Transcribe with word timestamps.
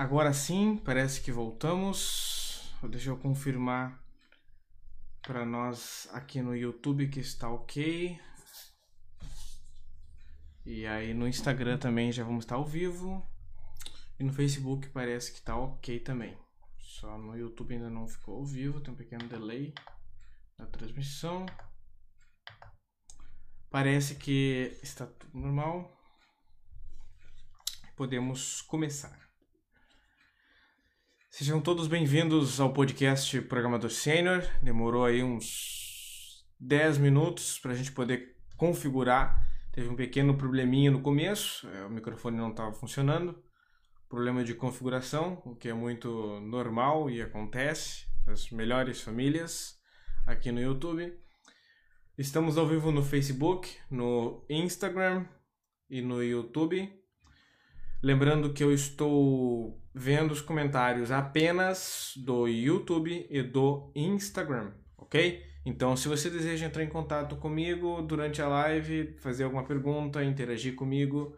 Agora 0.00 0.32
sim, 0.32 0.78
parece 0.78 1.20
que 1.20 1.30
voltamos. 1.30 2.72
Deixa 2.88 3.10
eu 3.10 3.18
confirmar 3.18 4.02
para 5.20 5.44
nós 5.44 6.08
aqui 6.12 6.40
no 6.40 6.56
YouTube 6.56 7.06
que 7.08 7.20
está 7.20 7.50
ok. 7.50 8.18
E 10.64 10.86
aí 10.86 11.12
no 11.12 11.28
Instagram 11.28 11.76
também 11.76 12.10
já 12.10 12.24
vamos 12.24 12.44
estar 12.44 12.54
ao 12.54 12.64
vivo. 12.64 13.22
E 14.18 14.24
no 14.24 14.32
Facebook 14.32 14.88
parece 14.88 15.32
que 15.32 15.40
está 15.40 15.54
ok 15.54 16.00
também. 16.00 16.34
Só 16.78 17.18
no 17.18 17.36
YouTube 17.36 17.74
ainda 17.74 17.90
não 17.90 18.08
ficou 18.08 18.36
ao 18.36 18.46
vivo, 18.46 18.80
tem 18.80 18.94
um 18.94 18.96
pequeno 18.96 19.28
delay 19.28 19.74
na 20.56 20.64
transmissão. 20.64 21.44
Parece 23.68 24.14
que 24.14 24.78
está 24.82 25.06
tudo 25.06 25.38
normal. 25.38 25.94
Podemos 27.94 28.62
começar. 28.62 29.29
Sejam 31.32 31.60
todos 31.60 31.86
bem-vindos 31.86 32.60
ao 32.60 32.72
podcast 32.72 33.40
Programador 33.42 33.88
Sênior. 33.88 34.42
Demorou 34.60 35.04
aí 35.04 35.22
uns 35.22 36.44
10 36.58 36.98
minutos 36.98 37.56
para 37.56 37.70
a 37.70 37.74
gente 37.74 37.92
poder 37.92 38.36
configurar. 38.56 39.40
Teve 39.70 39.88
um 39.88 39.94
pequeno 39.94 40.36
probleminha 40.36 40.90
no 40.90 41.00
começo, 41.00 41.68
é, 41.68 41.86
o 41.86 41.88
microfone 41.88 42.36
não 42.36 42.50
estava 42.50 42.72
funcionando. 42.72 43.40
Problema 44.08 44.42
de 44.42 44.54
configuração, 44.54 45.40
o 45.46 45.54
que 45.54 45.68
é 45.68 45.72
muito 45.72 46.40
normal 46.40 47.08
e 47.08 47.22
acontece 47.22 48.06
nas 48.26 48.50
melhores 48.50 49.00
famílias 49.00 49.78
aqui 50.26 50.50
no 50.50 50.60
YouTube. 50.60 51.16
Estamos 52.18 52.58
ao 52.58 52.66
vivo 52.66 52.90
no 52.90 53.04
Facebook, 53.04 53.78
no 53.88 54.44
Instagram 54.50 55.24
e 55.88 56.02
no 56.02 56.24
YouTube. 56.24 56.99
Lembrando 58.02 58.54
que 58.54 58.64
eu 58.64 58.72
estou 58.72 59.78
vendo 59.94 60.30
os 60.30 60.40
comentários 60.40 61.10
apenas 61.10 62.14
do 62.16 62.48
YouTube 62.48 63.26
e 63.28 63.42
do 63.42 63.92
Instagram, 63.94 64.72
ok? 64.96 65.44
Então, 65.66 65.94
se 65.94 66.08
você 66.08 66.30
deseja 66.30 66.64
entrar 66.64 66.82
em 66.82 66.88
contato 66.88 67.36
comigo 67.36 68.00
durante 68.00 68.40
a 68.40 68.48
live, 68.48 69.18
fazer 69.18 69.44
alguma 69.44 69.64
pergunta, 69.64 70.24
interagir 70.24 70.74
comigo, 70.74 71.36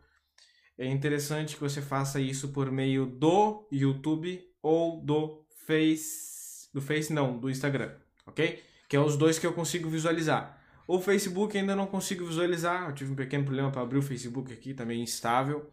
é 0.78 0.86
interessante 0.86 1.56
que 1.56 1.60
você 1.60 1.82
faça 1.82 2.20
isso 2.20 2.52
por 2.52 2.70
meio 2.70 3.06
do 3.06 3.68
YouTube 3.72 4.40
ou 4.62 5.04
do 5.04 5.44
Face, 5.66 6.72
do 6.72 6.80
Face 6.80 7.12
não, 7.12 7.40
do 7.40 7.50
Instagram, 7.50 7.92
ok? 8.24 8.62
Que 8.88 8.94
é 8.94 9.00
os 9.00 9.16
dois 9.16 9.36
que 9.36 9.46
eu 9.46 9.52
consigo 9.52 9.90
visualizar. 9.90 10.62
O 10.86 11.00
Facebook 11.00 11.58
ainda 11.58 11.74
não 11.74 11.88
consigo 11.88 12.24
visualizar, 12.24 12.88
eu 12.88 12.94
tive 12.94 13.10
um 13.10 13.16
pequeno 13.16 13.44
problema 13.44 13.72
para 13.72 13.82
abrir 13.82 13.98
o 13.98 14.02
Facebook 14.02 14.52
aqui, 14.52 14.72
também 14.74 14.98
tá 14.98 15.02
instável. 15.02 15.68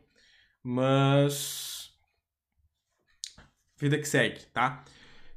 Mas. 0.64 1.90
Vida 3.78 3.98
que 3.98 4.08
segue, 4.08 4.42
tá? 4.54 4.84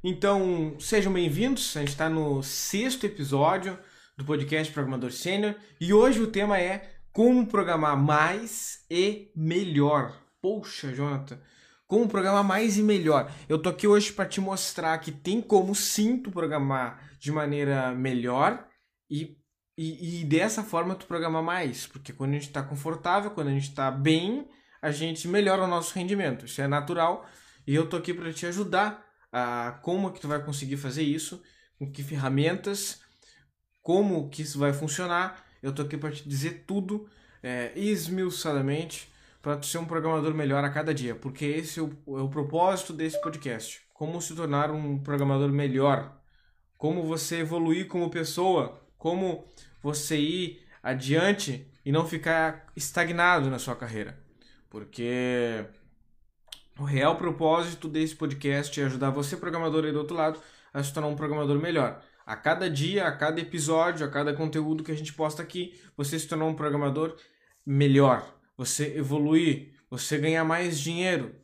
Então, 0.03 0.75
sejam 0.79 1.13
bem-vindos. 1.13 1.77
A 1.77 1.79
gente 1.79 1.89
está 1.89 2.09
no 2.09 2.43
sexto 2.43 3.05
episódio 3.05 3.79
do 4.17 4.25
podcast 4.25 4.71
Programador 4.73 5.11
Sênior 5.11 5.55
e 5.79 5.93
hoje 5.93 6.21
o 6.21 6.27
tema 6.27 6.59
é 6.59 6.91
como 7.13 7.47
programar 7.47 7.95
mais 7.95 8.85
e 8.89 9.31
melhor. 9.33 10.13
Poxa, 10.41 10.93
Jonathan, 10.93 11.39
como 11.87 12.09
programar 12.09 12.43
mais 12.43 12.77
e 12.77 12.83
melhor. 12.83 13.31
Eu 13.47 13.61
tô 13.61 13.69
aqui 13.69 13.87
hoje 13.87 14.11
para 14.11 14.25
te 14.25 14.41
mostrar 14.41 14.97
que 14.97 15.11
tem 15.11 15.41
como 15.41 15.73
sim 15.73 16.17
tu 16.17 16.31
programar 16.31 17.15
de 17.17 17.31
maneira 17.31 17.93
melhor 17.93 18.67
e, 19.09 19.37
e, 19.77 20.19
e 20.19 20.25
dessa 20.25 20.63
forma 20.63 20.95
tu 20.95 21.05
programar 21.05 21.41
mais. 21.41 21.87
Porque 21.87 22.11
quando 22.11 22.31
a 22.31 22.33
gente 22.33 22.47
está 22.47 22.61
confortável, 22.61 23.31
quando 23.31 23.47
a 23.47 23.53
gente 23.53 23.69
está 23.69 23.89
bem, 23.89 24.49
a 24.83 24.91
gente 24.91 25.29
melhora 25.29 25.63
o 25.63 25.67
nosso 25.67 25.95
rendimento. 25.95 26.45
Isso 26.45 26.61
é 26.61 26.67
natural 26.67 27.25
e 27.65 27.73
eu 27.73 27.87
tô 27.87 27.95
aqui 27.95 28.13
para 28.13 28.33
te 28.33 28.45
ajudar 28.45 29.01
a 29.31 29.79
como 29.81 30.11
que 30.11 30.19
tu 30.19 30.27
vai 30.27 30.43
conseguir 30.43 30.75
fazer 30.75 31.03
isso, 31.03 31.41
com 31.79 31.89
que 31.89 32.03
ferramentas, 32.03 32.99
como 33.81 34.29
que 34.29 34.41
isso 34.41 34.59
vai 34.59 34.73
funcionar. 34.73 35.41
Eu 35.61 35.73
tô 35.73 35.83
aqui 35.83 35.95
para 35.95 36.11
te 36.11 36.27
dizer 36.27 36.65
tudo 36.67 37.09
é, 37.41 37.71
esmiuçadamente 37.77 39.09
para 39.41 39.55
tu 39.55 39.65
ser 39.65 39.77
um 39.77 39.85
programador 39.85 40.33
melhor 40.33 40.65
a 40.65 40.69
cada 40.69 40.93
dia, 40.93 41.15
porque 41.15 41.45
esse 41.45 41.79
é 41.79 41.83
o, 41.83 41.89
é 42.17 42.21
o 42.21 42.29
propósito 42.29 42.91
desse 42.91 43.19
podcast. 43.21 43.81
Como 43.93 44.21
se 44.21 44.35
tornar 44.35 44.69
um 44.69 44.99
programador 44.99 45.49
melhor, 45.49 46.21
como 46.77 47.03
você 47.03 47.37
evoluir 47.37 47.87
como 47.87 48.09
pessoa, 48.09 48.85
como 48.97 49.47
você 49.81 50.17
ir 50.17 50.63
adiante 50.81 51.71
e 51.85 51.91
não 51.91 52.05
ficar 52.05 52.67
estagnado 52.75 53.49
na 53.49 53.59
sua 53.59 53.77
carreira. 53.77 54.22
Porque 54.73 55.67
o 56.79 56.83
real 56.83 57.15
propósito 57.15 57.87
desse 57.87 58.15
podcast 58.15 58.81
é 58.81 58.85
ajudar 58.85 59.11
você, 59.11 59.37
programador 59.37 59.85
aí 59.85 59.91
do 59.91 59.99
outro 59.99 60.15
lado, 60.15 60.39
a 60.73 60.81
se 60.81 60.91
tornar 60.91 61.09
um 61.09 61.15
programador 61.15 61.59
melhor. 61.59 62.01
A 62.25 62.35
cada 62.35 62.67
dia, 62.67 63.07
a 63.07 63.15
cada 63.15 63.39
episódio, 63.39 64.03
a 64.03 64.09
cada 64.09 64.33
conteúdo 64.33 64.83
que 64.83 64.91
a 64.91 64.95
gente 64.95 65.13
posta 65.13 65.43
aqui, 65.43 65.79
você 65.95 66.17
se 66.17 66.27
tornar 66.27 66.45
um 66.45 66.55
programador 66.55 67.15
melhor. 67.63 68.27
Você 68.57 68.97
evoluir, 68.97 69.75
você 69.91 70.17
ganhar 70.17 70.43
mais 70.43 70.79
dinheiro, 70.79 71.35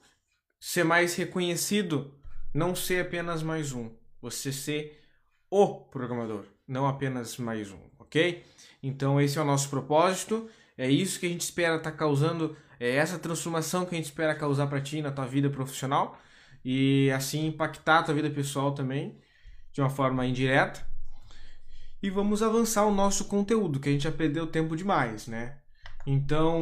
ser 0.59 0.83
mais 0.83 1.13
reconhecido, 1.13 2.19
não 2.51 2.73
ser 2.73 3.05
apenas 3.05 3.43
mais 3.43 3.73
um. 3.73 3.91
Você 4.23 4.51
ser 4.51 5.03
o 5.51 5.81
programador, 5.81 6.45
não 6.67 6.87
apenas 6.87 7.37
mais 7.37 7.69
um, 7.69 7.91
ok? 7.99 8.43
Então 8.81 9.21
esse 9.21 9.37
é 9.37 9.41
o 9.43 9.45
nosso 9.45 9.69
propósito. 9.69 10.49
É 10.75 10.89
isso 10.89 11.19
que 11.19 11.27
a 11.27 11.29
gente 11.29 11.41
espera 11.41 11.75
estar 11.75 11.91
tá 11.91 11.95
causando 11.95 12.57
é 12.79 12.95
essa 12.95 13.19
transformação 13.19 13.85
que 13.85 13.93
a 13.93 13.97
gente 13.97 14.05
espera 14.05 14.33
causar 14.33 14.67
para 14.67 14.79
ti 14.79 15.01
na 15.01 15.11
tua 15.11 15.25
vida 15.25 15.49
profissional 15.49 16.17
e 16.63 17.11
assim 17.11 17.47
impactar 17.47 17.99
a 17.99 18.03
tua 18.03 18.13
vida 18.13 18.29
pessoal 18.29 18.73
também 18.73 19.19
de 19.71 19.81
uma 19.81 19.89
forma 19.89 20.25
indireta. 20.25 20.87
E 22.01 22.09
vamos 22.09 22.41
avançar 22.41 22.85
o 22.85 22.93
nosso 22.93 23.25
conteúdo, 23.25 23.79
que 23.79 23.89
a 23.89 23.91
gente 23.91 24.03
já 24.03 24.11
perdeu 24.11 24.47
tempo 24.47 24.75
demais, 24.75 25.27
né? 25.27 25.57
Então, 26.07 26.61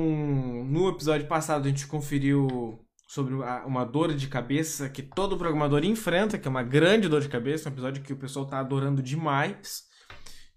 no 0.66 0.90
episódio 0.90 1.28
passado 1.28 1.66
a 1.66 1.70
gente 1.70 1.86
conferiu 1.86 2.84
sobre 3.08 3.36
uma 3.36 3.86
dor 3.86 4.14
de 4.14 4.28
cabeça 4.28 4.90
que 4.90 5.02
todo 5.04 5.38
programador 5.38 5.86
enfrenta, 5.86 6.38
que 6.38 6.48
é 6.48 6.52
uma 6.52 6.64
grande 6.64 7.08
dor 7.08 7.22
de 7.22 7.30
cabeça, 7.30 7.70
um 7.70 7.72
episódio 7.72 8.04
que 8.04 8.12
o 8.12 8.18
pessoal 8.18 8.46
está 8.46 8.60
adorando 8.60 9.02
demais. 9.02 9.84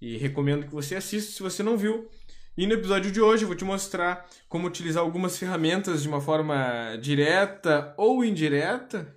E 0.00 0.16
recomendo 0.16 0.66
que 0.66 0.72
você 0.72 0.96
assista 0.96 1.30
se 1.30 1.42
você 1.42 1.62
não 1.62 1.76
viu. 1.76 2.08
E 2.56 2.66
no 2.66 2.74
episódio 2.74 3.12
de 3.12 3.20
hoje 3.20 3.44
eu 3.44 3.46
vou 3.46 3.56
te 3.56 3.64
mostrar 3.64 4.28
como 4.48 4.66
utilizar 4.66 5.02
algumas 5.02 5.38
ferramentas 5.38 6.02
de 6.02 6.08
uma 6.08 6.20
forma 6.20 6.96
direta 7.00 7.94
ou 7.96 8.24
indireta, 8.24 9.14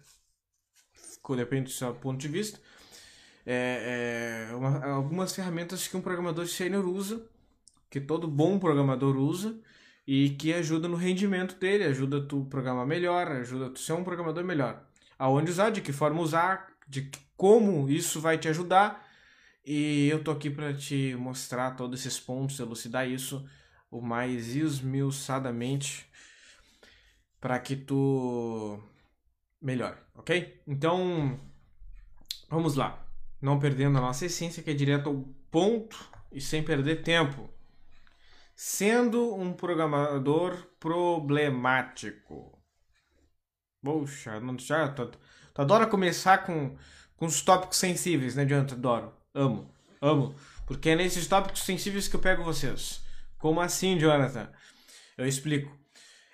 depende 1.36 1.64
do 1.64 1.70
seu 1.72 1.94
ponto 1.96 2.20
de 2.20 2.28
vista. 2.28 2.60
É, 3.46 4.50
é, 4.52 4.56
uma, 4.56 4.86
algumas 4.86 5.34
ferramentas 5.34 5.88
que 5.88 5.98
um 5.98 6.02
programador 6.02 6.46
sênior 6.46 6.86
usa, 6.86 7.28
que 7.90 8.00
todo 8.00 8.28
bom 8.28 8.60
programador 8.60 9.18
usa, 9.18 9.60
e 10.06 10.30
que 10.32 10.54
ajuda 10.54 10.88
no 10.88 10.96
rendimento 10.96 11.56
dele, 11.56 11.86
ajuda 11.86 12.22
tu 12.22 12.46
programar 12.46 12.86
melhor, 12.86 13.28
ajuda 13.28 13.72
tu 13.72 13.80
ser 13.80 13.94
um 13.94 14.04
programador 14.04 14.44
melhor. 14.44 14.86
Aonde 15.18 15.50
usar, 15.50 15.72
de 15.72 15.82
que 15.82 15.92
forma 15.92 16.22
usar, 16.22 16.68
de 16.88 17.10
como 17.36 17.90
isso 17.90 18.22
vai 18.22 18.38
te 18.38 18.48
ajudar 18.48 19.03
e 19.66 20.08
eu 20.10 20.24
tô 20.24 20.32
aqui 20.32 20.50
para 20.50 20.74
te 20.74 21.16
mostrar 21.16 21.72
todos 21.72 22.00
esses 22.00 22.20
pontos, 22.20 22.60
elucidar 22.60 23.08
isso 23.08 23.48
o 23.90 24.02
mais 24.02 24.56
esmiuçadamente 24.56 26.06
para 27.40 27.60
que 27.60 27.76
tu 27.76 28.80
melhore, 29.62 29.98
ok? 30.16 30.62
Então, 30.68 31.40
vamos 32.50 32.76
lá. 32.76 33.06
Não 33.42 33.60
perdendo 33.60 33.98
a 33.98 34.02
nossa 34.02 34.26
essência, 34.26 34.64
que 34.64 34.70
é 34.70 34.74
direto 34.74 35.10
ao 35.10 35.22
ponto 35.52 35.98
e 36.32 36.42
sem 36.42 36.64
perder 36.64 37.04
tempo. 37.04 37.50
Sendo 38.56 39.36
um 39.36 39.54
programador 39.54 40.56
problemático. 40.80 42.58
Poxa, 43.82 44.40
não, 44.40 44.58
já, 44.58 44.88
tu, 44.90 45.12
tu 45.54 45.62
adora 45.62 45.86
começar 45.86 46.46
com, 46.46 46.78
com 47.18 47.26
os 47.26 47.42
tópicos 47.42 47.78
sensíveis, 47.78 48.36
né, 48.36 48.46
Jonathan? 48.46 48.76
Adoro. 48.76 49.23
Amo, 49.34 49.70
amo. 50.02 50.36
Porque 50.66 50.90
é 50.90 50.96
nesses 50.96 51.28
tópicos 51.28 51.64
sensíveis 51.64 52.08
que 52.08 52.16
eu 52.16 52.20
pego 52.20 52.44
vocês. 52.44 53.02
Como 53.38 53.60
assim, 53.60 53.98
Jonathan? 53.98 54.50
Eu 55.18 55.28
explico. 55.28 55.72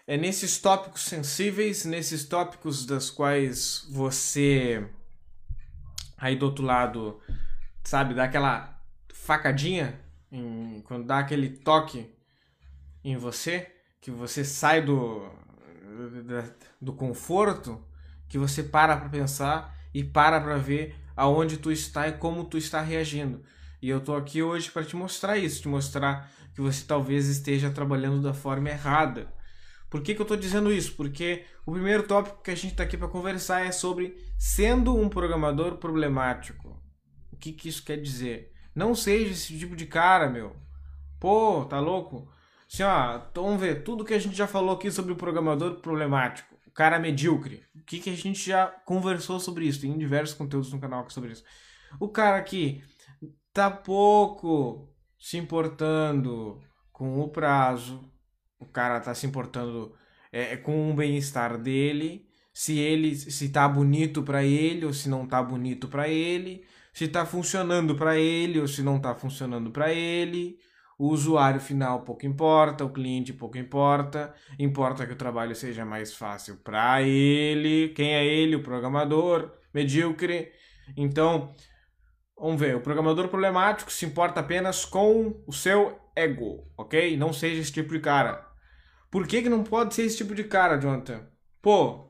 É 0.05 0.17
nesses 0.17 0.59
tópicos 0.59 1.03
sensíveis, 1.03 1.85
nesses 1.85 2.25
tópicos 2.25 2.85
das 2.85 3.09
quais 3.09 3.85
você 3.89 4.87
aí 6.19 6.35
do 6.35 6.45
outro 6.45 6.63
lado, 6.63 7.19
sabe, 7.83 8.13
dá 8.13 8.25
aquela 8.25 8.81
facadinha 9.13 9.99
em, 10.31 10.81
quando 10.81 11.05
dá 11.05 11.19
aquele 11.19 11.49
toque 11.49 12.13
em 13.03 13.15
você, 13.15 13.71
que 14.01 14.11
você 14.11 14.43
sai 14.43 14.81
do 14.81 15.29
do 16.79 16.93
conforto, 16.93 17.83
que 18.27 18.37
você 18.37 18.63
para 18.63 18.95
para 18.95 19.09
pensar 19.09 19.75
e 19.93 20.03
para 20.03 20.39
para 20.39 20.57
ver 20.57 20.95
aonde 21.19 21.57
tu 21.57 21.69
está 21.69 22.07
e 22.07 22.13
como 22.13 22.45
tu 22.45 22.57
está 22.57 22.81
reagindo. 22.81 23.43
E 23.81 23.89
eu 23.89 23.99
tô 23.99 24.15
aqui 24.15 24.41
hoje 24.41 24.71
para 24.71 24.85
te 24.85 24.95
mostrar 24.95 25.37
isso, 25.37 25.61
te 25.61 25.67
mostrar 25.67 26.31
que 26.55 26.61
você 26.61 26.85
talvez 26.85 27.27
esteja 27.27 27.69
trabalhando 27.69 28.21
da 28.21 28.33
forma 28.33 28.69
errada. 28.69 29.33
Por 29.89 30.01
que, 30.01 30.15
que 30.15 30.21
eu 30.21 30.23
estou 30.23 30.37
dizendo 30.37 30.71
isso? 30.71 30.93
Porque 30.95 31.43
o 31.65 31.73
primeiro 31.73 32.03
tópico 32.03 32.41
que 32.41 32.51
a 32.51 32.55
gente 32.55 32.71
está 32.71 32.83
aqui 32.83 32.95
para 32.95 33.09
conversar 33.09 33.65
é 33.65 33.71
sobre 33.71 34.15
sendo 34.37 34.95
um 34.95 35.09
programador 35.09 35.75
problemático. 35.75 36.81
O 37.33 37.35
que, 37.35 37.51
que 37.51 37.67
isso 37.67 37.83
quer 37.83 37.97
dizer? 37.97 38.53
Não 38.73 38.95
seja 38.95 39.31
esse 39.31 39.57
tipo 39.57 39.75
de 39.75 39.87
cara, 39.87 40.29
meu. 40.29 40.55
Pô, 41.19 41.65
tá 41.65 41.81
louco? 41.81 42.31
Assim, 42.71 42.83
ó, 42.83 43.19
vamos 43.35 43.59
ver, 43.59 43.83
tudo 43.83 44.05
que 44.05 44.13
a 44.13 44.19
gente 44.19 44.37
já 44.37 44.47
falou 44.47 44.75
aqui 44.75 44.89
sobre 44.89 45.11
o 45.11 45.17
programador 45.17 45.81
problemático, 45.81 46.55
cara 46.79 46.97
medíocre. 46.97 47.65
O 47.75 47.83
que, 47.83 47.99
que 47.99 48.09
a 48.09 48.15
gente 48.15 48.39
já 48.39 48.67
conversou 48.85 49.37
sobre 49.37 49.65
isso? 49.65 49.81
Tem 49.81 49.97
diversos 49.97 50.33
conteúdos 50.33 50.71
no 50.71 50.79
canal 50.79 51.09
sobre 51.09 51.33
isso. 51.33 51.43
O 51.99 52.07
cara 52.07 52.41
que 52.41 52.81
tá 53.51 53.69
pouco 53.69 54.89
se 55.19 55.35
importando 55.35 56.63
com 56.89 57.19
o 57.19 57.27
prazo, 57.27 58.09
o 58.57 58.65
cara 58.65 59.01
tá 59.01 59.13
se 59.13 59.27
importando 59.27 59.93
é, 60.31 60.55
com 60.55 60.89
o 60.89 60.93
bem-estar 60.93 61.61
dele, 61.61 62.25
se 62.53 62.79
ele 62.79 63.13
se 63.13 63.49
tá 63.49 63.67
bonito 63.67 64.23
para 64.23 64.45
ele 64.45 64.85
ou 64.85 64.93
se 64.93 65.09
não 65.09 65.27
tá 65.27 65.43
bonito 65.43 65.89
para 65.89 66.07
ele, 66.07 66.65
se 66.93 67.09
tá 67.09 67.25
funcionando 67.25 67.93
para 67.93 68.17
ele 68.17 68.57
ou 68.57 68.69
se 68.69 68.81
não 68.81 69.01
tá 69.01 69.13
funcionando 69.13 69.69
para 69.69 69.91
ele. 69.91 70.57
O 70.99 71.07
usuário 71.07 71.61
final 71.61 72.01
pouco 72.01 72.25
importa, 72.25 72.83
o 72.83 72.89
cliente 72.89 73.31
pouco 73.31 73.57
importa, 73.57 74.35
importa 74.59 75.07
que 75.07 75.13
o 75.13 75.15
trabalho 75.15 75.55
seja 75.55 75.85
mais 75.85 76.13
fácil 76.13 76.57
para 76.57 77.01
ele. 77.01 77.93
Quem 77.95 78.13
é 78.13 78.25
ele? 78.25 78.57
O 78.57 78.61
programador 78.63 79.49
medíocre. 79.73 80.51
Então, 80.97 81.55
vamos 82.37 82.59
ver, 82.59 82.75
o 82.75 82.81
programador 82.81 83.29
problemático 83.29 83.89
se 83.89 84.05
importa 84.05 84.41
apenas 84.41 84.83
com 84.83 85.41
o 85.47 85.53
seu 85.53 85.97
ego, 86.13 86.69
ok? 86.77 87.15
Não 87.15 87.31
seja 87.31 87.61
esse 87.61 87.71
tipo 87.71 87.93
de 87.93 88.01
cara. 88.01 88.45
Por 89.09 89.25
que, 89.25 89.41
que 89.41 89.47
não 89.47 89.63
pode 89.63 89.95
ser 89.95 90.01
esse 90.03 90.17
tipo 90.17 90.35
de 90.35 90.43
cara, 90.43 90.75
Jonathan? 90.77 91.25
Pô, 91.61 92.09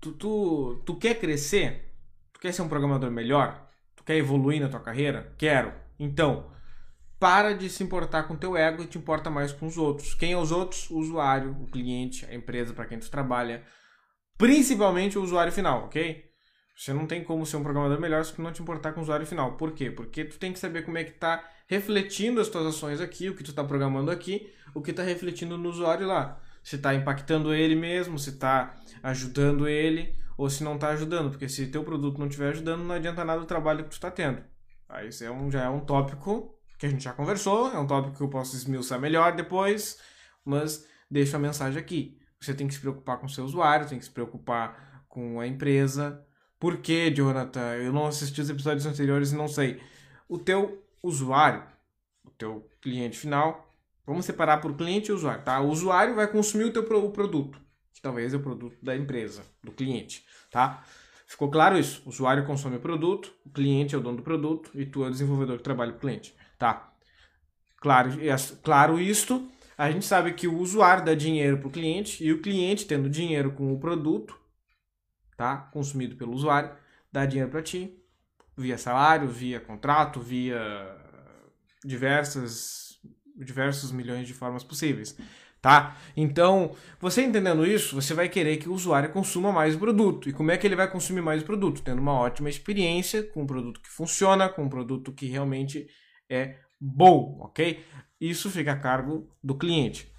tu, 0.00 0.10
tu, 0.10 0.82
tu 0.84 0.96
quer 0.96 1.20
crescer? 1.20 1.94
Tu 2.32 2.40
quer 2.40 2.50
ser 2.52 2.62
um 2.62 2.68
programador 2.68 3.12
melhor? 3.12 3.64
Tu 3.94 4.02
quer 4.02 4.16
evoluir 4.16 4.60
na 4.60 4.68
tua 4.68 4.80
carreira? 4.80 5.32
Quero. 5.38 5.72
Então, 6.00 6.50
para 7.18 7.54
de 7.54 7.68
se 7.70 7.82
importar 7.82 8.24
com 8.24 8.36
teu 8.36 8.56
ego 8.56 8.82
e 8.82 8.86
te 8.86 8.98
importa 8.98 9.30
mais 9.30 9.52
com 9.52 9.66
os 9.66 9.78
outros. 9.78 10.14
Quem 10.14 10.32
é 10.32 10.36
os 10.36 10.52
outros? 10.52 10.90
O 10.90 10.98
usuário, 10.98 11.56
o 11.60 11.66
cliente, 11.66 12.26
a 12.26 12.34
empresa 12.34 12.74
para 12.74 12.86
quem 12.86 12.98
tu 12.98 13.10
trabalha. 13.10 13.64
Principalmente 14.36 15.18
o 15.18 15.22
usuário 15.22 15.52
final, 15.52 15.84
ok? 15.84 16.24
Você 16.76 16.92
não 16.92 17.06
tem 17.06 17.24
como 17.24 17.46
ser 17.46 17.56
um 17.56 17.62
programador 17.62 17.98
melhor 17.98 18.22
se 18.22 18.34
tu 18.34 18.42
não 18.42 18.52
te 18.52 18.60
importar 18.60 18.92
com 18.92 19.00
o 19.00 19.02
usuário 19.02 19.26
final. 19.26 19.56
Por 19.56 19.72
quê? 19.72 19.90
Porque 19.90 20.26
tu 20.26 20.38
tem 20.38 20.52
que 20.52 20.58
saber 20.58 20.84
como 20.84 20.98
é 20.98 21.04
que 21.04 21.12
está 21.12 21.42
refletindo 21.66 22.38
as 22.38 22.48
tuas 22.48 22.66
ações 22.66 23.00
aqui, 23.00 23.30
o 23.30 23.34
que 23.34 23.42
tu 23.42 23.50
está 23.50 23.64
programando 23.64 24.10
aqui, 24.10 24.52
o 24.74 24.82
que 24.82 24.90
está 24.90 25.02
refletindo 25.02 25.56
no 25.56 25.70
usuário 25.70 26.06
lá. 26.06 26.38
Se 26.62 26.76
está 26.76 26.94
impactando 26.94 27.54
ele 27.54 27.74
mesmo, 27.74 28.18
se 28.18 28.30
está 28.30 28.74
ajudando 29.02 29.66
ele, 29.66 30.14
ou 30.36 30.50
se 30.50 30.62
não 30.62 30.74
está 30.74 30.88
ajudando. 30.88 31.30
Porque 31.30 31.48
se 31.48 31.68
teu 31.68 31.82
produto 31.82 32.18
não 32.18 32.26
estiver 32.26 32.50
ajudando, 32.50 32.84
não 32.84 32.94
adianta 32.94 33.24
nada 33.24 33.40
o 33.40 33.46
trabalho 33.46 33.84
que 33.84 33.90
tu 33.90 33.94
está 33.94 34.10
tendo. 34.10 34.44
Aí 34.86 35.08
isso 35.08 35.24
é 35.24 35.30
um, 35.30 35.50
já 35.50 35.64
é 35.64 35.68
um 35.70 35.80
tópico 35.80 36.55
que 36.78 36.86
a 36.86 36.88
gente 36.88 37.04
já 37.04 37.12
conversou, 37.12 37.72
é 37.72 37.78
um 37.78 37.86
tópico 37.86 38.16
que 38.16 38.22
eu 38.22 38.28
posso 38.28 38.56
esmiuçar 38.56 39.00
melhor 39.00 39.34
depois, 39.34 39.98
mas 40.44 40.86
deixo 41.10 41.36
a 41.36 41.38
mensagem 41.38 41.80
aqui. 41.80 42.18
Você 42.40 42.54
tem 42.54 42.66
que 42.66 42.74
se 42.74 42.80
preocupar 42.80 43.18
com 43.18 43.26
o 43.26 43.30
seu 43.30 43.44
usuário, 43.44 43.88
tem 43.88 43.98
que 43.98 44.04
se 44.04 44.10
preocupar 44.10 45.04
com 45.08 45.40
a 45.40 45.46
empresa, 45.46 46.26
por 46.58 46.78
que, 46.78 47.10
Jonathan? 47.10 47.74
Eu 47.76 47.92
não 47.92 48.06
assisti 48.06 48.40
os 48.40 48.48
episódios 48.48 48.86
anteriores 48.86 49.32
e 49.32 49.36
não 49.36 49.46
sei. 49.46 49.80
O 50.28 50.38
teu 50.38 50.82
usuário, 51.02 51.62
o 52.24 52.30
teu 52.30 52.68
cliente 52.80 53.18
final, 53.18 53.70
vamos 54.06 54.24
separar 54.24 54.58
por 54.58 54.74
cliente 54.74 55.10
e 55.10 55.12
usuário, 55.12 55.44
tá? 55.44 55.60
O 55.60 55.68
usuário 55.68 56.14
vai 56.14 56.26
consumir 56.26 56.64
o 56.64 56.72
teu 56.72 56.82
o 56.82 57.10
produto, 57.10 57.60
que 57.92 58.00
talvez 58.00 58.32
é 58.32 58.36
o 58.38 58.42
produto 58.42 58.82
da 58.82 58.96
empresa, 58.96 59.42
do 59.62 59.70
cliente, 59.70 60.24
tá? 60.50 60.82
Ficou 61.26 61.50
claro 61.50 61.78
isso? 61.78 62.02
O 62.06 62.08
usuário 62.08 62.46
consome 62.46 62.76
o 62.76 62.80
produto, 62.80 63.34
o 63.44 63.50
cliente 63.50 63.94
é 63.94 63.98
o 63.98 64.00
dono 64.00 64.16
do 64.18 64.22
produto 64.22 64.70
e 64.74 64.86
tu 64.86 65.04
é 65.04 65.08
o 65.08 65.10
desenvolvedor 65.10 65.58
que 65.58 65.64
trabalha 65.64 65.92
com 65.92 65.98
o 65.98 66.00
cliente, 66.00 66.34
tá? 66.58 66.92
Claro, 67.80 68.10
claro 68.62 69.00
isto, 69.00 69.48
a 69.76 69.90
gente 69.90 70.04
sabe 70.04 70.32
que 70.32 70.48
o 70.48 70.58
usuário 70.58 71.04
dá 71.04 71.14
dinheiro 71.14 71.58
para 71.58 71.68
o 71.68 71.70
cliente 71.70 72.24
e 72.24 72.32
o 72.32 72.40
cliente, 72.40 72.86
tendo 72.86 73.10
dinheiro 73.10 73.52
com 73.52 73.72
o 73.72 73.78
produto, 73.78 74.38
tá? 75.36 75.56
Consumido 75.72 76.16
pelo 76.16 76.32
usuário, 76.32 76.70
dá 77.12 77.26
dinheiro 77.26 77.50
para 77.50 77.62
ti, 77.62 77.96
via 78.56 78.78
salário, 78.78 79.28
via 79.28 79.60
contrato, 79.60 80.20
via 80.20 80.58
diversas 81.84 82.86
diversos 83.36 83.92
milhões 83.92 84.26
de 84.26 84.32
formas 84.32 84.64
possíveis, 84.64 85.16
tá? 85.60 85.96
Então, 86.16 86.74
você 86.98 87.22
entendendo 87.22 87.66
isso, 87.66 87.94
você 87.94 88.14
vai 88.14 88.28
querer 88.28 88.56
que 88.56 88.68
o 88.68 88.72
usuário 88.72 89.12
consuma 89.12 89.52
mais 89.52 89.76
produto. 89.76 90.28
E 90.28 90.32
como 90.32 90.50
é 90.50 90.56
que 90.56 90.66
ele 90.66 90.74
vai 90.74 90.90
consumir 90.90 91.20
mais 91.20 91.42
produto? 91.42 91.82
Tendo 91.82 92.00
uma 92.00 92.14
ótima 92.14 92.48
experiência 92.48 93.22
com 93.22 93.42
um 93.42 93.46
produto 93.46 93.80
que 93.80 93.90
funciona, 93.90 94.48
com 94.48 94.62
um 94.62 94.68
produto 94.70 95.12
que 95.12 95.26
realmente 95.26 95.86
é 96.28 96.56
bom, 96.80 97.38
ok? 97.40 97.84
Isso 98.20 98.50
fica 98.50 98.72
a 98.72 98.78
cargo 98.78 99.28
do 99.42 99.54
cliente. 99.54 100.10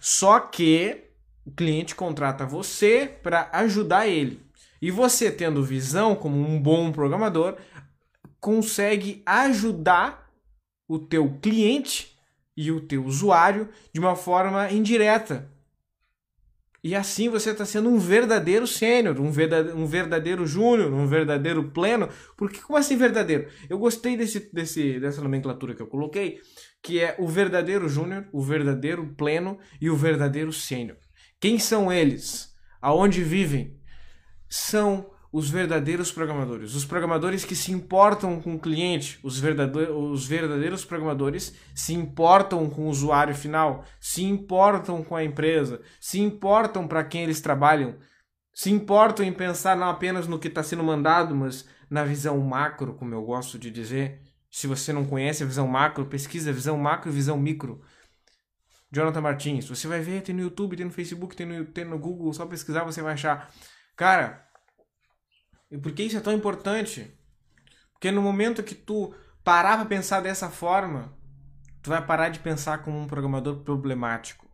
Só 0.00 0.38
que 0.40 1.04
o 1.44 1.50
cliente 1.50 1.94
contrata 1.94 2.46
você 2.46 3.06
para 3.22 3.48
ajudar 3.52 4.06
ele. 4.06 4.46
E 4.80 4.90
você, 4.90 5.30
tendo 5.30 5.64
visão 5.64 6.14
como 6.14 6.36
um 6.36 6.60
bom 6.60 6.92
programador, 6.92 7.56
consegue 8.40 9.22
ajudar 9.26 10.30
o 10.86 10.98
teu 10.98 11.38
cliente 11.40 12.16
e 12.56 12.70
o 12.70 12.80
teu 12.80 13.04
usuário 13.04 13.68
de 13.92 14.00
uma 14.00 14.14
forma 14.14 14.70
indireta. 14.70 15.50
E 16.82 16.94
assim 16.94 17.28
você 17.28 17.50
está 17.50 17.64
sendo 17.64 17.88
um 17.88 17.98
verdadeiro 17.98 18.66
sênior, 18.66 19.20
um 19.20 19.30
verdadeiro, 19.30 19.78
um 19.78 19.86
verdadeiro 19.86 20.46
júnior, 20.46 20.92
um 20.92 21.06
verdadeiro 21.06 21.70
pleno. 21.70 22.08
Porque 22.36 22.60
como 22.60 22.78
assim 22.78 22.96
verdadeiro? 22.96 23.48
Eu 23.68 23.78
gostei 23.78 24.16
desse, 24.16 24.52
desse, 24.52 25.00
dessa 25.00 25.20
nomenclatura 25.20 25.74
que 25.74 25.82
eu 25.82 25.88
coloquei, 25.88 26.40
que 26.82 27.00
é 27.00 27.16
o 27.18 27.26
verdadeiro 27.26 27.88
júnior, 27.88 28.28
o 28.32 28.40
verdadeiro 28.40 29.14
pleno 29.16 29.58
e 29.80 29.90
o 29.90 29.96
verdadeiro 29.96 30.52
sênior. 30.52 30.96
Quem 31.40 31.58
são 31.58 31.92
eles? 31.92 32.54
Aonde 32.80 33.22
vivem? 33.24 33.78
são 34.48 35.10
os 35.30 35.50
verdadeiros 35.50 36.10
programadores. 36.10 36.74
Os 36.74 36.84
programadores 36.84 37.44
que 37.44 37.54
se 37.54 37.72
importam 37.72 38.40
com 38.40 38.54
o 38.54 38.58
cliente, 38.58 39.18
os 39.22 39.38
verdadeiros, 39.38 39.94
os 39.94 40.26
verdadeiros 40.26 40.84
programadores 40.84 41.54
se 41.74 41.92
importam 41.92 42.68
com 42.70 42.86
o 42.86 42.88
usuário 42.88 43.34
final, 43.34 43.84
se 44.00 44.24
importam 44.24 45.02
com 45.04 45.14
a 45.14 45.24
empresa, 45.24 45.80
se 46.00 46.18
importam 46.18 46.88
para 46.88 47.04
quem 47.04 47.24
eles 47.24 47.40
trabalham, 47.40 47.96
se 48.54 48.70
importam 48.70 49.24
em 49.24 49.32
pensar 49.32 49.76
não 49.76 49.88
apenas 49.88 50.26
no 50.26 50.38
que 50.38 50.48
está 50.48 50.62
sendo 50.62 50.82
mandado, 50.82 51.34
mas 51.34 51.66
na 51.90 52.04
visão 52.04 52.38
macro, 52.38 52.94
como 52.94 53.14
eu 53.14 53.22
gosto 53.22 53.58
de 53.58 53.70
dizer. 53.70 54.22
Se 54.50 54.66
você 54.66 54.94
não 54.94 55.04
conhece 55.04 55.42
a 55.42 55.46
visão 55.46 55.68
macro, 55.68 56.06
pesquisa 56.06 56.50
visão 56.52 56.78
macro 56.78 57.10
e 57.10 57.14
visão 57.14 57.36
micro. 57.38 57.82
Jonathan 58.90 59.20
Martins, 59.20 59.68
você 59.68 59.86
vai 59.86 60.00
ver, 60.00 60.22
tem 60.22 60.34
no 60.34 60.40
YouTube, 60.40 60.74
tem 60.74 60.86
no 60.86 60.90
Facebook, 60.90 61.36
tem 61.36 61.46
no, 61.46 61.66
tem 61.66 61.84
no 61.84 61.98
Google, 61.98 62.32
só 62.32 62.46
pesquisar 62.46 62.84
você 62.84 63.02
vai 63.02 63.12
achar. 63.12 63.52
Cara, 63.94 64.47
e 65.70 65.78
por 65.78 65.92
que 65.92 66.02
isso 66.02 66.16
é 66.16 66.20
tão 66.20 66.32
importante? 66.32 67.12
Porque 67.92 68.10
no 68.10 68.22
momento 68.22 68.62
que 68.62 68.74
tu 68.74 69.14
parar 69.44 69.76
para 69.76 69.86
pensar 69.86 70.20
dessa 70.20 70.48
forma, 70.48 71.12
tu 71.82 71.90
vai 71.90 72.04
parar 72.04 72.28
de 72.28 72.38
pensar 72.38 72.78
como 72.78 72.98
um 72.98 73.06
programador 73.06 73.56
problemático. 73.60 74.46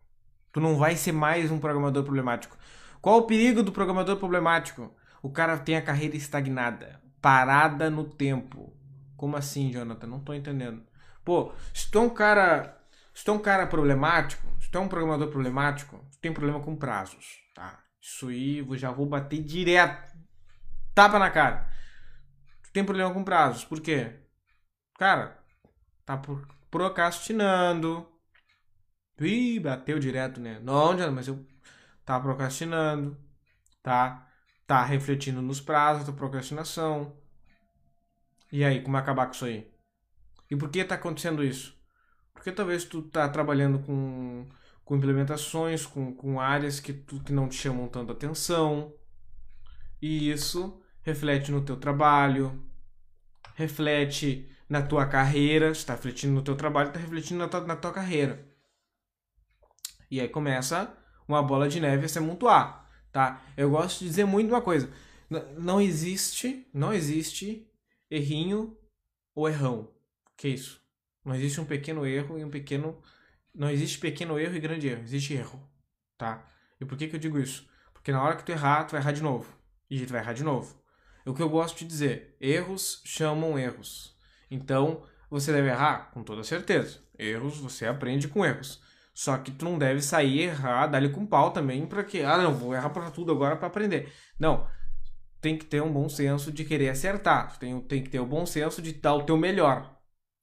Tu 0.51 0.59
não 0.59 0.77
vai 0.77 0.95
ser 0.95 1.11
mais 1.11 1.51
um 1.51 1.59
programador 1.59 2.03
problemático. 2.03 2.57
Qual 3.01 3.19
o 3.19 3.27
perigo 3.27 3.61
do 3.61 3.71
programador 3.71 4.17
problemático? 4.17 4.95
O 5.21 5.29
cara 5.29 5.57
tem 5.57 5.75
a 5.75 5.81
carreira 5.81 6.15
estagnada, 6.15 7.01
parada 7.21 7.89
no 7.89 8.03
tempo. 8.03 8.73
Como 9.15 9.37
assim, 9.37 9.71
Jonathan? 9.71 10.07
Não 10.07 10.19
tô 10.19 10.33
entendendo. 10.33 10.83
Pô, 11.23 11.51
se 11.73 11.89
tu 11.89 11.99
é 11.99 12.01
um 12.01 12.09
cara, 12.09 12.81
se 13.13 13.23
tu 13.23 13.31
é 13.31 13.33
um 13.33 13.39
cara 13.39 13.67
problemático, 13.67 14.47
se 14.59 14.69
tu 14.69 14.77
é 14.77 14.81
um 14.81 14.87
programador 14.87 15.29
problemático, 15.29 15.97
tu 16.11 16.19
tem 16.19 16.33
problema 16.33 16.59
com 16.59 16.75
prazos, 16.75 17.39
tá? 17.53 17.79
Isso 18.01 18.29
aí 18.29 18.59
eu 18.59 18.77
já 18.77 18.91
vou 18.91 19.05
bater 19.05 19.41
direto. 19.43 20.14
Tapa 20.95 21.19
na 21.19 21.29
cara. 21.29 21.69
Tu 22.63 22.71
tem 22.71 22.85
problema 22.85 23.13
com 23.13 23.23
prazos. 23.23 23.65
Por 23.65 23.81
quê? 23.81 24.15
Cara, 24.97 25.37
tá 26.05 26.19
procrastinando. 26.71 28.09
Ih, 29.19 29.59
bateu 29.59 29.99
direto, 29.99 30.39
né? 30.39 30.59
Não, 30.59 30.95
mas 31.11 31.27
eu 31.27 31.45
tá 32.05 32.19
procrastinando. 32.19 33.17
Tá? 33.83 34.27
Tá 34.65 34.83
refletindo 34.83 35.41
nos 35.41 35.61
prazos 35.61 36.07
da 36.07 36.13
procrastinação. 36.13 37.15
E 38.51 38.63
aí, 38.63 38.81
como 38.81 38.97
acabar 38.97 39.27
com 39.27 39.33
isso 39.33 39.45
aí? 39.45 39.71
E 40.49 40.55
por 40.55 40.69
que 40.69 40.83
tá 40.83 40.95
acontecendo 40.95 41.43
isso? 41.43 41.77
Porque 42.33 42.51
talvez 42.51 42.85
tu 42.85 43.01
tá 43.03 43.27
trabalhando 43.29 43.79
com 43.79 44.47
com 44.85 44.95
implementações, 44.95 45.85
com, 45.85 46.13
com 46.13 46.39
áreas 46.39 46.79
que, 46.79 46.93
tu, 46.93 47.19
que 47.23 47.33
não 47.33 47.49
te 47.49 47.55
chamam 47.55 47.87
tanta 47.87 48.13
atenção. 48.13 48.93
E 49.99 50.29
isso 50.31 50.79
reflete 51.05 51.51
no 51.51 51.61
teu 51.61 51.77
trabalho, 51.77 52.59
reflete 53.53 54.49
na 54.67 54.81
tua 54.81 55.05
carreira, 55.05 55.69
está 55.69 55.93
refletindo 55.93 56.33
no 56.33 56.41
teu 56.41 56.55
trabalho, 56.55 56.87
está 56.87 56.99
refletindo 56.99 57.37
na 57.37 57.47
tua, 57.47 57.61
na 57.61 57.75
tua 57.75 57.93
carreira. 57.93 58.43
E 60.09 60.19
aí 60.19 60.27
começa 60.27 60.91
uma 61.27 61.43
bola 61.43 61.69
de 61.69 61.79
neve 61.79 62.05
a 62.05 62.09
se 62.09 62.17
amontoar, 62.17 62.89
tá? 63.11 63.43
Eu 63.55 63.69
gosto 63.69 63.99
de 63.99 64.05
dizer 64.05 64.25
muito 64.25 64.49
uma 64.49 64.61
coisa. 64.61 64.89
Não 65.57 65.79
existe, 65.79 66.67
não 66.73 66.91
existe 66.91 67.71
errinho 68.09 68.75
ou 69.35 69.47
errão. 69.47 69.91
Que 70.35 70.47
isso? 70.47 70.81
Não 71.23 71.35
existe 71.35 71.61
um 71.61 71.65
pequeno 71.65 72.05
erro 72.05 72.39
e 72.39 72.43
um 72.43 72.49
pequeno 72.49 72.99
não 73.53 73.69
existe 73.69 73.99
pequeno 73.99 74.39
erro 74.39 74.55
e 74.55 74.59
grande 74.59 74.87
erro, 74.87 75.03
existe 75.03 75.33
erro, 75.33 75.61
tá? 76.17 76.45
E 76.81 76.83
por 76.85 76.97
que 76.97 77.07
que 77.07 77.15
eu 77.15 77.19
digo 77.19 77.39
isso? 77.39 77.69
Porque 77.93 78.11
na 78.11 78.21
hora 78.21 78.35
que 78.35 78.43
tu 78.43 78.51
errar, 78.51 78.83
tu 78.83 78.91
vai 78.91 79.01
errar 79.01 79.11
de 79.11 79.21
novo. 79.21 79.55
E 79.89 80.05
tu 80.05 80.11
vai 80.11 80.21
errar 80.21 80.33
de 80.33 80.43
novo. 80.43 80.84
O 81.25 81.33
que 81.33 81.41
eu 81.41 81.49
gosto 81.49 81.79
de 81.79 81.85
dizer, 81.85 82.37
erros 82.39 83.01
chamam 83.03 83.57
erros. 83.57 84.15
Então, 84.49 85.01
você 85.29 85.51
deve 85.51 85.69
errar? 85.69 86.11
Com 86.13 86.23
toda 86.23 86.43
certeza. 86.43 86.99
Erros, 87.17 87.57
você 87.57 87.87
aprende 87.87 88.27
com 88.27 88.45
erros. 88.45 88.79
Só 89.11 89.35
que 89.37 89.49
tu 89.49 89.65
não 89.65 89.79
deve 89.79 90.01
sair 90.01 90.41
errar, 90.41 90.85
dar-lhe 90.85 91.09
com 91.09 91.25
pau 91.25 91.49
também, 91.49 91.87
para 91.87 92.03
que, 92.03 92.21
ah, 92.21 92.37
não, 92.37 92.53
vou 92.53 92.75
errar 92.75 92.89
para 92.89 93.09
tudo 93.09 93.31
agora 93.31 93.55
para 93.55 93.67
aprender. 93.67 94.13
Não. 94.39 94.67
Tem 95.41 95.57
que 95.57 95.65
ter 95.65 95.81
um 95.81 95.91
bom 95.91 96.07
senso 96.07 96.51
de 96.51 96.63
querer 96.63 96.89
acertar. 96.89 97.57
Tem, 97.57 97.79
tem 97.81 98.03
que 98.03 98.09
ter 98.09 98.19
o 98.19 98.23
um 98.23 98.27
bom 98.27 98.45
senso 98.45 98.79
de 98.79 98.93
dar 98.93 99.15
o 99.15 99.23
teu 99.23 99.35
melhor. 99.35 99.95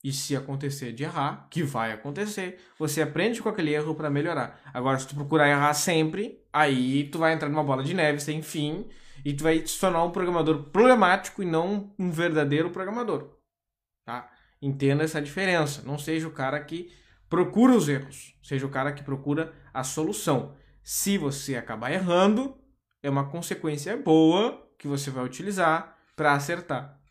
E 0.03 0.13
se 0.13 0.35
acontecer 0.35 0.93
de 0.93 1.05
errar, 1.05 1.47
que 1.49 1.63
vai 1.63 1.93
acontecer, 1.93 2.59
você 2.77 3.03
aprende 3.03 3.41
com 3.41 3.49
aquele 3.49 3.73
erro 3.73 3.95
para 3.95 4.11
melhorar. 4.11 4.61
Agora, 4.75 4.99
se 4.99 5.07
tu 5.07 5.15
procurar 5.15 5.49
errar 5.49 5.75
sempre, 5.75 6.41
aí 6.53 7.05
tu 7.05 7.19
vai 7.19 7.35
entrar 7.35 7.49
numa 7.49 7.63
bola 7.63 7.85
de 7.85 7.95
neve 7.95 8.19
sem 8.19 8.43
fim 8.43 8.89
e 9.25 9.33
tu 9.33 9.45
vai 9.45 9.67
se 9.67 9.79
tornar 9.79 10.05
um 10.05 10.11
programador 10.11 10.65
problemático 10.65 11.43
e 11.43 11.47
não 11.47 11.95
um 11.99 12.11
verdadeiro 12.11 12.71
programador. 12.71 13.37
Tá? 14.05 14.31
Entenda 14.61 15.05
essa 15.05 15.21
diferença. 15.21 15.83
Não 15.83 15.99
seja 15.99 16.27
o 16.27 16.33
cara 16.33 16.59
que 16.61 16.93
procura 17.29 17.73
os 17.73 17.89
erros, 17.89 18.37
seja 18.43 18.67
o 18.67 18.71
cara 18.71 18.93
que 18.93 19.03
procura 19.03 19.53
a 19.73 19.85
solução. 19.85 20.55
Se 20.83 21.17
você 21.17 21.57
acabar 21.57 21.93
errando, 21.93 22.57
é 23.03 23.09
uma 23.09 23.29
consequência 23.29 23.97
boa 23.97 24.67
que 24.79 24.89
você 24.89 25.11
vai 25.11 25.25
utilizar 25.25 25.97
para 26.17 26.33
acertar 26.33 27.03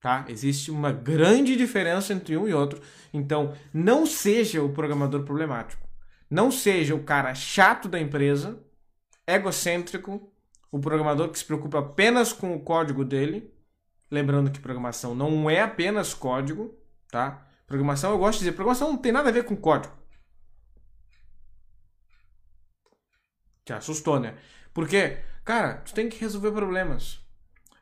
tá? 0.00 0.24
Existe 0.28 0.70
uma 0.70 0.92
grande 0.92 1.56
diferença 1.56 2.12
entre 2.12 2.36
um 2.36 2.48
e 2.48 2.54
outro. 2.54 2.80
Então, 3.12 3.54
não 3.72 4.06
seja 4.06 4.62
o 4.62 4.72
programador 4.72 5.24
problemático. 5.24 5.86
Não 6.30 6.50
seja 6.50 6.94
o 6.94 7.02
cara 7.02 7.34
chato 7.34 7.88
da 7.88 7.98
empresa, 7.98 8.62
egocêntrico, 9.26 10.30
o 10.70 10.78
programador 10.78 11.30
que 11.30 11.38
se 11.38 11.44
preocupa 11.44 11.78
apenas 11.78 12.32
com 12.32 12.54
o 12.54 12.60
código 12.60 13.04
dele. 13.04 13.52
Lembrando 14.10 14.50
que 14.50 14.60
programação 14.60 15.14
não 15.14 15.48
é 15.50 15.60
apenas 15.60 16.14
código, 16.14 16.74
tá? 17.10 17.46
Programação, 17.66 18.10
eu 18.10 18.18
gosto 18.18 18.38
de 18.38 18.44
dizer, 18.46 18.52
programação 18.52 18.90
não 18.90 18.98
tem 18.98 19.12
nada 19.12 19.28
a 19.28 19.32
ver 19.32 19.44
com 19.44 19.54
código. 19.54 19.94
Te 23.64 23.74
assustou, 23.74 24.18
né? 24.18 24.38
Porque, 24.72 25.18
cara, 25.44 25.74
tu 25.74 25.92
tem 25.92 26.08
que 26.08 26.18
resolver 26.18 26.52
problemas. 26.52 27.20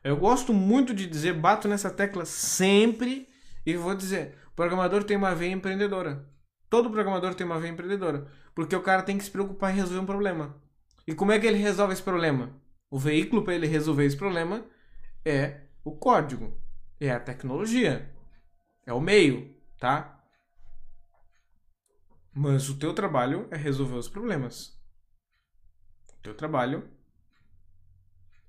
Eu 0.03 0.17
gosto 0.17 0.53
muito 0.53 0.93
de 0.93 1.07
dizer, 1.07 1.33
bato 1.33 1.67
nessa 1.67 1.89
tecla 1.89 2.25
sempre 2.25 3.29
e 3.65 3.75
vou 3.75 3.95
dizer: 3.95 4.37
programador 4.55 5.03
tem 5.03 5.15
uma 5.15 5.33
veia 5.35 5.51
empreendedora. 5.51 6.27
Todo 6.69 6.89
programador 6.89 7.33
tem 7.35 7.45
uma 7.45 7.59
veia 7.59 7.71
empreendedora. 7.71 8.27
Porque 8.53 8.75
o 8.75 8.81
cara 8.81 9.03
tem 9.03 9.17
que 9.17 9.23
se 9.23 9.31
preocupar 9.31 9.71
em 9.71 9.75
resolver 9.75 9.99
um 9.99 10.05
problema. 10.05 10.55
E 11.05 11.13
como 11.13 11.31
é 11.31 11.39
que 11.39 11.47
ele 11.47 11.57
resolve 11.57 11.93
esse 11.93 12.03
problema? 12.03 12.51
O 12.89 12.97
veículo 12.97 13.43
para 13.43 13.55
ele 13.55 13.67
resolver 13.67 14.05
esse 14.05 14.17
problema 14.17 14.65
é 15.25 15.61
o 15.83 15.95
código, 15.95 16.57
é 16.99 17.11
a 17.11 17.19
tecnologia, 17.19 18.13
é 18.85 18.93
o 18.93 19.01
meio, 19.01 19.55
tá? 19.77 20.23
Mas 22.33 22.69
o 22.69 22.77
teu 22.77 22.93
trabalho 22.93 23.47
é 23.51 23.57
resolver 23.57 23.95
os 23.95 24.07
problemas. 24.07 24.79
O 26.13 26.21
teu 26.21 26.35
trabalho 26.35 26.89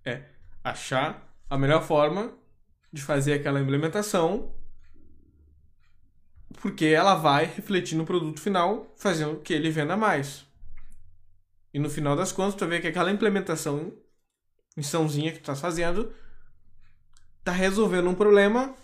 é 0.05 0.25
achar 0.63 1.35
a 1.49 1.57
melhor 1.57 1.83
forma 1.83 2.37
de 2.93 3.03
fazer 3.03 3.35
aquela 3.35 3.61
implementação, 3.61 4.55
porque 6.61 6.87
ela 6.87 7.15
vai 7.15 7.45
refletir 7.45 7.97
no 7.97 8.05
produto 8.05 8.41
final, 8.41 8.95
fazendo 8.97 9.41
que 9.41 9.53
ele 9.53 9.71
venda 9.71 9.97
mais. 9.97 10.47
E 11.73 11.79
no 11.79 11.91
final 11.91 12.17
das 12.17 12.33
contas, 12.33 12.55
tu 12.55 12.67
ver 12.67 12.81
que 12.81 12.89
aquela 12.89 13.11
implementação, 13.11 13.97
missãozinha 14.79 15.33
que 15.33 15.39
tu 15.39 15.51
está 15.51 15.57
fazendo, 15.57 16.13
está 17.41 17.53
resolvendo 17.53 18.09
um 18.09 18.15
problema 18.15 18.75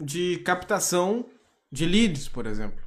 de 0.00 0.38
captação 0.38 1.26
de 1.72 1.86
leads, 1.86 2.28
por 2.28 2.46
exemplo. 2.46 2.84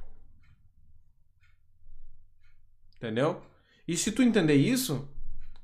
Entendeu? 2.96 3.42
E 3.86 3.96
se 3.96 4.12
tu 4.12 4.22
entender 4.22 4.54
isso, 4.54 5.08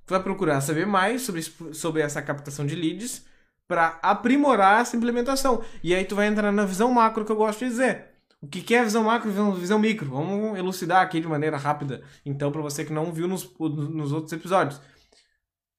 tu 0.04 0.11
vai 0.11 0.23
procurar 0.23 0.61
saber 0.61 0.87
mais 0.87 1.23
sobre, 1.23 1.43
sobre 1.43 2.02
essa 2.02 2.21
captação 2.21 2.66
de 2.66 2.75
leads 2.75 3.25
para 3.69 3.99
aprimorar 4.02 4.83
essa 4.83 4.97
implementação. 4.97 5.62
E 5.83 5.95
aí 5.95 6.04
tu 6.04 6.16
vai 6.16 6.26
entrar 6.26 6.52
na 6.52 6.66
visão 6.66 6.93
macro 6.93 7.25
que 7.25 7.33
eu 7.33 7.37
gosto 7.37 7.61
de 7.61 7.71
dizer. 7.71 8.14
O 8.40 8.47
que 8.47 8.75
é 8.75 8.85
visão 8.85 9.04
macro 9.04 9.31
e 9.31 9.59
visão 9.59 9.78
micro? 9.78 10.11
Vamos 10.11 10.59
elucidar 10.59 11.00
aqui 11.02 11.19
de 11.19 11.26
maneira 11.26 11.57
rápida. 11.57 12.02
Então, 12.26 12.52
para 12.52 12.61
você 12.61 12.85
que 12.85 12.93
não 12.93 13.11
viu 13.11 13.26
nos, 13.26 13.50
nos 13.59 14.12
outros 14.12 14.33
episódios. 14.35 14.81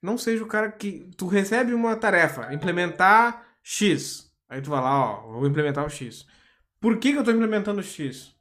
Não 0.02 0.18
seja 0.18 0.44
o 0.44 0.48
cara 0.48 0.72
que 0.72 1.10
tu 1.18 1.28
recebe 1.28 1.74
uma 1.74 1.96
tarefa, 1.96 2.54
implementar 2.54 3.46
X. 3.64 4.32
Aí 4.48 4.62
tu 4.62 4.70
vai 4.70 4.82
lá, 4.82 5.12
ó, 5.12 5.32
vou 5.34 5.48
implementar 5.48 5.86
o 5.86 5.90
X. 5.90 6.26
Por 6.80 6.98
que, 7.00 7.12
que 7.12 7.18
eu 7.18 7.22
estou 7.22 7.34
implementando 7.34 7.80
o 7.80 7.84
X? 7.84 8.36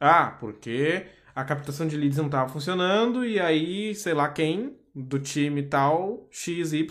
Ah, 0.00 0.36
porque 0.40 1.06
a 1.34 1.44
captação 1.44 1.86
de 1.86 1.96
leads 1.96 2.18
não 2.18 2.26
estava 2.26 2.48
funcionando 2.48 3.24
e 3.24 3.38
aí, 3.38 3.94
sei 3.94 4.14
lá 4.14 4.28
quem, 4.28 4.76
do 4.94 5.18
time 5.18 5.62
tal, 5.62 6.28
XY, 6.30 6.86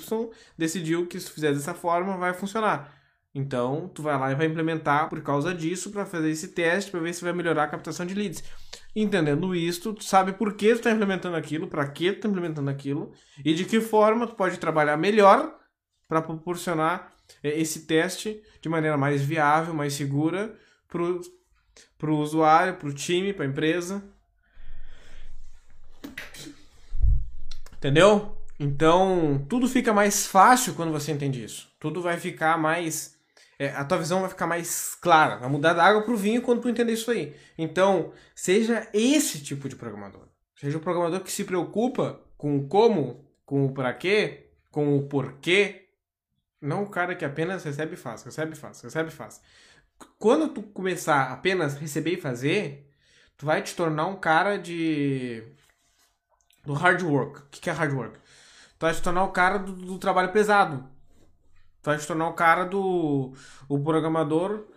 decidiu 0.57 1.05
que 1.07 1.19
se 1.19 1.29
fizer 1.29 1.53
dessa 1.53 1.73
forma 1.73 2.17
vai 2.17 2.33
funcionar. 2.33 2.96
Então, 3.37 3.89
tu 3.93 4.01
vai 4.01 4.17
lá 4.17 4.31
e 4.31 4.35
vai 4.35 4.47
implementar 4.47 5.09
por 5.09 5.21
causa 5.21 5.53
disso 5.53 5.91
para 5.91 6.05
fazer 6.05 6.29
esse 6.29 6.47
teste 6.49 6.89
para 6.89 6.99
ver 6.99 7.13
se 7.13 7.23
vai 7.23 7.33
melhorar 7.33 7.65
a 7.65 7.67
captação 7.67 8.05
de 8.05 8.15
leads. 8.15 8.43
Entendendo 8.95 9.53
isso, 9.53 9.93
tu 9.93 10.03
sabe 10.03 10.33
por 10.33 10.55
que 10.55 10.69
tu 10.69 10.77
está 10.77 10.91
implementando 10.91 11.35
aquilo, 11.35 11.67
para 11.67 11.87
que 11.87 12.11
tu 12.11 12.15
está 12.15 12.27
implementando 12.27 12.69
aquilo 12.69 13.11
e 13.45 13.53
de 13.53 13.65
que 13.65 13.79
forma 13.79 14.25
tu 14.25 14.35
pode 14.35 14.57
trabalhar 14.57 14.97
melhor 14.97 15.55
para 16.07 16.21
proporcionar 16.21 17.13
eh, 17.43 17.61
esse 17.61 17.85
teste 17.85 18.41
de 18.59 18.69
maneira 18.69 18.97
mais 18.97 19.21
viável, 19.21 19.73
mais 19.73 19.93
segura 19.93 20.55
para 20.87 22.11
o 22.11 22.17
usuário, 22.17 22.75
para 22.77 22.87
o 22.87 22.93
time, 22.93 23.33
para 23.33 23.45
a 23.45 23.47
empresa 23.47 24.03
Entendeu? 27.77 28.35
Então, 28.59 29.45
tudo 29.47 29.67
fica 29.67 29.93
mais 29.93 30.25
fácil 30.25 30.73
quando 30.73 30.91
você 30.91 31.11
entende 31.11 31.43
isso. 31.43 31.69
Tudo 31.79 32.01
vai 32.01 32.17
ficar 32.17 32.57
mais. 32.57 33.15
É, 33.59 33.69
a 33.69 33.83
tua 33.83 33.97
visão 33.97 34.21
vai 34.21 34.29
ficar 34.29 34.45
mais 34.45 34.95
clara. 34.95 35.37
Vai 35.37 35.49
mudar 35.49 35.73
da 35.73 35.83
água 35.83 36.03
pro 36.03 36.15
vinho 36.15 36.41
quando 36.41 36.61
tu 36.61 36.69
entender 36.69 36.93
isso 36.93 37.09
aí. 37.09 37.35
Então, 37.57 38.13
seja 38.35 38.87
esse 38.93 39.43
tipo 39.43 39.67
de 39.67 39.75
programador. 39.75 40.27
Seja 40.55 40.77
o 40.77 40.81
programador 40.81 41.21
que 41.21 41.31
se 41.31 41.43
preocupa 41.43 42.21
com 42.37 42.57
o 42.57 42.67
como, 42.67 43.27
com 43.45 43.65
o 43.65 43.73
para 43.73 43.93
quê, 43.93 44.51
com 44.71 44.97
o 44.97 45.07
porquê. 45.07 45.89
Não 46.61 46.83
o 46.83 46.89
cara 46.89 47.15
que 47.15 47.25
apenas 47.25 47.63
recebe 47.63 47.93
e 47.93 47.97
faz, 47.97 48.23
recebe 48.23 48.53
e 48.53 48.55
faz, 48.55 48.81
recebe 48.81 49.09
e 49.09 49.13
faz. 49.13 49.41
Quando 50.19 50.49
tu 50.49 50.61
começar 50.61 51.31
apenas 51.31 51.75
receber 51.75 52.13
e 52.13 52.21
fazer, 52.21 52.91
tu 53.37 53.45
vai 53.45 53.61
te 53.61 53.75
tornar 53.75 54.07
um 54.07 54.15
cara 54.15 54.57
de 54.57 55.43
do 56.65 56.73
hard 56.73 57.01
work. 57.01 57.39
O 57.39 57.43
que 57.49 57.69
é 57.69 57.73
hard 57.73 57.93
work? 57.93 58.19
Tu 58.77 58.81
vai 58.81 58.93
se 58.93 59.01
tornar 59.01 59.23
o 59.23 59.31
cara 59.31 59.57
do, 59.57 59.73
do 59.73 59.97
trabalho 59.97 60.31
pesado. 60.31 60.87
Tu 61.87 61.89
vai 61.89 61.99
se 61.99 62.05
tornar 62.05 62.27
o 62.27 62.33
cara 62.33 62.65
do 62.65 63.33
o 63.69 63.79
programador 63.79 64.67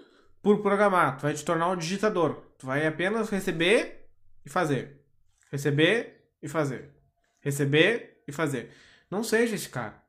por 0.40 0.62
programar. 0.62 1.16
Tu 1.16 1.22
vai 1.22 1.34
te 1.34 1.44
tornar 1.44 1.70
o 1.70 1.74
digitador. 1.74 2.40
Tu 2.56 2.64
vai 2.64 2.86
apenas 2.86 3.28
receber 3.28 4.08
e 4.46 4.48
fazer. 4.48 5.04
Receber 5.50 6.30
e 6.40 6.46
fazer. 6.46 6.94
Receber 7.40 8.22
e 8.28 8.30
fazer. 8.30 8.70
Não 9.10 9.24
seja 9.24 9.56
esse 9.56 9.68
cara. 9.68 10.00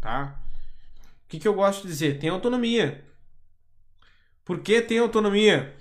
Tá? 0.00 0.40
O 1.24 1.26
que, 1.26 1.40
que 1.40 1.48
eu 1.48 1.54
gosto 1.54 1.82
de 1.82 1.88
dizer? 1.88 2.20
Tem 2.20 2.30
autonomia. 2.30 3.04
Por 4.44 4.60
que 4.60 4.80
tem 4.80 5.00
autonomia? 5.00 5.74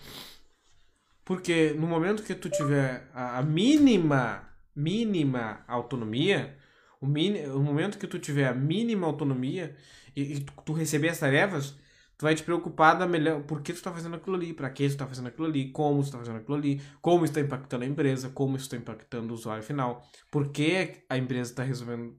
Porque 1.23 1.75
no 1.77 1.85
momento 1.85 2.23
que 2.23 2.33
tu 2.33 2.49
tiver 2.49 3.07
a 3.13 3.43
mínima 3.43 4.43
mínima 4.75 5.63
autonomia, 5.67 6.56
o, 7.07 7.59
momento 7.59 7.97
que 7.97 8.07
tu 8.07 8.19
tiver 8.19 8.47
a 8.47 8.53
mínima 8.53 9.07
autonomia 9.07 9.75
e, 10.15 10.33
e 10.33 10.39
tu, 10.41 10.53
tu, 10.65 10.73
receber 10.73 11.09
as 11.09 11.19
tarefas, 11.19 11.71
tu 12.17 12.23
vai 12.23 12.35
te 12.35 12.43
preocupar 12.43 12.97
da 12.97 13.07
melhor, 13.07 13.43
por 13.43 13.61
que 13.61 13.73
tu 13.73 13.77
está 13.77 13.91
fazendo 13.91 14.15
aquilo 14.15 14.35
ali, 14.35 14.53
para 14.53 14.69
que 14.69 14.83
tu 14.83 14.91
está 14.91 15.07
fazendo 15.07 15.27
aquilo 15.27 15.47
ali, 15.47 15.71
como 15.71 16.01
tu 16.01 16.05
está 16.05 16.17
fazendo 16.17 16.37
aquilo 16.37 16.57
ali, 16.57 16.81
como 17.01 17.25
está 17.25 17.39
impactando 17.39 17.83
a 17.83 17.87
empresa, 17.87 18.29
como 18.29 18.57
está 18.57 18.75
impactando 18.75 19.33
o 19.33 19.35
usuário 19.35 19.63
final, 19.63 20.05
por 20.31 20.51
que 20.51 21.05
a 21.09 21.17
empresa 21.17 21.51
está 21.51 21.63
resolvendo 21.63 22.17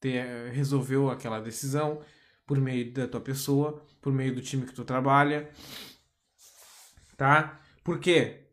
ter, 0.00 0.50
resolveu 0.52 1.10
aquela 1.10 1.40
decisão 1.40 2.00
por 2.46 2.58
meio 2.60 2.92
da 2.92 3.08
tua 3.08 3.20
pessoa, 3.20 3.82
por 4.00 4.12
meio 4.12 4.34
do 4.34 4.40
time 4.40 4.66
que 4.66 4.72
tu 4.72 4.84
trabalha, 4.84 5.50
tá? 7.16 7.60
Por 7.82 7.98
quê? 7.98 8.46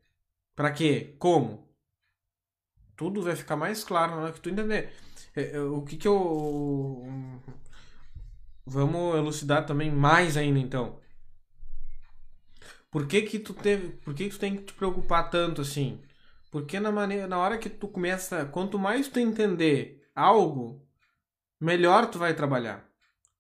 Para 0.56 0.72
quê? 0.72 1.16
Como? 1.20 1.68
Tudo 2.96 3.22
vai 3.22 3.36
ficar 3.36 3.56
mais 3.56 3.84
claro 3.84 4.16
na 4.16 4.22
hora 4.22 4.34
que 4.34 4.42
tu 4.42 4.50
entender. 4.50 4.94
É, 5.36 5.56
é, 5.56 5.62
o 5.62 5.82
que 5.82 5.98
que 5.98 6.08
eu. 6.08 7.04
Vamos 8.66 9.16
elucidar 9.16 9.66
também 9.66 9.92
mais 9.92 10.38
ainda 10.38 10.60
então. 10.60 11.00
Por 12.92 13.08
que 13.08 13.22
que 13.24 13.40
tu 13.40 13.54
teve. 13.54 13.90
Por 13.98 14.14
que 14.14 14.26
que 14.26 14.36
tu 14.36 14.40
tem 14.40 14.56
que 14.56 14.64
te 14.64 14.74
preocupar 14.74 15.30
tanto 15.30 15.62
assim? 15.62 16.02
Porque 16.52 16.80
na, 16.80 16.92
maneira, 16.92 17.28
na 17.28 17.40
hora 17.40 17.58
que 17.58 17.70
tu 17.70 17.88
começa. 17.88 18.46
Quanto 18.46 18.78
mais 18.78 19.08
tu 19.08 19.20
entender 19.20 20.08
algo, 20.16 20.86
melhor 21.60 22.10
tu 22.10 22.20
vai 22.20 22.34
trabalhar. 22.36 22.88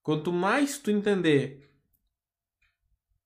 Quanto 0.02 0.34
mais 0.34 0.80
tu 0.80 0.92
entender 0.92 1.70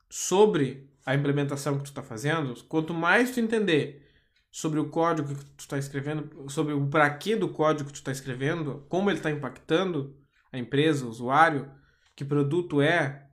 sobre 0.10 0.90
a 1.06 1.16
implementação 1.16 1.78
que 1.78 1.84
tu 1.84 1.88
está 1.88 2.04
fazendo, 2.04 2.54
quanto 2.66 2.94
mais 2.94 3.32
tu 3.32 3.40
entender 3.40 4.07
sobre 4.52 4.80
o 4.80 4.90
código 4.90 5.36
que 5.36 5.46
tu 5.46 5.60
está 5.60 5.78
escrevendo, 5.78 6.50
sobre 6.50 6.74
o 6.74 6.88
para 6.88 7.10
que 7.18 7.36
do 7.36 7.50
código 7.50 7.88
que 7.88 7.94
tu 7.94 7.98
está 7.98 8.12
escrevendo, 8.12 8.86
como 8.90 9.10
ele 9.10 9.20
está 9.20 9.30
impactando 9.30 10.16
a 10.52 10.58
empresa, 10.58 11.06
o 11.06 11.10
usuário, 11.10 11.72
que 12.16 12.26
produto 12.26 12.82
é. 12.82 13.28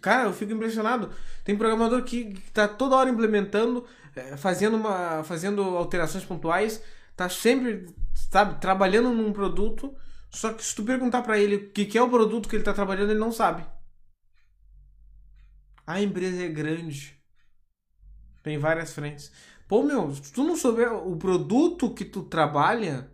Cara, 0.00 0.24
eu 0.24 0.32
fico 0.32 0.52
impressionado. 0.52 1.10
Tem 1.44 1.56
programador 1.56 2.02
que 2.02 2.32
está 2.46 2.66
toda 2.66 2.96
hora 2.96 3.10
implementando, 3.10 3.84
é, 4.14 4.36
fazendo, 4.36 4.76
uma, 4.76 5.22
fazendo 5.24 5.62
alterações 5.62 6.24
pontuais, 6.24 6.82
tá 7.14 7.28
sempre, 7.28 7.86
sabe, 8.14 8.58
trabalhando 8.60 9.12
num 9.12 9.32
produto, 9.32 9.94
só 10.30 10.52
que 10.52 10.64
se 10.64 10.74
tu 10.74 10.82
perguntar 10.84 11.22
para 11.22 11.38
ele 11.38 11.56
o 11.56 11.70
que, 11.70 11.84
que 11.84 11.98
é 11.98 12.02
o 12.02 12.08
produto 12.08 12.48
que 12.48 12.56
ele 12.56 12.62
está 12.62 12.72
trabalhando, 12.72 13.10
ele 13.10 13.20
não 13.20 13.32
sabe. 13.32 13.66
A 15.86 16.00
empresa 16.00 16.42
é 16.42 16.48
grande. 16.48 17.16
Tem 18.42 18.58
várias 18.58 18.92
frentes. 18.92 19.30
Pô, 19.68 19.82
meu, 19.82 20.14
se 20.14 20.32
tu 20.32 20.44
não 20.44 20.56
souber 20.56 20.92
o 20.92 21.16
produto 21.16 21.92
que 21.92 22.04
tu 22.04 22.22
trabalha, 22.22 23.10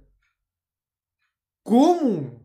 como? 1.62 2.42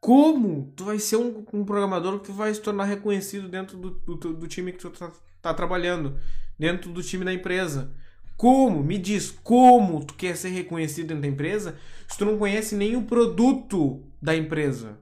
Como 0.00 0.72
tu 0.72 0.84
vai 0.84 0.98
ser 0.98 1.16
um, 1.16 1.44
um 1.52 1.64
programador 1.64 2.20
que 2.20 2.32
vai 2.32 2.52
se 2.52 2.60
tornar 2.60 2.84
reconhecido 2.84 3.48
dentro 3.48 3.76
do, 3.76 3.90
do, 3.90 4.34
do 4.34 4.48
time 4.48 4.72
que 4.72 4.78
tu 4.78 4.90
tá, 4.90 5.12
tá 5.40 5.54
trabalhando, 5.54 6.18
dentro 6.58 6.92
do 6.92 7.02
time 7.02 7.24
da 7.24 7.32
empresa? 7.32 7.94
Como? 8.36 8.82
Me 8.82 8.98
diz, 8.98 9.30
como 9.30 10.04
tu 10.04 10.14
quer 10.14 10.36
ser 10.36 10.50
reconhecido 10.50 11.08
dentro 11.08 11.22
da 11.22 11.28
empresa 11.28 11.78
se 12.08 12.16
tu 12.16 12.24
não 12.24 12.38
conhece 12.38 12.74
o 12.96 13.02
produto 13.02 14.08
da 14.22 14.34
empresa? 14.36 14.98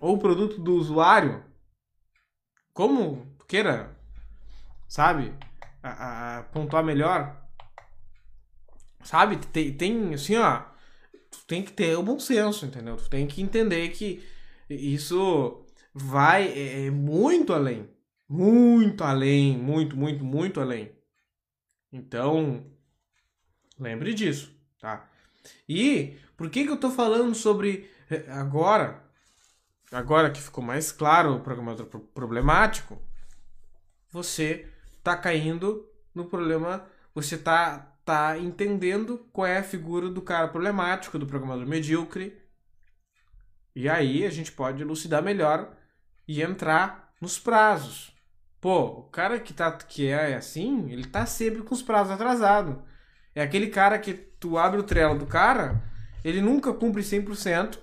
Ou 0.00 0.16
o 0.16 0.18
produto 0.18 0.60
do 0.60 0.74
usuário? 0.74 1.44
Como 2.72 3.34
tu 3.38 3.46
queira, 3.46 3.96
sabe, 4.88 5.32
a, 5.90 6.38
a 6.38 6.42
pontuar 6.44 6.84
melhor? 6.84 7.36
Sabe, 9.02 9.36
tem, 9.36 9.72
tem 9.72 10.14
assim, 10.14 10.36
ó, 10.36 10.62
tu 11.30 11.44
tem 11.46 11.62
que 11.62 11.72
ter 11.72 11.96
o 11.96 12.02
bom 12.02 12.18
senso, 12.18 12.66
entendeu? 12.66 12.96
Tu 12.96 13.08
tem 13.08 13.26
que 13.26 13.40
entender 13.40 13.88
que 13.90 14.26
isso 14.68 15.64
vai 15.94 16.48
é, 16.48 16.86
é 16.86 16.90
muito 16.90 17.52
além. 17.52 17.88
Muito 18.28 19.04
além, 19.04 19.56
muito, 19.56 19.96
muito, 19.96 20.24
muito 20.24 20.60
além. 20.60 20.90
Então, 21.92 22.66
lembre 23.78 24.12
disso, 24.12 24.52
tá? 24.80 25.08
E 25.68 26.18
por 26.36 26.50
que 26.50 26.64
que 26.64 26.70
eu 26.70 26.80
tô 26.80 26.90
falando 26.90 27.34
sobre 27.34 27.88
é, 28.10 28.30
agora 28.32 29.06
agora 29.92 30.30
que 30.30 30.42
ficou 30.42 30.62
mais 30.62 30.90
claro 30.90 31.36
o 31.36 31.40
programador 31.40 31.86
problemático, 31.86 33.00
você 34.10 34.70
tá 35.06 35.16
caindo 35.16 35.88
no 36.12 36.24
problema, 36.24 36.84
você 37.14 37.38
tá, 37.38 37.96
tá 38.04 38.36
entendendo 38.36 39.18
qual 39.32 39.46
é 39.46 39.58
a 39.58 39.62
figura 39.62 40.08
do 40.08 40.20
cara 40.20 40.48
problemático, 40.48 41.16
do 41.16 41.26
programador 41.26 41.64
medíocre. 41.64 42.36
E 43.72 43.88
aí 43.88 44.26
a 44.26 44.30
gente 44.30 44.50
pode 44.50 44.82
elucidar 44.82 45.22
melhor 45.22 45.72
e 46.26 46.42
entrar 46.42 47.12
nos 47.20 47.38
prazos. 47.38 48.12
Pô, 48.60 48.84
o 48.84 49.02
cara 49.04 49.38
que, 49.38 49.54
tá, 49.54 49.70
que 49.70 50.08
é 50.08 50.34
assim, 50.34 50.90
ele 50.90 51.06
tá 51.06 51.24
sempre 51.24 51.62
com 51.62 51.72
os 51.72 51.82
prazos 51.82 52.12
atrasados. 52.12 52.76
É 53.32 53.42
aquele 53.42 53.68
cara 53.68 54.00
que 54.00 54.12
tu 54.12 54.58
abre 54.58 54.80
o 54.80 54.82
trelo 54.82 55.16
do 55.16 55.26
cara, 55.26 55.84
ele 56.24 56.40
nunca 56.40 56.72
cumpre 56.72 57.02
100%, 57.02 57.78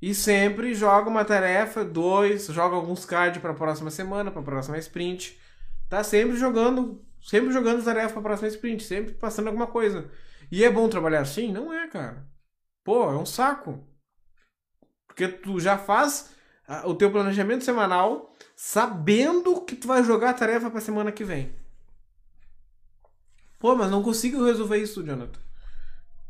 e 0.00 0.14
sempre 0.14 0.74
joga 0.74 1.10
uma 1.10 1.24
tarefa, 1.24 1.84
dois, 1.84 2.46
joga 2.46 2.76
alguns 2.76 3.04
cards 3.04 3.42
para 3.42 3.50
a 3.50 3.54
próxima 3.54 3.90
semana, 3.90 4.30
para 4.30 4.40
a 4.40 4.44
próxima 4.44 4.78
sprint. 4.78 5.38
Tá 5.90 6.04
sempre 6.04 6.36
jogando, 6.36 7.04
sempre 7.20 7.52
jogando 7.52 7.84
tarefa 7.84 8.14
para 8.14 8.22
próxima 8.22 8.48
sprint, 8.48 8.84
sempre 8.84 9.12
passando 9.12 9.48
alguma 9.48 9.66
coisa. 9.66 10.08
E 10.50 10.64
é 10.64 10.70
bom 10.70 10.88
trabalhar 10.88 11.20
assim? 11.20 11.52
Não 11.52 11.72
é, 11.74 11.88
cara. 11.88 12.26
Pô, 12.84 13.10
é 13.10 13.16
um 13.16 13.26
saco. 13.26 13.86
Porque 15.08 15.26
tu 15.26 15.58
já 15.58 15.76
faz 15.76 16.30
o 16.84 16.94
teu 16.94 17.10
planejamento 17.10 17.64
semanal 17.64 18.32
sabendo 18.54 19.62
que 19.62 19.74
tu 19.74 19.88
vai 19.88 20.04
jogar 20.04 20.30
a 20.30 20.34
tarefa 20.34 20.70
para 20.70 20.80
semana 20.80 21.10
que 21.10 21.24
vem. 21.24 21.52
Pô, 23.58 23.74
mas 23.74 23.90
não 23.90 24.02
consigo 24.02 24.44
resolver 24.44 24.78
isso, 24.78 25.02
Jonathan. 25.02 25.40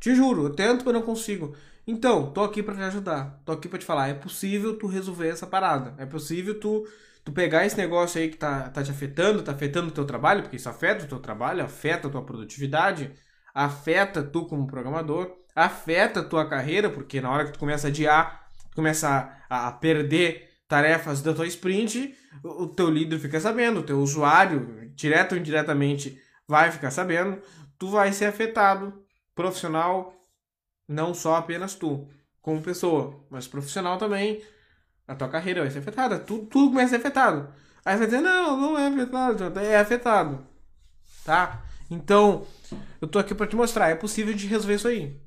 Te 0.01 0.14
juro, 0.14 0.44
eu 0.44 0.55
tento, 0.55 0.85
mas 0.87 0.94
não 0.94 1.03
consigo. 1.03 1.55
Então, 1.87 2.33
tô 2.33 2.42
aqui 2.42 2.62
para 2.62 2.75
te 2.77 2.83
ajudar. 2.83 3.42
Tô 3.44 3.53
aqui 3.53 3.68
para 3.68 3.79
te 3.79 3.85
falar, 3.85 4.09
é 4.09 4.14
possível 4.14 4.79
tu 4.79 4.87
resolver 4.87 5.29
essa 5.29 5.46
parada. 5.46 5.94
É 5.99 6.07
possível 6.07 6.59
tu 6.59 6.88
tu 7.24 7.33
pegar 7.33 7.66
esse 7.66 7.76
negócio 7.76 8.20
aí 8.20 8.28
que 8.28 8.37
tá, 8.37 8.70
tá 8.70 8.83
te 8.83 8.90
afetando, 8.90 9.42
tá 9.42 9.52
afetando 9.52 9.88
o 9.88 9.92
teu 9.92 10.04
trabalho, 10.04 10.42
porque 10.42 10.56
isso 10.56 10.68
afeta 10.68 11.04
o 11.04 11.09
teu 11.09 11.18
trabalho, 11.18 11.64
afeta 11.64 12.09
a 12.09 12.11
tua 12.11 12.24
produtividade, 12.24 13.12
afeta 13.54 14.22
tu 14.22 14.46
como 14.46 14.66
programador, 14.66 15.37
afeta 15.54 16.20
a 16.20 16.24
tua 16.24 16.48
carreira, 16.48 16.90
porque 16.90 17.20
na 17.20 17.30
hora 17.30 17.44
que 17.44 17.52
tu 17.52 17.59
começa 17.59 17.88
a 17.88 17.90
adiar, 17.90 18.48
tu 18.70 18.76
começa 18.76 19.37
a, 19.48 19.68
a 19.68 19.72
perder 19.72 20.48
tarefas 20.68 21.20
da 21.20 21.35
tua 21.35 21.46
sprint, 21.46 22.14
o, 22.42 22.64
o 22.64 22.68
teu 22.68 22.88
líder 22.88 23.18
fica 23.18 23.40
sabendo, 23.40 23.80
o 23.80 23.83
teu 23.83 23.98
usuário, 23.98 24.90
direto 24.94 25.33
ou 25.33 25.38
indiretamente, 25.38 26.20
vai 26.46 26.70
ficar 26.70 26.90
sabendo, 26.90 27.40
tu 27.78 27.88
vai 27.88 28.12
ser 28.12 28.26
afetado, 28.26 29.04
profissional, 29.35 30.14
não 30.88 31.14
só 31.14 31.37
apenas 31.37 31.74
tu, 31.74 32.09
como 32.40 32.62
pessoa, 32.62 33.24
mas 33.30 33.46
profissional 33.46 33.98
também. 33.98 34.42
A 35.11 35.14
tua 35.16 35.29
carreira 35.29 35.62
vai 35.62 35.70
ser 35.70 35.81
afetada. 35.81 36.20
Tudo, 36.20 36.46
tudo 36.46 36.70
começa 36.70 36.87
a 36.87 36.88
ser 36.90 37.05
afetado. 37.05 37.53
Aí 37.85 37.94
você 37.94 37.99
vai 37.99 38.07
dizer, 38.07 38.20
não, 38.20 38.57
não 38.57 38.79
é 38.79 38.87
afetado, 38.87 39.59
é 39.59 39.77
afetado. 39.77 40.46
Tá? 41.25 41.64
Então, 41.90 42.46
eu 43.01 43.09
tô 43.09 43.18
aqui 43.18 43.35
para 43.35 43.49
te 43.49 43.57
mostrar, 43.57 43.88
é 43.88 43.96
possível 43.96 44.33
de 44.33 44.46
resolver 44.46 44.75
isso 44.75 44.87
aí. 44.87 45.20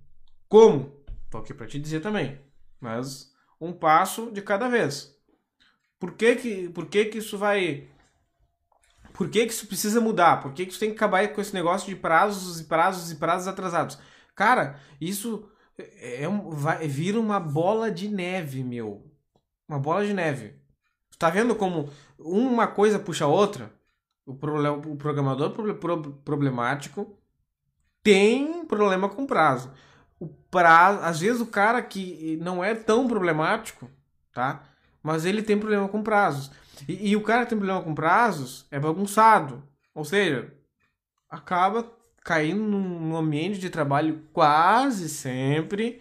Como? 0.48 1.04
Tô 1.30 1.40
aqui 1.40 1.54
para 1.54 1.68
te 1.68 1.78
dizer 1.78 2.00
também. 2.00 2.40
Mas 2.80 3.34
um 3.60 3.74
passo 3.74 4.32
de 4.32 4.42
cada 4.42 4.70
vez. 4.70 5.14
Por 6.00 6.14
que 6.14 6.38
que, 6.38 6.70
por 6.70 6.86
que, 6.86 7.04
que 7.04 7.18
isso 7.18 7.38
vai 7.38 7.90
por 9.14 9.30
que, 9.30 9.46
que 9.46 9.52
isso 9.52 9.68
precisa 9.68 10.00
mudar? 10.00 10.42
Por 10.42 10.54
que, 10.54 10.66
que 10.66 10.72
isso 10.72 10.80
tem 10.80 10.92
que 10.92 10.96
acabar 10.96 11.28
com 11.28 11.42
esse 11.42 11.54
negócio 11.54 11.88
de 11.88 11.96
prazos 12.00 12.62
e 12.62 12.64
prazos 12.64 13.12
e 13.12 13.16
prazos 13.16 13.50
atrasados? 13.50 14.00
Cara, 14.34 14.80
isso 15.00 15.52
é, 15.78 16.24
é 16.24 16.28
vai, 16.52 16.88
vira 16.88 17.20
uma 17.20 17.40
bola 17.40 17.92
de 17.92 18.08
neve, 18.08 18.64
meu. 18.64 19.13
Uma 19.74 19.80
bola 19.80 20.06
de 20.06 20.14
neve. 20.14 20.54
Tá 21.18 21.32
vendo 21.32 21.56
como 21.56 21.90
uma 22.20 22.68
coisa 22.68 23.00
puxa 23.00 23.26
a 23.26 23.28
outra? 23.28 23.74
O, 24.24 24.36
problema, 24.36 24.78
o 24.78 24.96
programador 24.96 25.50
problemático 26.24 27.18
tem 28.04 28.64
problema 28.68 29.10
com 29.10 29.26
prazo. 29.26 29.72
O 30.20 30.28
prazo, 30.28 31.00
às 31.02 31.20
vezes 31.20 31.42
o 31.42 31.48
cara 31.48 31.82
que 31.82 32.38
não 32.40 32.64
é 32.64 32.76
tão 32.76 33.08
problemático, 33.08 33.90
tá? 34.32 34.62
Mas 35.02 35.26
ele 35.26 35.42
tem 35.42 35.58
problema 35.58 35.90
com 35.90 36.04
prazos. 36.04 36.52
E, 36.88 37.10
e 37.10 37.16
o 37.16 37.24
cara 37.24 37.44
que 37.44 37.50
tem 37.50 37.58
problema 37.58 37.82
com 37.82 37.96
prazos 37.96 38.68
é 38.70 38.80
bagunçado. 38.80 39.64
Ou 39.96 40.06
seja, 40.06 40.54
acaba 41.28 41.92
caindo 42.24 42.62
num 42.62 43.18
ambiente 43.18 43.58
de 43.58 43.72
trabalho 43.72 44.22
quase 44.32 45.10
sempre 45.10 46.00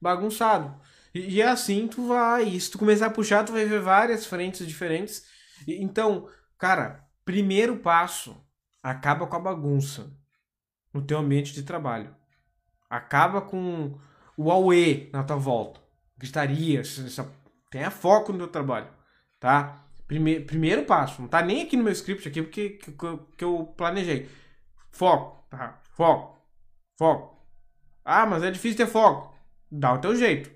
bagunçado. 0.00 0.81
E, 1.14 1.36
e 1.36 1.42
é 1.42 1.48
assim 1.48 1.86
tu 1.88 2.08
vai. 2.08 2.44
E 2.44 2.60
se 2.60 2.70
tu 2.70 2.78
começar 2.78 3.06
a 3.06 3.10
puxar, 3.10 3.44
tu 3.44 3.52
vai 3.52 3.64
ver 3.64 3.80
várias 3.80 4.26
frentes 4.26 4.66
diferentes. 4.66 5.24
E, 5.66 5.82
então, 5.82 6.28
cara, 6.58 7.04
primeiro 7.24 7.76
passo, 7.76 8.36
acaba 8.82 9.26
com 9.26 9.36
a 9.36 9.40
bagunça 9.40 10.12
no 10.92 11.02
teu 11.02 11.18
ambiente 11.18 11.52
de 11.52 11.62
trabalho. 11.62 12.14
Acaba 12.90 13.40
com 13.40 13.98
o 14.36 14.50
auê 14.50 15.08
na 15.12 15.22
tua 15.22 15.36
volta. 15.36 15.80
Gritaria, 16.18 16.82
tenha 17.70 17.90
foco 17.90 18.32
no 18.32 18.38
teu 18.38 18.48
trabalho, 18.48 18.88
tá? 19.40 19.84
Primeiro, 20.06 20.44
primeiro 20.44 20.84
passo, 20.84 21.22
não 21.22 21.28
tá 21.28 21.42
nem 21.42 21.62
aqui 21.62 21.76
no 21.76 21.82
meu 21.82 21.92
script 21.92 22.28
aqui 22.28 22.42
porque 22.42 22.70
que, 22.70 22.92
que, 22.92 23.18
que 23.36 23.44
eu 23.44 23.72
planejei. 23.76 24.28
Foco. 24.90 25.46
Tá. 25.50 25.80
Foco. 25.94 26.38
Foco. 26.98 27.42
Ah, 28.04 28.26
mas 28.26 28.42
é 28.42 28.50
difícil 28.50 28.76
ter 28.76 28.86
foco. 28.86 29.34
Dá 29.70 29.94
o 29.94 29.98
teu 29.98 30.14
jeito. 30.14 30.50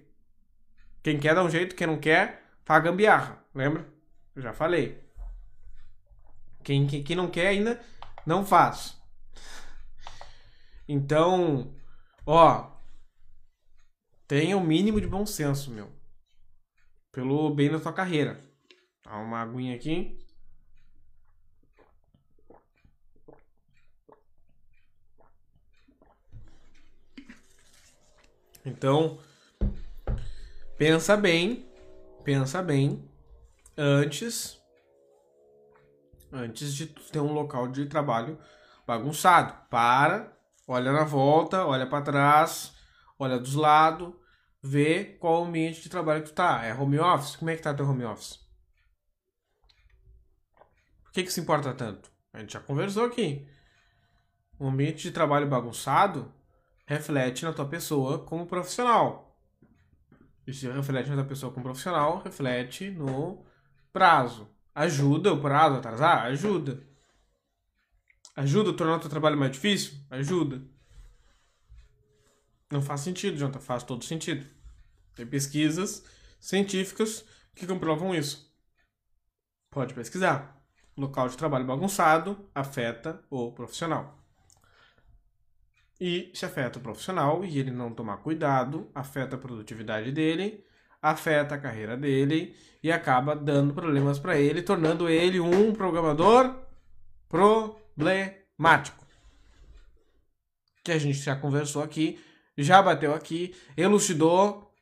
Quem 1.07 1.21
quer 1.21 1.37
dá 1.37 1.45
um 1.45 1.49
jeito, 1.49 1.77
quem 1.77 1.87
não 1.87 2.01
quer, 2.01 2.42
faz 2.64 2.83
gambiarra. 2.83 3.40
Lembra? 3.55 3.88
Eu 4.35 4.42
já 4.42 4.53
falei. 4.53 5.01
Quem, 6.64 6.85
quem, 6.85 7.05
quem 7.05 7.14
não 7.14 7.31
quer 7.31 7.47
ainda, 7.47 7.81
não 8.27 8.45
faz. 8.45 9.01
Então, 10.88 11.73
ó, 12.27 12.73
tenha 14.27 14.57
o 14.57 14.61
um 14.61 14.64
mínimo 14.66 15.01
de 15.01 15.07
bom 15.07 15.25
senso, 15.25 15.71
meu. 15.71 15.92
Pelo 17.12 17.55
bem 17.55 17.71
da 17.71 17.79
tua 17.79 17.92
carreira. 17.92 18.40
Dá 19.05 19.16
uma 19.16 19.42
aguinha 19.42 19.77
aqui. 19.77 20.19
Então, 28.64 29.21
pensa 30.77 31.17
bem, 31.17 31.67
pensa 32.25 32.62
bem 32.62 33.09
antes 33.77 34.61
antes 36.33 36.75
de 36.75 36.87
ter 36.87 37.21
um 37.21 37.33
local 37.33 37.69
de 37.69 37.87
trabalho 37.87 38.39
bagunçado. 38.87 39.55
Para, 39.71 40.37
olha 40.67 40.93
na 40.93 41.05
volta, 41.05 41.65
olha 41.65 41.87
para 41.87 42.05
trás, 42.05 42.75
olha 43.19 43.39
dos 43.39 43.55
lados, 43.55 44.12
vê 44.62 45.17
qual 45.21 45.45
ambiente 45.45 45.81
de 45.81 45.89
trabalho 45.89 46.23
que 46.23 46.31
tu 46.31 46.35
tá. 46.35 46.65
É 46.65 46.75
home 46.75 46.99
office? 46.99 47.37
Como 47.37 47.51
é 47.51 47.57
que 47.57 47.62
tá 47.62 47.73
teu 47.73 47.89
home 47.89 48.05
office? 48.05 48.39
Por 51.05 51.12
que 51.12 51.23
que 51.23 51.33
se 51.33 51.41
importa 51.41 51.73
tanto? 51.73 52.11
A 52.33 52.41
gente 52.41 52.53
já 52.53 52.61
conversou 52.61 53.05
aqui. 53.05 53.49
Um 54.61 54.69
ambiente 54.69 55.03
de 55.03 55.11
trabalho 55.11 55.49
bagunçado 55.49 56.33
reflete 56.87 57.45
na 57.45 57.53
tua 57.53 57.67
pessoa 57.67 58.25
como 58.25 58.47
profissional. 58.47 59.26
Se 60.53 60.69
reflete 60.69 61.11
na 61.11 61.25
pessoa 61.25 61.53
como 61.53 61.65
profissional, 61.65 62.23
reflete 62.23 62.91
no 62.91 63.45
prazo. 63.93 64.49
Ajuda 64.75 65.33
o 65.33 65.41
prazo 65.41 65.77
a 65.77 65.79
atrasar? 65.79 66.27
Ajuda. 66.27 66.87
Ajuda 68.37 68.71
a 68.71 68.75
tornar 68.75 68.97
o 68.97 69.01
teu 69.01 69.11
trabalho 69.11 69.37
mais 69.37 69.53
difícil? 69.53 69.99
Ajuda. 70.11 70.63
Não 72.71 72.83
faz 72.83 73.01
sentido, 73.01 73.37
Jonathan. 73.37 73.61
Faz 73.61 73.83
todo 73.83 74.05
sentido. 74.05 74.47
Tem 75.15 75.27
pesquisas 75.27 76.05
científicas 76.39 77.25
que 77.55 77.67
comprovam 77.67 78.15
isso. 78.15 78.55
Pode 79.71 79.95
pesquisar. 79.95 80.63
Local 80.97 81.29
de 81.29 81.37
trabalho 81.37 81.67
bagunçado 81.67 82.49
afeta 82.55 83.23
o 83.31 83.53
profissional. 83.53 84.26
E 86.01 86.31
se 86.35 86.45
afeta 86.45 86.79
o 86.79 86.83
profissional 86.83 87.45
e 87.45 87.59
ele 87.59 87.71
não 87.71 87.93
tomar 87.93 88.19
cuidado, 88.19 88.91
afeta 88.95 89.37
a 89.37 89.39
produtividade 89.39 90.13
dele, 90.13 90.65
afeta 91.01 91.55
a 91.55 91.59
carreira 91.59 91.97
dele 91.97 92.55
e 92.83 92.93
acaba 92.93 93.35
dando 93.35 93.73
problemas 93.73 94.19
para 94.19 94.39
ele, 94.39 94.63
tornando 94.63 95.09
ele 95.09 95.41
um 95.41 95.73
programador 95.73 96.55
problemático. 97.29 99.07
Que 100.85 100.93
a 100.93 100.99
gente 100.99 101.19
já 101.19 101.35
conversou 101.35 101.83
aqui, 101.83 102.21
já 102.57 102.83
bateu 102.83 103.15
aqui, 103.15 103.55
elucidou 103.77 104.75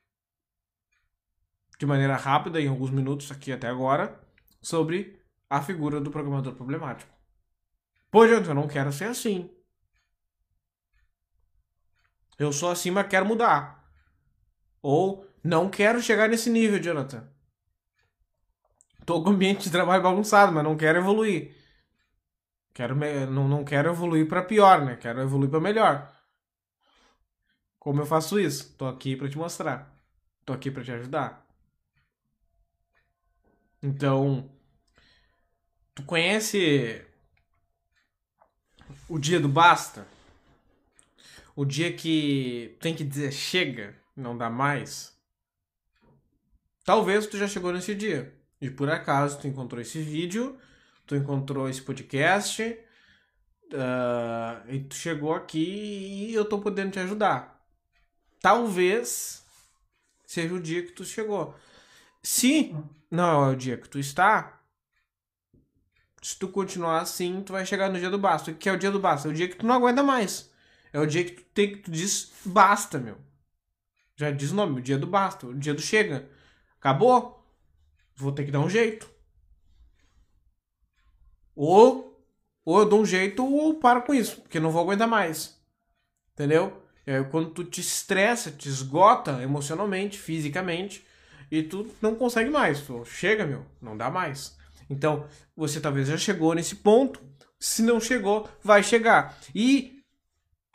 de 1.79 1.87
maneira 1.87 2.17
rápida, 2.17 2.61
em 2.61 2.69
alguns 2.69 2.91
minutos 2.91 3.31
aqui 3.31 3.53
até 3.53 3.69
agora, 3.69 4.21
sobre 4.61 5.19
a 5.49 5.61
figura 5.61 6.01
do 6.01 6.11
programador 6.11 6.55
problemático. 6.55 7.13
Gente, 8.29 8.49
eu 8.49 8.55
não 8.55 8.69
quero 8.69 8.93
ser 8.93 9.07
assim. 9.07 9.51
Eu 12.39 12.53
sou 12.53 12.71
assim, 12.71 12.91
mas 12.91 13.09
quero 13.09 13.27
mudar. 13.27 13.85
Ou 14.83 15.27
não 15.43 15.69
quero 15.69 16.03
chegar 16.03 16.29
nesse 16.29 16.51
nível, 16.51 16.83
Jonathan. 16.83 17.29
Tô 19.07 19.23
com 19.23 19.31
o 19.31 19.33
ambiente 19.33 19.65
de 19.65 19.71
trabalho 19.71 20.03
bagunçado, 20.03 20.53
mas 20.53 20.65
não 20.65 20.77
quero 20.77 20.99
evoluir. 20.99 21.55
Quero 22.73 22.97
me... 22.97 23.27
não, 23.27 23.47
não 23.47 23.65
quero 23.65 23.91
evoluir 23.91 24.27
para 24.27 24.43
pior, 24.43 24.85
né? 24.85 24.97
Quero 24.97 25.21
evoluir 25.21 25.51
para 25.51 25.61
melhor. 25.61 26.13
Como 27.79 28.01
eu 28.01 28.07
faço 28.07 28.41
isso? 28.41 28.75
Tô 28.77 28.87
aqui 28.87 29.15
para 29.15 29.29
te 29.29 29.37
mostrar. 29.37 29.95
Tô 30.45 30.53
aqui 30.53 30.71
para 30.71 30.83
te 30.83 30.91
ajudar. 30.93 31.47
Então, 33.83 34.51
tu 35.95 36.03
conhece 36.05 37.05
o 39.09 39.19
dia 39.19 39.39
do 39.39 39.49
basta? 39.49 40.14
O 41.57 41.65
dia 41.65 41.93
que 41.93 42.77
tem 42.81 42.95
que 42.95 43.05
dizer 43.05 43.33
chega, 43.33 43.95
não 44.17 44.37
dá 44.37 44.51
mais. 44.51 45.17
Talvez 46.85 47.27
tu 47.27 47.39
já 47.39 47.47
chegou 47.47 47.73
nesse 47.73 47.95
dia. 47.95 48.35
E 48.61 48.71
por 48.71 48.91
acaso 48.91 49.39
tu 49.39 49.47
encontrou 49.47 49.81
esse 49.81 50.01
vídeo, 50.01 50.59
tu 51.07 51.15
encontrou 51.15 51.69
esse 51.69 51.83
podcast, 51.83 52.63
uh, 52.63 54.69
e 54.69 54.81
tu 54.81 54.95
chegou 54.95 55.33
aqui 55.33 56.31
e 56.31 56.35
eu 56.35 56.45
tô 56.45 56.59
podendo 56.59 56.93
te 56.93 56.99
ajudar. 56.99 57.63
Talvez 58.41 59.45
seja 60.27 60.55
o 60.55 60.61
dia 60.61 60.83
que 60.83 60.93
tu 60.93 61.05
chegou. 61.05 61.55
Se 62.23 62.75
não 63.11 63.45
é 63.45 63.53
o 63.53 63.57
dia 63.57 63.77
que 63.77 63.89
tu 63.89 63.99
está, 63.99 64.61
se 66.21 66.39
tu 66.39 66.49
continuar 66.49 67.01
assim, 67.01 67.43
tu 67.43 67.53
vai 67.53 67.65
chegar 67.65 67.91
no 67.91 67.99
dia 67.99 68.11
do 68.11 68.19
basta. 68.19 68.51
O 68.51 68.55
que 68.55 68.69
é 68.69 68.73
o 68.73 68.79
dia 68.79 68.91
do 68.91 68.99
basta? 68.99 69.29
É 69.29 69.31
o 69.31 69.35
dia 69.35 69.49
que 69.49 69.57
tu 69.57 69.67
não 69.67 69.75
aguenta 69.75 70.03
mais. 70.03 70.53
É 70.95 71.01
o 71.01 71.07
dia 71.07 71.25
que 71.25 71.33
tu, 71.33 71.43
tem, 71.53 71.73
que 71.73 71.79
tu 71.79 71.91
diz 71.91 72.33
basta, 72.45 73.01
meu. 73.01 73.19
Já 74.17 74.31
diz 74.31 74.53
o 74.53 74.55
nome, 74.55 74.79
o 74.79 74.83
dia 74.83 74.97
do 74.97 75.09
basta, 75.09 75.45
o 75.45 75.53
dia 75.53 75.75
do 75.75 75.83
chega. 75.83 76.31
Acabou. 76.79 77.45
Vou 78.15 78.31
ter 78.31 78.45
que 78.45 78.53
dar 78.53 78.61
um 78.61 78.71
jeito. 78.71 79.11
Ou, 81.57 82.25
ou 82.65 82.79
eu 82.79 82.89
dou 82.89 83.01
um 83.01 83.05
jeito 83.05 83.45
ou 83.45 83.75
paro 83.81 84.03
com 84.03 84.15
isso, 84.15 84.41
porque 84.43 84.61
não 84.61 84.71
vou 84.71 84.83
aguentar 84.83 85.09
mais. 85.09 85.61
Entendeu? 86.33 86.81
É 87.05 87.21
quando 87.25 87.51
tu 87.51 87.65
te 87.65 87.81
estressa, 87.81 88.53
te 88.53 88.69
esgota 88.69 89.43
emocionalmente, 89.43 90.17
fisicamente, 90.17 91.05
e 91.51 91.61
tu 91.61 91.93
não 92.01 92.15
consegue 92.15 92.51
mais. 92.51 92.83
Tu 92.83 93.05
chega, 93.05 93.45
meu, 93.45 93.67
não 93.83 93.97
dá 93.97 94.13
mais. 94.13 94.57
Então, 94.89 95.27
você 95.57 95.81
talvez 95.81 96.07
já 96.07 96.17
chegou 96.17 96.55
nesse 96.55 96.77
ponto. 96.77 97.21
Se 97.59 97.83
não 97.83 97.99
chegou, 97.99 98.49
vai 98.63 98.81
chegar. 98.81 99.37
E 99.53 99.94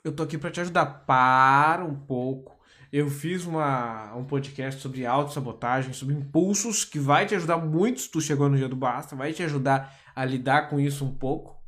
eu 0.03 0.11
tô 0.11 0.23
aqui 0.23 0.37
para 0.37 0.51
te 0.51 0.61
ajudar. 0.61 0.85
Para 0.85 1.83
um 1.85 1.95
pouco. 1.95 2.57
Eu 2.91 3.07
fiz 3.09 3.45
uma, 3.45 4.15
um 4.15 4.25
podcast 4.25 4.81
sobre 4.81 5.05
autossabotagem, 5.05 5.93
sobre 5.93 6.15
impulsos, 6.15 6.83
que 6.83 6.97
vai 6.97 7.25
te 7.25 7.35
ajudar 7.35 7.57
muito 7.57 8.01
se 8.01 8.09
tu 8.09 8.19
chegou 8.19 8.49
no 8.49 8.57
dia 8.57 8.67
do 8.67 8.75
basta, 8.75 9.15
vai 9.15 9.31
te 9.31 9.43
ajudar 9.43 9.95
a 10.15 10.25
lidar 10.25 10.69
com 10.69 10.79
isso 10.79 11.05
um 11.05 11.13
pouco, 11.13 11.61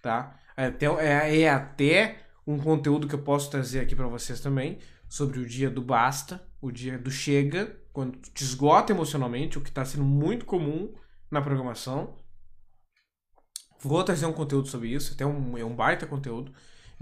tá? 0.00 0.34
É 0.56 0.66
até, 0.66 0.86
é, 0.86 1.42
é 1.42 1.50
até 1.50 2.16
um 2.46 2.58
conteúdo 2.58 3.06
que 3.06 3.14
eu 3.14 3.22
posso 3.22 3.50
trazer 3.50 3.80
aqui 3.80 3.94
para 3.94 4.06
vocês 4.06 4.40
também, 4.40 4.78
sobre 5.06 5.38
o 5.38 5.46
dia 5.46 5.68
do 5.68 5.82
basta, 5.82 6.42
o 6.62 6.70
dia 6.70 6.98
do 6.98 7.10
chega, 7.10 7.78
quando 7.92 8.18
te 8.18 8.42
esgota 8.42 8.90
emocionalmente, 8.90 9.58
o 9.58 9.60
que 9.60 9.68
está 9.68 9.84
sendo 9.84 10.04
muito 10.04 10.46
comum 10.46 10.94
na 11.30 11.42
programação. 11.42 12.16
Vou 13.80 14.02
trazer 14.02 14.24
um 14.24 14.32
conteúdo 14.32 14.66
sobre 14.68 14.88
isso, 14.88 15.12
até 15.12 15.26
um, 15.26 15.58
é 15.58 15.64
um 15.64 15.76
baita 15.76 16.06
conteúdo. 16.06 16.54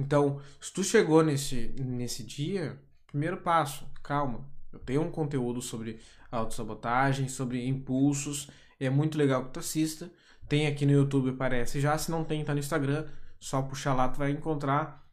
Então, 0.02 0.42
se 0.60 0.72
tu 0.72 0.82
chegou 0.82 1.22
nesse, 1.22 1.68
nesse 1.78 2.24
dia, 2.24 2.76
primeiro 3.06 3.36
passo, 3.36 3.88
calma. 4.02 4.44
Eu 4.72 4.80
tenho 4.80 5.00
um 5.02 5.12
conteúdo 5.12 5.62
sobre 5.62 6.00
autossabotagem, 6.28 7.28
sobre 7.28 7.64
impulsos. 7.64 8.50
É 8.80 8.90
muito 8.90 9.16
legal 9.16 9.44
que 9.44 9.52
tu 9.52 9.60
assista. 9.60 10.12
Tem 10.48 10.66
aqui 10.66 10.84
no 10.84 10.90
YouTube, 10.90 11.30
aparece 11.30 11.80
já. 11.80 11.96
Se 11.96 12.10
não 12.10 12.24
tem, 12.24 12.44
tá 12.44 12.52
no 12.52 12.58
Instagram. 12.58 13.08
Só 13.38 13.62
puxar 13.62 13.94
lá, 13.94 14.08
tu 14.08 14.18
vai 14.18 14.32
encontrar. 14.32 15.08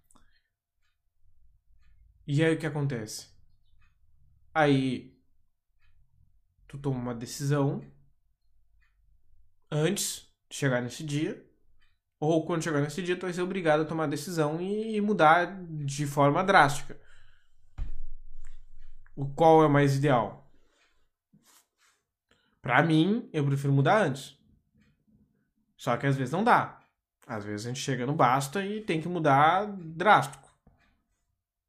E 2.25 2.43
aí 2.43 2.56
o 2.56 2.60
que 2.60 2.65
acontece? 2.65 3.28
Aí 4.52 5.15
tu 6.67 6.80
toma 6.80 6.97
uma 6.97 7.13
decisão 7.13 7.84
antes 9.71 10.34
de 10.49 10.56
chegar 10.56 10.82
nesse 10.82 11.04
dia 11.04 11.47
ou 12.19 12.45
quando 12.45 12.63
chegar 12.63 12.82
nesse 12.82 13.01
dia, 13.01 13.15
tu 13.15 13.21
vai 13.21 13.34
ser 13.34 13.41
obrigado 13.41 13.82
a 13.82 13.86
tomar 13.86 14.08
decisão 14.08 14.60
e 14.62 14.99
mudar 14.99 15.58
de 15.63 16.05
forma 16.05 16.43
drástica. 16.43 16.99
O 19.15 19.25
qual 19.29 19.63
é 19.63 19.67
o 19.67 19.69
mais 19.69 19.95
ideal? 19.95 20.51
Para 22.62 22.84
mim, 22.84 23.29
eu 23.32 23.45
prefiro 23.45 23.71
mudar 23.71 24.03
antes. 24.05 24.38
Só 25.77 25.95
que 25.95 26.05
às 26.05 26.17
vezes 26.17 26.34
não 26.34 26.43
dá. 26.43 26.82
Às 27.25 27.45
vezes 27.45 27.65
a 27.65 27.69
gente 27.69 27.79
chega 27.79 28.05
no 28.05 28.13
basta 28.13 28.65
e 28.65 28.82
tem 28.82 28.99
que 29.01 29.08
mudar 29.08 29.65
drástico. 29.77 30.49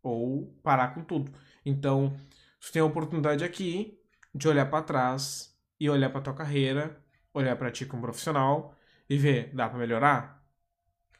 Ou 0.02 0.52
parar 0.64 0.94
com 0.94 1.04
tudo. 1.04 1.32
Então, 1.64 2.16
você 2.60 2.72
tem 2.72 2.82
a 2.82 2.86
oportunidade 2.86 3.44
aqui 3.44 4.00
de 4.34 4.48
olhar 4.48 4.66
para 4.68 4.82
trás 4.82 5.56
e 5.78 5.88
olhar 5.88 6.10
para 6.10 6.22
tua 6.22 6.34
carreira, 6.34 7.00
olhar 7.32 7.54
para 7.56 7.70
ti 7.70 7.86
como 7.86 8.02
profissional 8.02 8.74
e 9.08 9.16
ver, 9.16 9.54
dá 9.54 9.68
para 9.68 9.78
melhorar? 9.78 10.39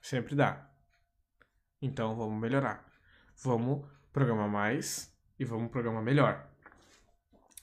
Sempre 0.01 0.35
dá. 0.35 0.69
Então 1.81 2.15
vamos 2.17 2.41
melhorar. 2.41 2.85
Vamos 3.43 3.87
programar 4.13 4.49
mais 4.49 5.13
e 5.39 5.45
vamos 5.45 5.71
programar 5.71 6.03
melhor. 6.03 6.47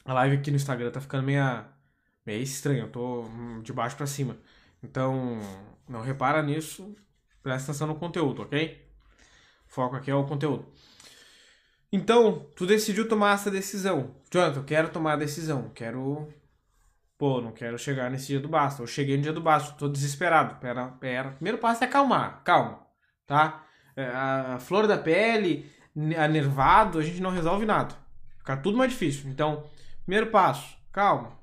A 0.05 0.13
live 0.13 0.37
aqui 0.37 0.51
no 0.51 0.57
Instagram 0.57 0.91
tá 0.91 1.01
ficando 1.01 1.23
meia, 1.23 1.67
meio 2.25 2.41
estranha. 2.41 2.83
Eu 2.83 2.91
tô 2.91 3.23
hum, 3.23 3.61
de 3.61 3.73
baixo 3.73 3.95
para 3.95 4.07
cima. 4.07 4.37
Então 4.81 5.39
não 5.87 6.01
repara 6.01 6.41
nisso. 6.41 6.95
Presta 7.43 7.71
atenção 7.71 7.87
no 7.87 7.95
conteúdo, 7.95 8.41
ok? 8.41 8.87
foco 9.67 9.95
aqui 9.95 10.09
é 10.09 10.15
o 10.15 10.25
conteúdo. 10.25 10.65
Então, 11.91 12.49
tu 12.55 12.65
decidiu 12.65 13.07
tomar 13.07 13.35
essa 13.35 13.51
decisão. 13.51 14.15
Jonathan, 14.31 14.59
eu 14.59 14.63
quero 14.65 14.89
tomar 14.89 15.13
a 15.13 15.17
decisão. 15.17 15.69
Quero. 15.69 16.27
Pô, 17.17 17.41
não 17.41 17.51
quero 17.51 17.77
chegar 17.79 18.11
nesse 18.11 18.27
dia 18.27 18.39
do 18.39 18.47
basta. 18.47 18.81
Eu 18.81 18.87
cheguei 18.87 19.17
no 19.17 19.23
dia 19.23 19.33
do 19.33 19.41
basta, 19.41 19.75
tô 19.77 19.87
desesperado. 19.89 20.55
Pera, 20.59 20.87
pera. 20.99 21.31
Primeiro 21.31 21.57
passo 21.57 21.83
é 21.83 21.87
acalmar. 21.87 22.43
Calma, 22.43 22.85
tá? 23.25 23.65
É, 23.95 24.05
a 24.05 24.59
flor 24.59 24.87
da 24.87 24.97
pele, 24.97 25.71
a 26.17 26.27
nervado, 26.27 26.99
a 26.99 27.03
gente 27.03 27.19
não 27.19 27.31
resolve 27.31 27.65
nada. 27.65 27.95
Fica 28.37 28.55
tudo 28.57 28.77
mais 28.77 28.91
difícil. 28.91 29.29
Então, 29.29 29.67
primeiro 30.05 30.29
passo, 30.31 30.77
calma. 30.91 31.37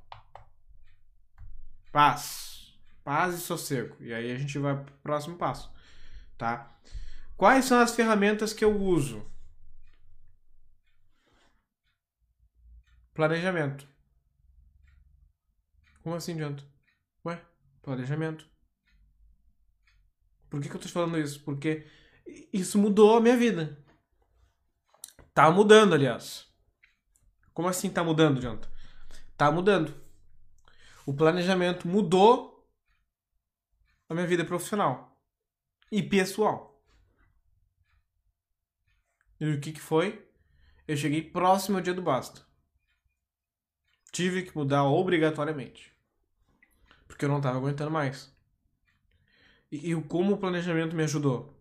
Paz. 1.92 2.74
Paz 3.02 3.34
e 3.34 3.38
sossego. 3.38 3.96
E 4.00 4.14
aí 4.14 4.32
a 4.32 4.38
gente 4.38 4.58
vai 4.58 4.76
pro 4.76 4.94
próximo 5.02 5.36
passo, 5.36 5.70
tá? 6.38 6.70
Quais 7.36 7.64
são 7.64 7.80
as 7.80 7.94
ferramentas 7.94 8.52
que 8.52 8.64
eu 8.64 8.74
uso? 8.80 9.24
Planejamento. 13.12 13.93
Como 16.04 16.14
assim, 16.14 16.34
adianta? 16.34 16.62
Ué, 17.24 17.42
planejamento. 17.80 18.46
Por 20.50 20.60
que, 20.60 20.68
que 20.68 20.76
eu 20.76 20.80
te 20.80 20.88
falando 20.88 21.18
isso? 21.18 21.42
Porque 21.42 21.86
isso 22.52 22.78
mudou 22.78 23.16
a 23.16 23.22
minha 23.22 23.38
vida. 23.38 23.82
Tá 25.32 25.50
mudando, 25.50 25.94
aliás. 25.94 26.46
Como 27.54 27.68
assim 27.68 27.88
tá 27.88 28.04
mudando, 28.04 28.38
Janta? 28.38 28.70
Tá 29.34 29.50
mudando. 29.50 29.94
O 31.06 31.14
planejamento 31.14 31.88
mudou 31.88 32.68
a 34.06 34.12
minha 34.12 34.26
vida 34.26 34.44
profissional 34.44 35.18
e 35.90 36.02
pessoal. 36.02 36.84
E 39.40 39.46
o 39.46 39.58
que, 39.58 39.72
que 39.72 39.80
foi? 39.80 40.28
Eu 40.86 40.98
cheguei 40.98 41.22
próximo 41.22 41.78
ao 41.78 41.82
dia 41.82 41.94
do 41.94 42.02
basta. 42.02 42.42
Tive 44.12 44.42
que 44.42 44.54
mudar 44.54 44.84
obrigatoriamente. 44.84 45.93
Porque 47.06 47.24
eu 47.24 47.28
não 47.28 47.38
estava 47.38 47.58
aguentando 47.58 47.90
mais. 47.90 48.34
E, 49.70 49.92
e 49.92 50.02
como 50.02 50.34
o 50.34 50.38
planejamento 50.38 50.94
me 50.94 51.02
ajudou? 51.04 51.58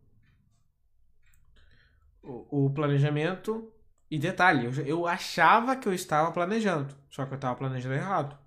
O, 2.22 2.66
o 2.66 2.74
planejamento. 2.74 3.72
E 4.10 4.20
detalhe, 4.20 4.66
eu, 4.66 4.86
eu 4.86 5.08
achava 5.08 5.76
que 5.76 5.88
eu 5.88 5.94
estava 5.94 6.32
planejando, 6.32 6.96
só 7.10 7.26
que 7.26 7.34
eu 7.34 7.36
estava 7.36 7.56
planejando 7.56 7.96
errado. 7.96 8.38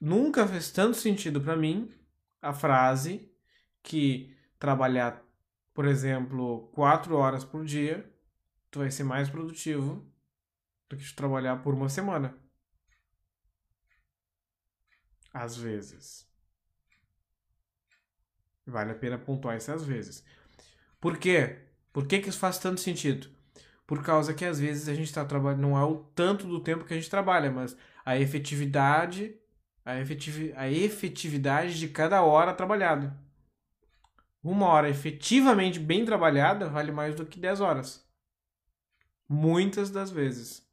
Nunca 0.00 0.46
fez 0.46 0.70
tanto 0.72 0.96
sentido 0.96 1.40
para 1.40 1.56
mim 1.56 1.92
a 2.42 2.52
frase 2.52 3.32
que 3.82 4.36
trabalhar, 4.58 5.22
por 5.72 5.86
exemplo, 5.86 6.68
quatro 6.72 7.16
horas 7.16 7.44
por 7.44 7.64
dia, 7.64 8.12
tu 8.70 8.80
vai 8.80 8.90
ser 8.90 9.04
mais 9.04 9.30
produtivo 9.30 10.04
do 10.88 10.96
que 10.96 11.14
trabalhar 11.14 11.62
por 11.62 11.74
uma 11.74 11.88
semana. 11.88 12.36
Às 15.38 15.56
vezes. 15.56 16.26
Vale 18.66 18.90
a 18.90 18.94
pena 18.96 19.16
pontuar 19.16 19.56
isso 19.56 19.70
às 19.70 19.84
vezes. 19.84 20.24
Por 21.00 21.16
quê? 21.16 21.60
Por 21.92 22.08
que, 22.08 22.18
que 22.18 22.28
isso 22.28 22.40
faz 22.40 22.58
tanto 22.58 22.80
sentido? 22.80 23.30
Por 23.86 24.02
causa 24.02 24.34
que 24.34 24.44
às 24.44 24.58
vezes 24.58 24.88
a 24.88 24.94
gente 24.94 25.06
está 25.06 25.24
trabalhando, 25.24 25.60
não 25.60 25.78
é 25.78 25.84
o 25.84 25.98
tanto 26.14 26.44
do 26.48 26.60
tempo 26.60 26.84
que 26.84 26.92
a 26.92 26.96
gente 26.96 27.08
trabalha, 27.08 27.52
mas 27.52 27.76
a 28.04 28.18
efetividade, 28.18 29.32
a, 29.84 29.92
a 30.56 30.70
efetividade 30.70 31.78
de 31.78 31.88
cada 31.88 32.20
hora 32.22 32.52
trabalhada. 32.52 33.16
Uma 34.42 34.66
hora 34.66 34.90
efetivamente 34.90 35.78
bem 35.78 36.04
trabalhada 36.04 36.68
vale 36.68 36.90
mais 36.90 37.14
do 37.14 37.24
que 37.24 37.38
10 37.38 37.60
horas. 37.60 38.04
Muitas 39.28 39.88
das 39.90 40.10
vezes. 40.10 40.67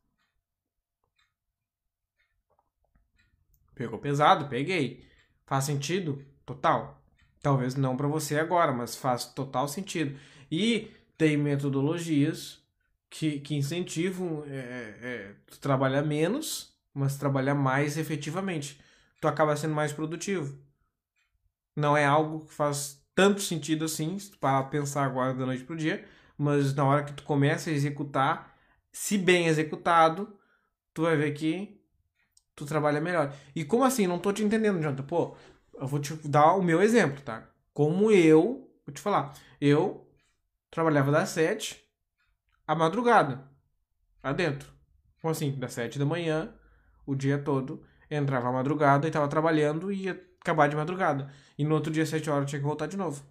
Pegou 3.75 3.99
pesado? 3.99 4.47
Peguei. 4.47 5.05
Faz 5.45 5.65
sentido? 5.65 6.23
Total. 6.45 7.01
Talvez 7.41 7.75
não 7.75 7.95
para 7.95 8.07
você 8.07 8.39
agora, 8.39 8.71
mas 8.71 8.95
faz 8.95 9.25
total 9.25 9.67
sentido. 9.67 10.17
E 10.51 10.91
tem 11.17 11.37
metodologias 11.37 12.63
que, 13.09 13.39
que 13.39 13.55
incentivam 13.55 14.43
é, 14.47 14.97
é, 15.01 15.35
tu 15.47 15.59
trabalhar 15.59 16.01
menos, 16.01 16.73
mas 16.93 17.17
trabalhar 17.17 17.55
mais 17.55 17.97
efetivamente. 17.97 18.79
Tu 19.21 19.27
acaba 19.27 19.55
sendo 19.55 19.75
mais 19.75 19.93
produtivo. 19.93 20.57
Não 21.75 21.95
é 21.95 22.05
algo 22.05 22.45
que 22.45 22.53
faz 22.53 23.03
tanto 23.13 23.41
sentido 23.41 23.85
assim, 23.85 24.17
para 24.39 24.63
pensar 24.63 25.05
agora 25.05 25.33
da 25.33 25.45
noite 25.45 25.63
pro 25.63 25.75
dia, 25.75 26.05
mas 26.37 26.73
na 26.73 26.83
hora 26.85 27.03
que 27.03 27.13
tu 27.13 27.23
começa 27.23 27.69
a 27.69 27.73
executar, 27.73 28.57
se 28.91 29.17
bem 29.17 29.47
executado, 29.47 30.37
tu 30.93 31.03
vai 31.03 31.15
ver 31.15 31.31
que 31.33 31.79
tu 32.55 32.65
trabalha 32.65 33.01
melhor. 33.01 33.33
E 33.55 33.65
como 33.65 33.83
assim? 33.83 34.07
Não 34.07 34.19
tô 34.19 34.31
te 34.33 34.43
entendendo, 34.43 34.81
Jonathan. 34.81 35.03
Pô, 35.03 35.35
eu 35.75 35.87
vou 35.87 35.99
te 35.99 36.13
dar 36.27 36.55
o 36.55 36.63
meu 36.63 36.81
exemplo, 36.81 37.21
tá? 37.21 37.47
Como 37.73 38.11
eu, 38.11 38.69
vou 38.85 38.93
te 38.93 39.01
falar, 39.01 39.33
eu 39.59 40.09
trabalhava 40.71 41.11
das 41.11 41.29
sete 41.29 41.83
à 42.67 42.75
madrugada, 42.75 43.43
lá 44.23 44.33
dentro. 44.33 44.71
Como 45.21 45.31
assim? 45.31 45.51
Das 45.59 45.73
sete 45.73 45.99
da 45.99 46.05
manhã, 46.05 46.53
o 47.05 47.15
dia 47.15 47.37
todo, 47.37 47.83
entrava 48.09 48.49
à 48.49 48.51
madrugada 48.51 49.07
e 49.07 49.11
tava 49.11 49.27
trabalhando 49.27 49.91
e 49.91 50.03
ia 50.05 50.13
acabar 50.41 50.67
de 50.69 50.75
madrugada. 50.75 51.31
E 51.57 51.63
no 51.65 51.75
outro 51.75 51.91
dia, 51.91 52.05
sete 52.05 52.29
horas, 52.29 52.43
eu 52.43 52.47
tinha 52.47 52.59
que 52.59 52.67
voltar 52.67 52.87
de 52.87 52.97
novo. 52.97 53.23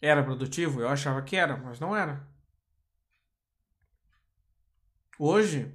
Era 0.00 0.22
produtivo? 0.22 0.80
Eu 0.80 0.88
achava 0.88 1.22
que 1.22 1.36
era, 1.36 1.56
mas 1.56 1.78
não 1.80 1.94
era. 1.96 2.26
Hoje, 5.18 5.72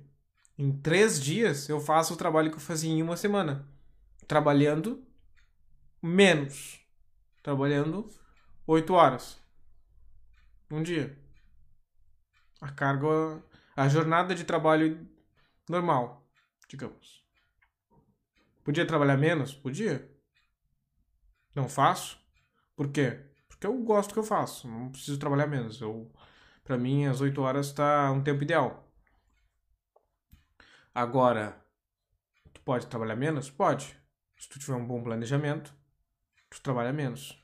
em 0.57 0.71
três 0.71 1.21
dias, 1.21 1.67
eu 1.67 1.79
faço 1.79 2.13
o 2.13 2.17
trabalho 2.17 2.51
que 2.51 2.57
eu 2.57 2.61
fazia 2.61 2.91
em 2.91 3.01
uma 3.01 3.17
semana. 3.17 3.67
Trabalhando 4.27 5.03
menos. 6.01 6.79
Trabalhando 7.41 8.09
oito 8.67 8.93
horas. 8.93 9.41
Um 10.69 10.83
dia. 10.83 11.17
A 12.61 12.71
carga. 12.71 13.43
A 13.75 13.89
jornada 13.89 14.35
de 14.35 14.43
trabalho 14.43 15.09
normal, 15.67 16.27
digamos. 16.67 17.23
Podia 18.63 18.85
trabalhar 18.85 19.17
menos? 19.17 19.53
Podia. 19.53 20.09
Não 21.55 21.67
faço. 21.67 22.19
Por 22.75 22.91
quê? 22.91 23.25
Porque 23.47 23.65
eu 23.65 23.75
gosto 23.83 24.09
do 24.09 24.13
que 24.13 24.19
eu 24.19 24.23
faço. 24.23 24.67
Não 24.67 24.91
preciso 24.91 25.19
trabalhar 25.19 25.47
menos. 25.47 25.81
Eu, 25.81 26.11
para 26.63 26.77
mim, 26.77 27.05
as 27.05 27.21
oito 27.21 27.41
horas 27.41 27.67
está 27.67 28.11
um 28.11 28.23
tempo 28.23 28.43
ideal. 28.43 28.82
Agora, 30.93 31.59
tu 32.53 32.61
pode 32.61 32.87
trabalhar 32.87 33.15
menos? 33.15 33.49
Pode. 33.49 33.97
Se 34.37 34.47
tu 34.49 34.59
tiver 34.59 34.75
um 34.75 34.85
bom 34.85 35.01
planejamento, 35.01 35.73
tu 36.49 36.61
trabalha 36.61 36.93
menos. 36.93 37.41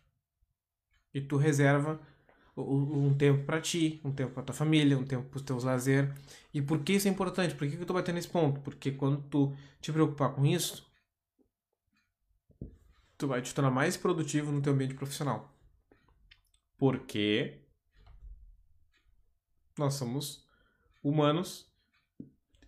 E 1.14 1.22
tu 1.22 1.38
reserva 1.38 2.00
um 2.56 3.16
tempo 3.18 3.46
para 3.46 3.62
ti, 3.62 4.02
um 4.04 4.12
tempo 4.12 4.34
para 4.34 4.44
tua 4.44 4.56
família, 4.56 4.98
um 4.98 5.06
tempo 5.06 5.28
para 5.30 5.38
os 5.38 5.44
teus 5.44 5.64
lazer. 5.64 6.14
E 6.54 6.62
por 6.62 6.84
que 6.84 6.94
isso 6.94 7.08
é 7.08 7.12
importante? 7.12 7.56
Por 7.56 7.68
que, 7.68 7.76
que 7.76 7.82
eu 7.82 7.86
tô 7.88 7.94
batendo 7.94 8.16
nesse 8.16 8.28
ponto? 8.28 8.60
Porque 8.62 8.92
quando 8.92 9.22
tu 9.30 9.56
te 9.82 9.92
preocupar 9.92 10.34
com 10.36 10.46
isso, 10.46 10.88
tu 13.18 13.28
vai 13.28 13.42
te 13.42 13.54
tornar 13.54 13.72
mais 13.72 13.98
produtivo 13.98 14.52
no 14.52 14.62
teu 14.62 14.74
ambiente 14.74 14.94
profissional. 14.94 15.54
Porque 16.78 17.62
nós 19.78 19.94
somos 19.96 20.48
humanos 21.04 21.69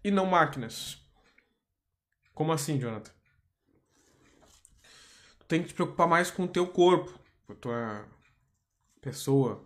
e 0.04 0.12
não 0.12 0.26
máquinas. 0.26 1.02
Como 2.34 2.52
assim, 2.52 2.80
Jonathan? 2.80 3.12
Tu 5.40 5.46
tem 5.48 5.62
que 5.62 5.70
te 5.70 5.74
preocupar 5.74 6.08
mais 6.08 6.32
com 6.32 6.44
o 6.44 6.48
teu 6.48 6.68
corpo, 6.68 7.20
com 7.46 7.54
a 7.54 7.56
tua 7.56 8.08
pessoa, 9.02 9.64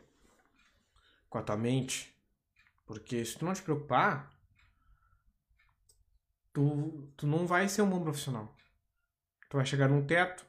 com 1.30 1.38
a 1.38 1.44
tua 1.44 1.56
mente. 1.56 2.14
Porque 2.86 3.24
se 3.24 3.38
tu 3.38 3.46
não 3.46 3.54
te 3.54 3.62
preocupar, 3.62 4.32
tu, 6.54 7.12
tu 7.18 7.28
não 7.28 7.46
vai 7.46 7.68
ser 7.70 7.82
um 7.82 7.90
bom 7.90 8.02
profissional. 8.02 8.56
Tu 9.50 9.58
vai 9.58 9.66
chegar 9.66 9.88
num 9.88 10.06
teto, 10.06 10.46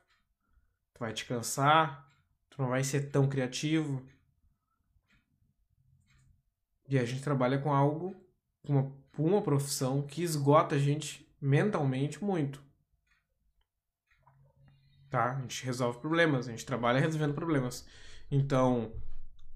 tu 0.94 1.01
vai 1.01 1.12
te 1.12 1.25
cansar, 1.27 2.11
tu 2.51 2.61
não 2.61 2.68
vai 2.70 2.83
ser 2.83 3.11
tão 3.11 3.29
criativo. 3.29 4.05
E 6.88 6.99
a 6.99 7.05
gente 7.05 7.22
trabalha 7.22 7.59
com 7.59 7.72
algo, 7.72 8.14
com 8.64 8.72
uma 8.72 9.06
uma 9.24 9.42
profissão 9.42 10.02
que 10.02 10.22
esgota 10.22 10.74
a 10.74 10.79
gente 10.79 11.26
mentalmente 11.40 12.22
muito. 12.22 12.62
Tá? 15.09 15.37
A 15.37 15.40
gente 15.40 15.64
resolve 15.64 15.98
problemas, 16.00 16.48
a 16.48 16.50
gente 16.50 16.66
trabalha 16.66 17.00
resolvendo 17.00 17.35
problemas. 17.35 17.87
Então, 18.31 18.92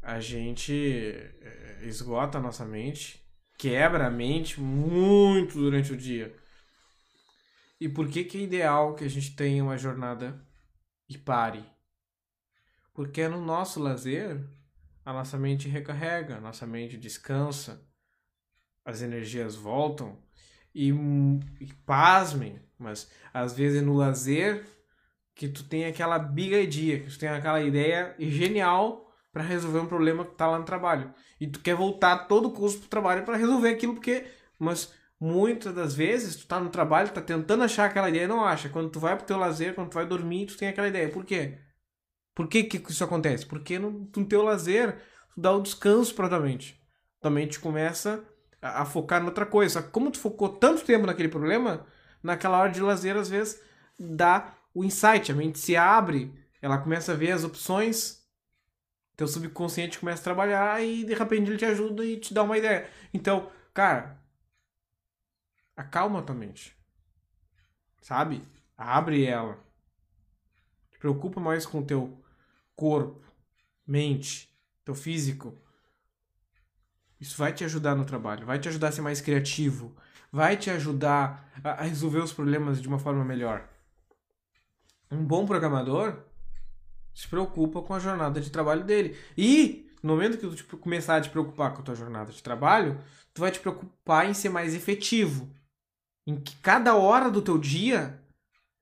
a 0.03 0.20
gente 0.20 0.73
eh, 0.73 1.81
esgota 1.83 2.38
a 2.38 2.40
nossa 2.40 2.64
mente, 2.64 3.23
quebra 3.59 4.07
a 4.07 4.11
mente 4.11 4.61
muito 4.61 5.55
durante 5.55 5.92
o 5.92 5.96
dia. 5.96 6.35
E 7.81 7.88
por 7.88 8.09
que, 8.09 8.25
que 8.25 8.38
é 8.38 8.42
ideal 8.42 8.94
que 8.94 9.05
a 9.05 9.09
gente 9.09 9.35
tenha 9.35 9.64
uma 9.64 9.77
jornada 9.77 10.40
e 11.09 11.18
pare? 11.18 11.64
Porque 12.94 13.23
é 13.23 13.29
no 13.29 13.40
nosso 13.40 13.81
lazer 13.81 14.40
a 15.05 15.12
nossa 15.12 15.38
mente 15.38 15.68
recarrega, 15.68 16.37
a 16.37 16.40
nossa 16.40 16.66
mente 16.66 16.96
descansa, 16.96 17.83
as 18.85 19.03
energias 19.03 19.55
voltam 19.55 20.19
e, 20.75 20.90
e 21.61 21.66
pasmem, 21.87 22.61
mas 22.79 23.11
às 23.33 23.53
vezes 23.55 23.83
no 23.83 23.95
lazer 23.95 24.64
que 25.35 25.49
tu 25.49 25.64
tem 25.64 25.87
aquela 25.87 26.19
big 26.19 26.55
idea, 26.55 27.01
que 27.01 27.11
tu 27.11 27.19
tem 27.19 27.29
aquela 27.29 27.61
ideia 27.62 28.14
genial 28.19 29.11
para 29.33 29.43
resolver 29.43 29.79
um 29.79 29.87
problema 29.87 30.25
que 30.25 30.35
tá 30.35 30.47
lá 30.47 30.59
no 30.59 30.64
trabalho. 30.64 31.14
E 31.40 31.47
tu 31.47 31.61
quer 31.61 31.75
voltar 31.75 32.27
todo 32.27 32.49
o 32.49 32.53
custo 32.53 32.81
pro 32.81 32.88
trabalho 32.88 33.25
para 33.25 33.37
resolver 33.37 33.71
aquilo 33.71 33.95
porque 33.95 34.27
mas 34.61 34.93
muitas 35.19 35.75
das 35.75 35.95
vezes 35.95 36.37
tu 36.37 36.47
tá 36.47 36.61
no 36.61 36.69
trabalho, 36.69 37.11
tá 37.11 37.23
tentando 37.23 37.64
achar 37.64 37.87
aquela 37.87 38.11
ideia 38.11 38.25
e 38.25 38.29
não 38.29 38.45
acha. 38.45 38.69
Quando 38.69 38.90
tu 38.90 39.01
vai 39.01 39.16
pro 39.16 39.27
teu 39.27 39.38
lazer, 39.38 39.75
quando 39.75 39.88
tu 39.88 39.95
vai 39.95 40.07
dormir, 40.07 40.47
tu 40.47 40.57
tem 40.57 40.69
aquela 40.69 40.88
ideia. 40.88 41.09
Por 41.09 41.25
quê? 41.25 41.59
Por 42.35 42.47
que, 42.47 42.64
que 42.64 42.90
isso 42.90 43.03
acontece? 43.03 43.47
Porque 43.47 43.79
no, 43.79 44.11
no 44.14 44.27
teu 44.27 44.43
lazer, 44.43 44.99
tu 45.35 45.40
dá 45.40 45.51
o 45.53 45.62
descanso 45.62 46.14
pra 46.14 46.29
tua 46.29 46.40
mente. 46.40 46.79
Tua 47.21 47.31
mente 47.31 47.59
começa 47.59 48.23
a, 48.61 48.83
a 48.83 48.85
focar 48.85 49.23
em 49.23 49.27
outra 49.27 49.46
coisa. 49.46 49.83
Como 49.83 50.11
tu 50.11 50.18
focou 50.18 50.49
tanto 50.49 50.85
tempo 50.85 51.07
naquele 51.07 51.29
problema, 51.29 51.87
naquela 52.23 52.59
hora 52.59 52.70
de 52.70 52.81
lazer, 52.81 53.16
às 53.16 53.29
vezes, 53.29 53.62
dá 53.99 54.55
o 54.75 54.85
insight. 54.85 55.33
A 55.33 55.35
mente 55.35 55.59
se 55.59 55.77
abre, 55.77 56.33
ela 56.61 56.79
começa 56.79 57.12
a 57.12 57.16
ver 57.16 57.33
as 57.33 57.44
opções. 57.44 58.20
Teu 59.16 59.29
subconsciente 59.29 59.99
começa 59.99 60.23
a 60.23 60.25
trabalhar 60.25 60.83
e 60.83 61.05
de 61.05 61.14
repente 61.14 61.51
ele 61.51 61.59
te 61.59 61.64
ajuda 61.64 62.05
e 62.05 62.18
te 62.18 62.33
dá 62.33 62.42
uma 62.42 62.57
ideia. 62.57 62.88
Então, 63.12 63.51
cara, 63.75 64.18
acalma 65.77 66.23
tua 66.23 66.35
mente. 66.35 66.75
Sabe? 68.01 68.42
Abre 68.77 69.27
ela. 69.27 69.59
Te 70.90 70.99
preocupa 70.99 71.38
mais 71.38 71.66
com 71.66 71.83
teu 71.83 72.18
corpo, 72.75 73.20
mente, 73.87 74.49
teu 74.85 74.94
físico. 74.94 75.60
Isso 77.21 77.37
vai 77.37 77.53
te 77.53 77.65
ajudar 77.65 77.95
no 77.95 78.05
trabalho, 78.05 78.47
vai 78.47 78.59
te 78.59 78.69
ajudar 78.69 78.89
a 78.89 78.93
ser 78.93 79.03
mais 79.03 79.21
criativo, 79.21 79.95
vai 80.33 80.57
te 80.57 80.71
ajudar 80.71 81.51
a 81.63 81.83
resolver 81.83 82.21
os 82.21 82.33
problemas 82.33 82.81
de 82.81 82.89
uma 82.89 82.99
forma 82.99 83.25
melhor. 83.25 83.69
Um 85.11 85.25
bom 85.25 85.45
programador 85.45 86.17
se 87.15 87.29
preocupa 87.29 87.83
com 87.83 87.93
a 87.93 87.99
jornada 87.99 88.41
de 88.41 88.51
trabalho 88.51 88.85
dele. 88.85 89.17
E 89.37 89.91
no 90.03 90.15
momento 90.15 90.39
que 90.39 90.47
tu 90.47 90.55
tipo, 90.55 90.79
começar 90.79 91.17
a 91.17 91.21
te 91.21 91.29
preocupar 91.29 91.75
com 91.75 91.83
a 91.83 91.85
tua 91.85 91.95
jornada 91.95 92.33
de 92.33 92.43
trabalho, 92.43 92.99
tu 93.35 93.41
vai 93.41 93.51
te 93.51 93.61
preocupar 93.61 94.29
em 94.29 94.35
ser 94.35 94.49
mais 94.49 94.75
efetivo. 94.75 95.51
Em 96.27 96.41
que 96.41 96.57
cada 96.57 96.95
hora 96.95 97.31
do 97.31 97.43
teu 97.43 97.59
dia 97.59 98.19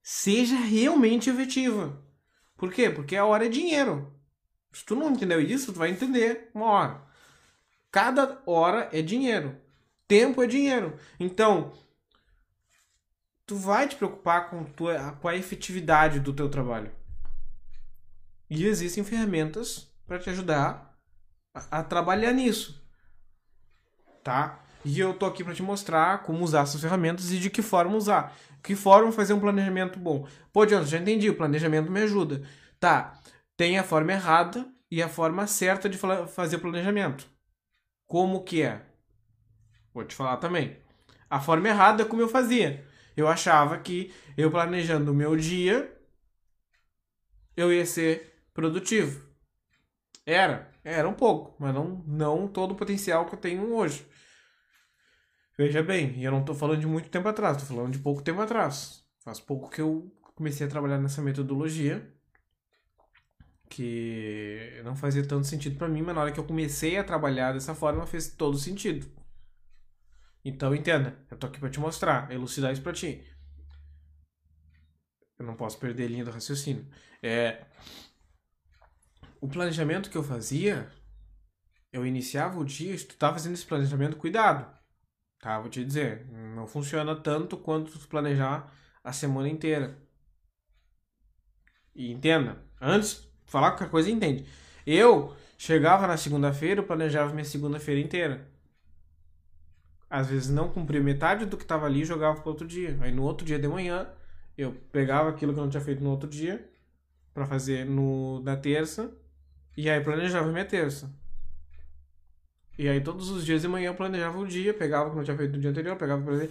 seja 0.03 0.57
realmente 0.57 1.31
efetiva. 1.31 1.98
Por 2.57 2.72
quê? 2.72 2.90
Porque 2.90 3.16
a 3.16 3.24
hora 3.24 3.46
é 3.46 3.48
dinheiro. 3.48 4.12
Se 4.72 4.85
tu 4.85 4.94
não 4.94 5.11
entendeu 5.11 5.40
isso, 5.40 5.72
tu 5.72 5.79
vai 5.79 5.90
entender 5.90 6.51
uma 6.55 6.66
hora. 6.66 7.07
Cada 7.98 8.40
hora 8.46 8.88
é 8.92 9.02
dinheiro. 9.02 9.56
Tempo 10.06 10.40
é 10.40 10.46
dinheiro. 10.46 10.96
Então, 11.18 11.72
tu 13.44 13.56
vai 13.56 13.88
te 13.88 13.96
preocupar 13.96 14.48
com, 14.48 14.62
tua, 14.62 15.11
com 15.20 15.26
a 15.26 15.34
efetividade 15.34 16.20
do 16.20 16.32
teu 16.32 16.48
trabalho. 16.48 16.92
E 18.48 18.64
existem 18.66 19.02
ferramentas 19.02 19.92
para 20.06 20.20
te 20.20 20.30
ajudar 20.30 20.96
a, 21.52 21.80
a, 21.80 21.82
trabalhar 21.82 22.30
nisso. 22.30 22.80
Tá? 24.22 24.61
E 24.84 25.00
eu 25.00 25.12
tô 25.12 25.26
aqui 25.26 25.42
para 25.42 25.52
te 25.52 25.62
mostrar 25.64 26.22
como 26.22 26.44
usar 26.44 26.61
essas 26.61 26.80
ferramentas 26.80 27.32
e 27.32 27.38
de 27.40 27.50
que 27.50 27.62
forma 27.62 27.96
usar. 27.96 28.32
Que 28.62 28.76
forma 28.76 29.11
fazer 29.11 29.32
um 29.32 29.40
planejamento 29.40 29.98
bom? 29.98 30.24
Pô, 30.52 30.64
Jonathan, 30.64 30.88
já 30.88 30.98
entendi, 30.98 31.28
o 31.30 31.37
planejamento 31.37 31.90
me 31.90 32.02
ajuda. 32.02 32.46
Tá, 32.78 33.18
tem 33.56 33.76
a 33.76 33.82
forma 33.82 34.12
errada 34.12 34.72
e 34.88 35.02
a 35.02 35.08
forma 35.08 35.48
certa 35.48 35.88
de 35.88 35.98
fazer 36.28 36.58
planejamento. 36.58 37.38
Como 38.08 38.42
que 38.42 38.62
é? 38.62 38.82
Vou 39.94 40.02
te 40.04 40.14
falar 40.14 40.38
também. 40.38 40.78
A 41.28 41.40
forma 41.40 41.68
errada 41.68 42.02
é 42.02 42.06
como 42.06 42.22
eu 42.22 42.28
fazia. 42.28 42.84
Eu 43.14 43.28
achava 43.28 43.78
que 43.78 44.12
eu 44.36 44.50
planejando 44.50 45.12
o 45.12 45.14
meu 45.14 45.36
dia, 45.36 45.94
eu 47.56 47.72
ia 47.72 47.84
ser 47.84 48.34
produtivo. 48.54 49.28
Era, 50.24 50.70
era 50.82 51.08
um 51.08 51.12
pouco, 51.12 51.54
mas 51.58 51.74
não, 51.74 52.02
não 52.06 52.48
todo 52.48 52.72
o 52.72 52.76
potencial 52.76 53.26
que 53.26 53.34
eu 53.34 53.38
tenho 53.38 53.74
hoje. 53.74 54.06
Veja 55.58 55.82
bem, 55.82 56.18
e 56.18 56.24
eu 56.24 56.30
não 56.30 56.40
estou 56.40 56.54
falando 56.54 56.80
de 56.80 56.86
muito 56.86 57.10
tempo 57.10 57.28
atrás, 57.28 57.56
estou 57.56 57.76
falando 57.76 57.92
de 57.92 57.98
pouco 57.98 58.22
tempo 58.22 58.40
atrás. 58.40 59.04
Faz 59.22 59.40
pouco 59.40 59.68
que 59.68 59.80
eu 59.80 60.10
comecei 60.34 60.66
a 60.66 60.70
trabalhar 60.70 60.98
nessa 60.98 61.20
metodologia, 61.20 62.10
que 63.68 64.81
não 64.85 64.96
fazia 64.96 65.26
tanto 65.26 65.46
sentido 65.46 65.76
para 65.76 65.88
mim, 65.88 66.02
mas 66.02 66.14
na 66.14 66.22
hora 66.22 66.33
que 66.33 66.40
eu 66.40 66.44
comecei 66.44 66.96
a 66.96 67.04
trabalhar 67.04 67.52
dessa 67.52 67.74
forma 67.74 68.07
fez 68.07 68.28
todo 68.28 68.59
sentido. 68.59 69.07
Então 70.44 70.74
entenda, 70.74 71.18
eu 71.31 71.37
tô 71.37 71.46
aqui 71.46 71.61
para 71.61 71.70
te 71.70 71.81
mostrar, 71.81 72.31
elucidar 72.33 72.72
isso 72.72 72.83
para 72.83 72.92
ti. 72.92 73.22
Eu 75.38 75.46
não 75.46 75.54
posso 75.54 75.78
perder 75.78 76.04
a 76.04 76.09
linha 76.09 76.24
do 76.24 76.31
raciocínio. 76.31 76.87
É, 77.22 77.66
o 79.40 79.48
planejamento 79.48 80.11
que 80.11 80.16
eu 80.16 80.22
fazia, 80.22 80.90
eu 81.92 82.07
iniciava 82.07 82.59
o 82.59 82.64
dia, 82.64 82.96
tu 82.96 83.16
tá 83.16 83.33
fazendo 83.33 83.54
esse 83.54 83.66
planejamento, 83.66 84.16
cuidado 84.16 84.78
Tá, 85.40 85.61
vou 85.61 85.70
te 85.70 85.85
dizer, 85.85 86.26
não 86.26 86.66
funciona 86.66 87.14
tanto 87.14 87.57
quanto 87.57 87.96
planejar 88.09 88.72
a 89.04 89.12
semana 89.12 89.48
inteira. 89.48 89.96
E 91.94 92.11
entenda, 92.11 92.64
antes 92.81 93.27
falar 93.48 93.72
qualquer 93.72 93.90
coisa, 93.90 94.11
entende. 94.11 94.46
Eu 94.87 95.34
chegava 95.56 96.06
na 96.06 96.16
segunda-feira, 96.16 96.80
eu 96.80 96.84
planejava 96.87 97.32
minha 97.32 97.44
segunda-feira 97.44 98.00
inteira. 98.00 98.46
Às 100.08 100.28
vezes 100.28 100.48
não 100.48 100.68
cumpria 100.68 101.00
metade 101.00 101.44
do 101.44 101.56
que 101.56 101.64
estava 101.64 101.87
ali 101.87 102.02
e 102.02 102.04
jogava 102.04 102.40
para 102.40 102.48
outro 102.48 102.66
dia. 102.66 102.96
Aí 103.00 103.12
no 103.12 103.24
outro 103.24 103.46
dia 103.46 103.58
de 103.58 103.66
manhã, 103.66 104.08
eu 104.56 104.72
pegava 104.92 105.28
aquilo 105.30 105.52
que 105.52 105.58
eu 105.58 105.64
não 105.64 105.70
tinha 105.70 105.82
feito 105.82 106.02
no 106.02 106.11
outro 106.11 106.28
dia 106.28 106.66
para 107.34 107.46
fazer 107.46 107.84
no 107.84 108.40
na 108.40 108.56
terça 108.56 109.12
e 109.76 109.88
aí 109.88 110.00
planejava 110.02 110.50
minha 110.50 110.64
terça. 110.64 111.11
E 112.78 112.88
aí 112.88 113.00
todos 113.00 113.28
os 113.30 113.44
dias 113.44 113.62
de 113.62 113.68
manhã 113.68 113.88
eu 113.88 113.94
planejava 113.94 114.38
o 114.38 114.46
dia, 114.46 114.72
pegava 114.72 115.08
o 115.08 115.11
que 115.11 115.16
não 115.16 115.24
tinha 115.24 115.37
feito 115.37 115.52
no 115.52 115.61
dia 115.61 115.70
anterior, 115.70 115.96
pegava 115.96 116.22
pra 116.22 116.32
fazer, 116.32 116.50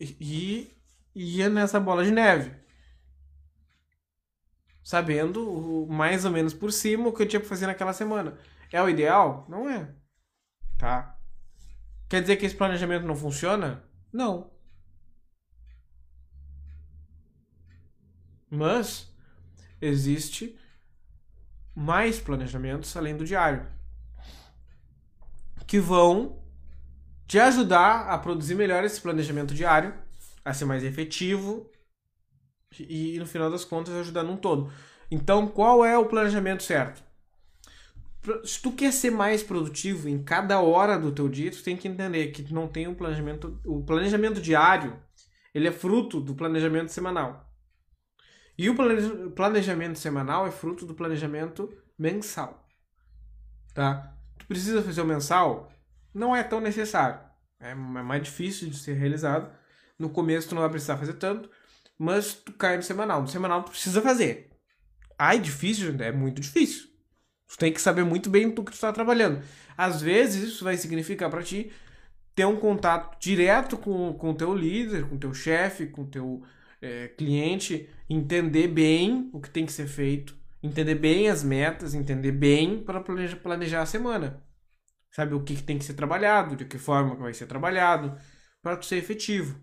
e, 0.00 0.70
e 1.14 1.38
ia 1.38 1.48
nessa 1.48 1.80
bola 1.80 2.04
de 2.04 2.10
neve. 2.10 2.63
Sabendo 4.84 5.86
mais 5.90 6.24
ou 6.24 6.30
menos 6.30 6.54
por 6.54 6.70
cima 6.70 7.08
o 7.08 7.12
que 7.12 7.22
eu 7.22 7.28
tinha 7.28 7.40
que 7.40 7.48
fazer 7.48 7.66
naquela 7.66 7.92
semana. 7.92 8.38
É 8.70 8.80
o 8.82 8.88
ideal? 8.88 9.46
Não 9.48 9.68
é. 9.68 9.92
Tá? 10.78 11.18
Quer 12.08 12.20
dizer 12.20 12.36
que 12.36 12.46
esse 12.46 12.54
planejamento 12.54 13.06
não 13.06 13.16
funciona? 13.16 13.82
Não. 14.12 14.52
Mas 18.50 19.12
existe 19.80 20.56
mais 21.74 22.20
planejamentos 22.20 22.96
além 22.96 23.16
do 23.16 23.24
diário 23.24 23.66
que 25.66 25.80
vão 25.80 26.42
te 27.26 27.38
ajudar 27.38 28.08
a 28.08 28.18
produzir 28.18 28.54
melhor 28.54 28.84
esse 28.84 29.00
planejamento 29.00 29.54
diário, 29.54 29.94
a 30.44 30.52
ser 30.52 30.66
mais 30.66 30.84
efetivo 30.84 31.70
e, 32.80 33.18
no 33.18 33.26
final 33.26 33.50
das 33.50 33.64
contas, 33.64 33.94
ajudar 33.94 34.22
num 34.22 34.36
todo. 34.36 34.72
Então, 35.10 35.46
qual 35.46 35.84
é 35.84 35.96
o 35.96 36.06
planejamento 36.06 36.62
certo? 36.62 37.02
Se 38.42 38.60
tu 38.60 38.72
quer 38.72 38.92
ser 38.92 39.10
mais 39.10 39.42
produtivo 39.42 40.08
em 40.08 40.22
cada 40.22 40.58
hora 40.60 40.98
do 40.98 41.12
teu 41.12 41.28
dia, 41.28 41.50
tu 41.50 41.62
tem 41.62 41.76
que 41.76 41.86
entender 41.86 42.28
que 42.28 42.42
tu 42.42 42.54
não 42.54 42.66
tem 42.66 42.88
um 42.88 42.94
planejamento... 42.94 43.60
O 43.64 43.84
planejamento 43.84 44.40
diário, 44.40 44.98
ele 45.54 45.68
é 45.68 45.72
fruto 45.72 46.20
do 46.20 46.34
planejamento 46.34 46.90
semanal. 46.90 47.52
E 48.56 48.70
o 48.70 48.74
planejamento 49.34 49.98
semanal 49.98 50.46
é 50.46 50.50
fruto 50.50 50.86
do 50.86 50.94
planejamento 50.94 51.70
mensal. 51.98 52.66
Tá? 53.74 54.16
Tu 54.38 54.46
precisa 54.46 54.82
fazer 54.82 55.02
o 55.02 55.06
mensal? 55.06 55.70
Não 56.14 56.34
é 56.34 56.42
tão 56.42 56.60
necessário. 56.60 57.20
É 57.60 57.74
mais 57.74 58.22
difícil 58.22 58.68
de 58.68 58.78
ser 58.78 58.94
realizado. 58.94 59.50
No 59.98 60.08
começo 60.08 60.48
tu 60.48 60.54
não 60.54 60.62
vai 60.62 60.70
precisar 60.70 60.96
fazer 60.96 61.14
tanto, 61.14 61.50
mas 61.98 62.34
tu 62.34 62.52
cai 62.52 62.76
no 62.76 62.82
semanal. 62.82 63.22
No 63.22 63.28
semanal 63.28 63.62
tu 63.62 63.70
precisa 63.70 64.00
fazer. 64.02 64.50
Ai, 65.18 65.38
difícil, 65.38 65.94
é 66.00 66.12
muito 66.12 66.40
difícil. 66.40 66.88
Tu 67.48 67.58
tem 67.58 67.72
que 67.72 67.80
saber 67.80 68.04
muito 68.04 68.28
bem 68.30 68.46
o 68.46 68.54
que 68.54 68.62
tu 68.64 68.72
está 68.72 68.92
trabalhando. 68.92 69.42
Às 69.76 70.02
vezes 70.02 70.42
isso 70.42 70.64
vai 70.64 70.76
significar 70.76 71.30
para 71.30 71.42
ti 71.42 71.70
ter 72.34 72.44
um 72.44 72.56
contato 72.56 73.18
direto 73.20 73.76
com, 73.76 74.12
com 74.14 74.30
o 74.30 74.34
teu 74.34 74.54
líder, 74.54 75.08
com 75.08 75.14
o 75.14 75.18
teu 75.18 75.32
chefe, 75.32 75.86
com 75.86 76.02
o 76.02 76.06
teu 76.06 76.42
é, 76.82 77.08
cliente, 77.08 77.88
entender 78.10 78.68
bem 78.68 79.30
o 79.32 79.40
que 79.40 79.50
tem 79.50 79.64
que 79.64 79.72
ser 79.72 79.86
feito 79.86 80.36
entender 80.64 80.94
bem 80.94 81.28
as 81.28 81.44
metas, 81.44 81.94
entender 81.94 82.32
bem 82.32 82.82
para 82.82 83.00
planejar, 83.00 83.36
planejar 83.36 83.82
a 83.82 83.86
semana. 83.86 84.42
Sabe 85.10 85.34
o 85.34 85.42
que, 85.42 85.54
que 85.54 85.62
tem 85.62 85.78
que 85.78 85.84
ser 85.84 85.92
trabalhado, 85.92 86.56
de 86.56 86.64
que 86.64 86.78
forma 86.78 87.14
que 87.14 87.22
vai 87.22 87.34
ser 87.34 87.46
trabalhado, 87.46 88.16
para 88.62 88.76
tu 88.76 88.86
ser 88.86 88.96
efetivo. 88.96 89.60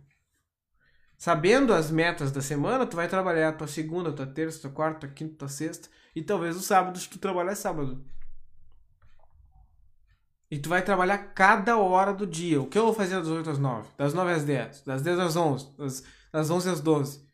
Sabendo 1.21 1.71
as 1.71 1.91
metas 1.91 2.31
da 2.31 2.41
semana, 2.41 2.83
tu 2.83 2.95
vai 2.95 3.07
trabalhar 3.07 3.49
a 3.49 3.53
tua 3.53 3.67
segunda, 3.67 4.11
tua 4.11 4.25
terça, 4.25 4.61
tua 4.61 4.71
quarta, 4.71 5.01
tua 5.01 5.09
quinta, 5.09 5.35
tua 5.35 5.47
sexta 5.47 5.87
e 6.15 6.23
talvez 6.23 6.55
o 6.55 6.61
sábado 6.61 6.97
se 6.97 7.07
tu 7.07 7.19
trabalhar 7.19 7.53
sábado. 7.53 8.03
E 10.49 10.57
tu 10.57 10.67
vai 10.67 10.81
trabalhar 10.81 11.19
cada 11.35 11.77
hora 11.77 12.11
do 12.11 12.25
dia. 12.25 12.59
O 12.59 12.65
que 12.65 12.75
eu 12.75 12.85
vou 12.85 12.93
fazer 12.95 13.17
das 13.17 13.27
8 13.27 13.51
às 13.51 13.59
9? 13.59 13.87
Das 13.95 14.15
9 14.15 14.31
às 14.31 14.43
10? 14.43 14.81
Das 14.81 15.03
10 15.03 15.19
às 15.19 15.35
11? 15.35 15.77
Das, 15.77 16.03
das 16.31 16.49
11 16.49 16.69
às 16.71 16.81
12? 16.81 17.29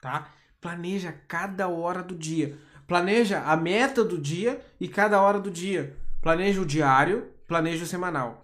Tá? 0.00 0.28
Planeja 0.60 1.12
cada 1.28 1.68
hora 1.68 2.02
do 2.02 2.16
dia. 2.16 2.58
Planeja 2.88 3.40
a 3.44 3.56
meta 3.56 4.02
do 4.02 4.18
dia 4.18 4.60
e 4.80 4.88
cada 4.88 5.22
hora 5.22 5.38
do 5.38 5.48
dia. 5.48 5.96
Planeja 6.20 6.60
o 6.60 6.66
diário, 6.66 7.32
planeja 7.46 7.84
o 7.84 7.86
semanal. 7.86 8.42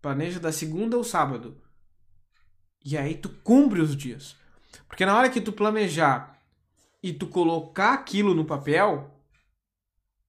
Planeja 0.00 0.40
da 0.40 0.50
segunda 0.50 0.96
ao 0.96 1.04
sábado. 1.04 1.67
E 2.90 2.96
aí 2.96 3.14
tu 3.14 3.28
cumpre 3.28 3.82
os 3.82 3.94
dias. 3.94 4.34
Porque 4.88 5.04
na 5.04 5.14
hora 5.14 5.28
que 5.28 5.42
tu 5.42 5.52
planejar 5.52 6.40
e 7.02 7.12
tu 7.12 7.26
colocar 7.26 7.92
aquilo 7.92 8.34
no 8.34 8.46
papel, 8.46 9.14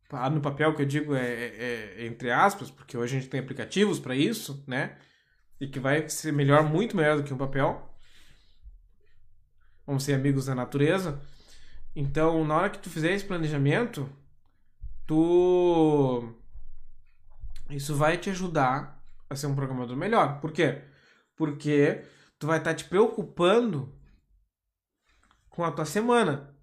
ah, 0.09 0.29
no 0.29 0.41
papel 0.41 0.75
que 0.75 0.81
eu 0.81 0.85
digo 0.85 1.15
é, 1.15 1.25
é, 1.25 1.95
é 1.99 2.05
entre 2.05 2.29
aspas, 2.29 2.69
porque 2.69 2.97
hoje 2.97 3.15
a 3.15 3.19
gente 3.21 3.29
tem 3.29 3.39
aplicativos 3.39 3.97
para 3.97 4.13
isso, 4.13 4.61
né? 4.67 4.97
E 5.57 5.69
que 5.69 5.79
vai 5.79 6.09
ser 6.09 6.33
melhor, 6.33 6.63
muito 6.63 6.97
melhor 6.97 7.15
do 7.15 7.23
que 7.23 7.33
um 7.33 7.37
papel. 7.37 7.89
Vamos 9.87 10.03
ser 10.03 10.13
amigos 10.13 10.47
da 10.47 10.53
natureza. 10.53 11.17
Então, 11.95 12.43
na 12.43 12.57
hora 12.57 12.69
que 12.69 12.79
tu 12.79 12.89
fizer 12.89 13.13
esse 13.13 13.23
planejamento, 13.23 14.09
tu 15.07 16.35
isso 17.69 17.95
vai 17.95 18.17
te 18.17 18.29
ajudar 18.29 19.01
a 19.29 19.35
ser 19.35 19.47
um 19.47 19.55
programador 19.55 19.95
melhor. 19.95 20.41
Por 20.41 20.51
quê? 20.51 20.81
Porque 21.37 22.03
tu 22.39 22.47
vai 22.47 22.57
estar 22.57 22.71
tá 22.71 22.75
te 22.75 22.85
preocupando 22.85 23.93
com 25.49 25.63
a 25.63 25.71
tua 25.71 25.85
semana. 25.85 26.55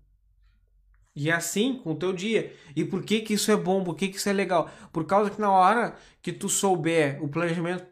E 1.15 1.31
é 1.31 1.33
assim 1.33 1.79
com 1.79 1.93
o 1.93 1.99
teu 1.99 2.13
dia. 2.13 2.55
E 2.75 2.85
por 2.85 3.03
que 3.03 3.21
que 3.21 3.35
isso 3.35 3.51
é 3.51 3.57
bom? 3.57 3.85
Por 3.85 3.95
que 3.95 4.09
que 4.09 4.17
isso 4.17 4.29
é 4.29 4.33
legal? 4.33 4.71
Por 4.93 5.07
causa 5.07 5.31
que 5.31 5.41
na 5.41 5.51
hora 5.51 5.97
que 6.21 6.33
tu 6.33 6.49
souber 6.49 7.23
o 7.23 7.29
planejamento 7.29 7.87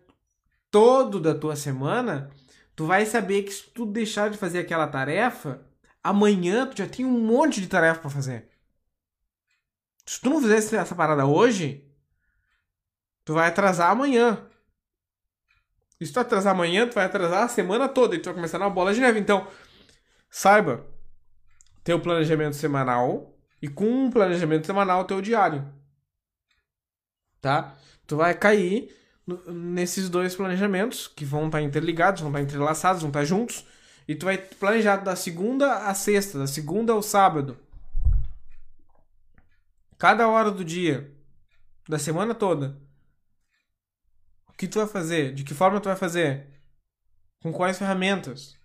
todo 0.71 1.21
da 1.21 1.35
tua 1.35 1.57
semana, 1.57 2.31
tu 2.75 2.87
vai 2.87 3.07
saber 3.07 3.45
que 3.45 3.53
se 3.53 3.65
tu 3.71 3.87
deixar 3.87 4.31
de 4.31 4.37
fazer 4.37 4.59
aquela 4.59 4.87
tarefa, 4.87 5.65
amanhã 6.03 6.67
tu 6.67 6.77
já 6.79 6.89
tem 6.89 7.05
um 7.05 7.19
monte 7.21 7.61
de 7.61 7.69
tarefa 7.69 8.01
para 8.01 8.11
fazer. 8.11 8.49
Se 10.07 10.21
tu 10.21 10.29
não 10.29 10.41
fizesse 10.41 10.77
essa 10.77 10.95
parada 10.95 11.27
hoje, 11.27 11.87
tu 13.25 13.33
vai 13.35 13.49
atrasar 13.49 13.91
amanhã. 13.91 14.47
Se 16.03 16.13
tu 16.13 16.21
atrasar 16.21 16.53
amanhã, 16.53 16.87
tu 16.87 16.95
vai 16.95 17.05
atrasar 17.05 17.45
a 17.45 17.49
semana 17.49 17.89
toda 17.89 18.15
e 18.15 18.19
tu 18.19 18.27
vai 18.27 18.35
começar 18.35 18.59
na 18.59 18.69
bola 18.69 18.93
de 18.93 19.01
neve. 19.01 19.19
Então, 19.19 19.47
saiba, 20.29 20.85
ter 21.83 21.95
o 21.95 22.01
planejamento 22.01 22.57
semanal 22.57 23.35
e 23.63 23.69
com 23.69 23.87
um 23.87 24.11
planejamento 24.11 24.67
semanal 24.67 25.05
ter 25.05 25.15
o 25.15 25.23
diário. 25.23 25.67
Tá? 27.41 27.77
Tu 28.07 28.17
vai 28.17 28.35
cair 28.35 28.95
nesses 29.47 30.11
dois 30.11 30.35
planejamentos 30.35 31.09
que 31.09 31.25
vão 31.25 31.47
estar 31.47 31.59
tá 31.59 31.65
interligados, 31.65 32.21
vão 32.21 32.31
estar 32.31 32.41
tá 32.41 32.45
entrelaçados, 32.45 33.03
vão 33.03 33.11
estar 33.11 33.21
tá 33.21 33.25
juntos. 33.25 33.65
E 34.07 34.15
tu 34.15 34.27
vai 34.27 34.37
planejar 34.37 34.97
da 34.97 35.17
segunda 35.17 35.87
a 35.89 35.95
sexta, 35.95 36.39
da 36.39 36.47
segunda 36.47 36.93
ao 36.93 37.03
sábado. 37.03 37.57
Cada 39.97 40.29
hora 40.29 40.51
do 40.51 40.65
dia, 40.65 41.11
da 41.89 41.99
semana 41.99 42.35
toda. 42.35 42.77
O 44.55 44.57
que 44.57 44.69
tu 44.69 44.79
vai 44.79 44.87
fazer? 44.87 45.35
De 45.35 45.43
que 45.43 45.53
forma 45.53 45.81
tu 45.81 45.89
vai 45.89 45.97
fazer? 45.97 46.47
Com 47.43 47.53
quais 47.53 47.77
ferramentas? 47.77 48.57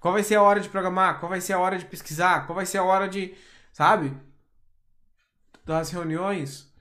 Qual 0.00 0.14
vai 0.14 0.22
ser 0.22 0.36
a 0.36 0.42
hora 0.42 0.60
de 0.60 0.68
programar? 0.70 1.20
Qual 1.20 1.28
vai 1.28 1.42
ser 1.42 1.52
a 1.52 1.58
hora 1.58 1.78
de 1.78 1.84
pesquisar? 1.84 2.46
Qual 2.46 2.56
vai 2.56 2.64
ser 2.64 2.78
a 2.78 2.82
hora 2.82 3.06
de, 3.06 3.34
sabe? 3.70 4.16
Das 5.64 5.90
reuniões. 5.90 6.72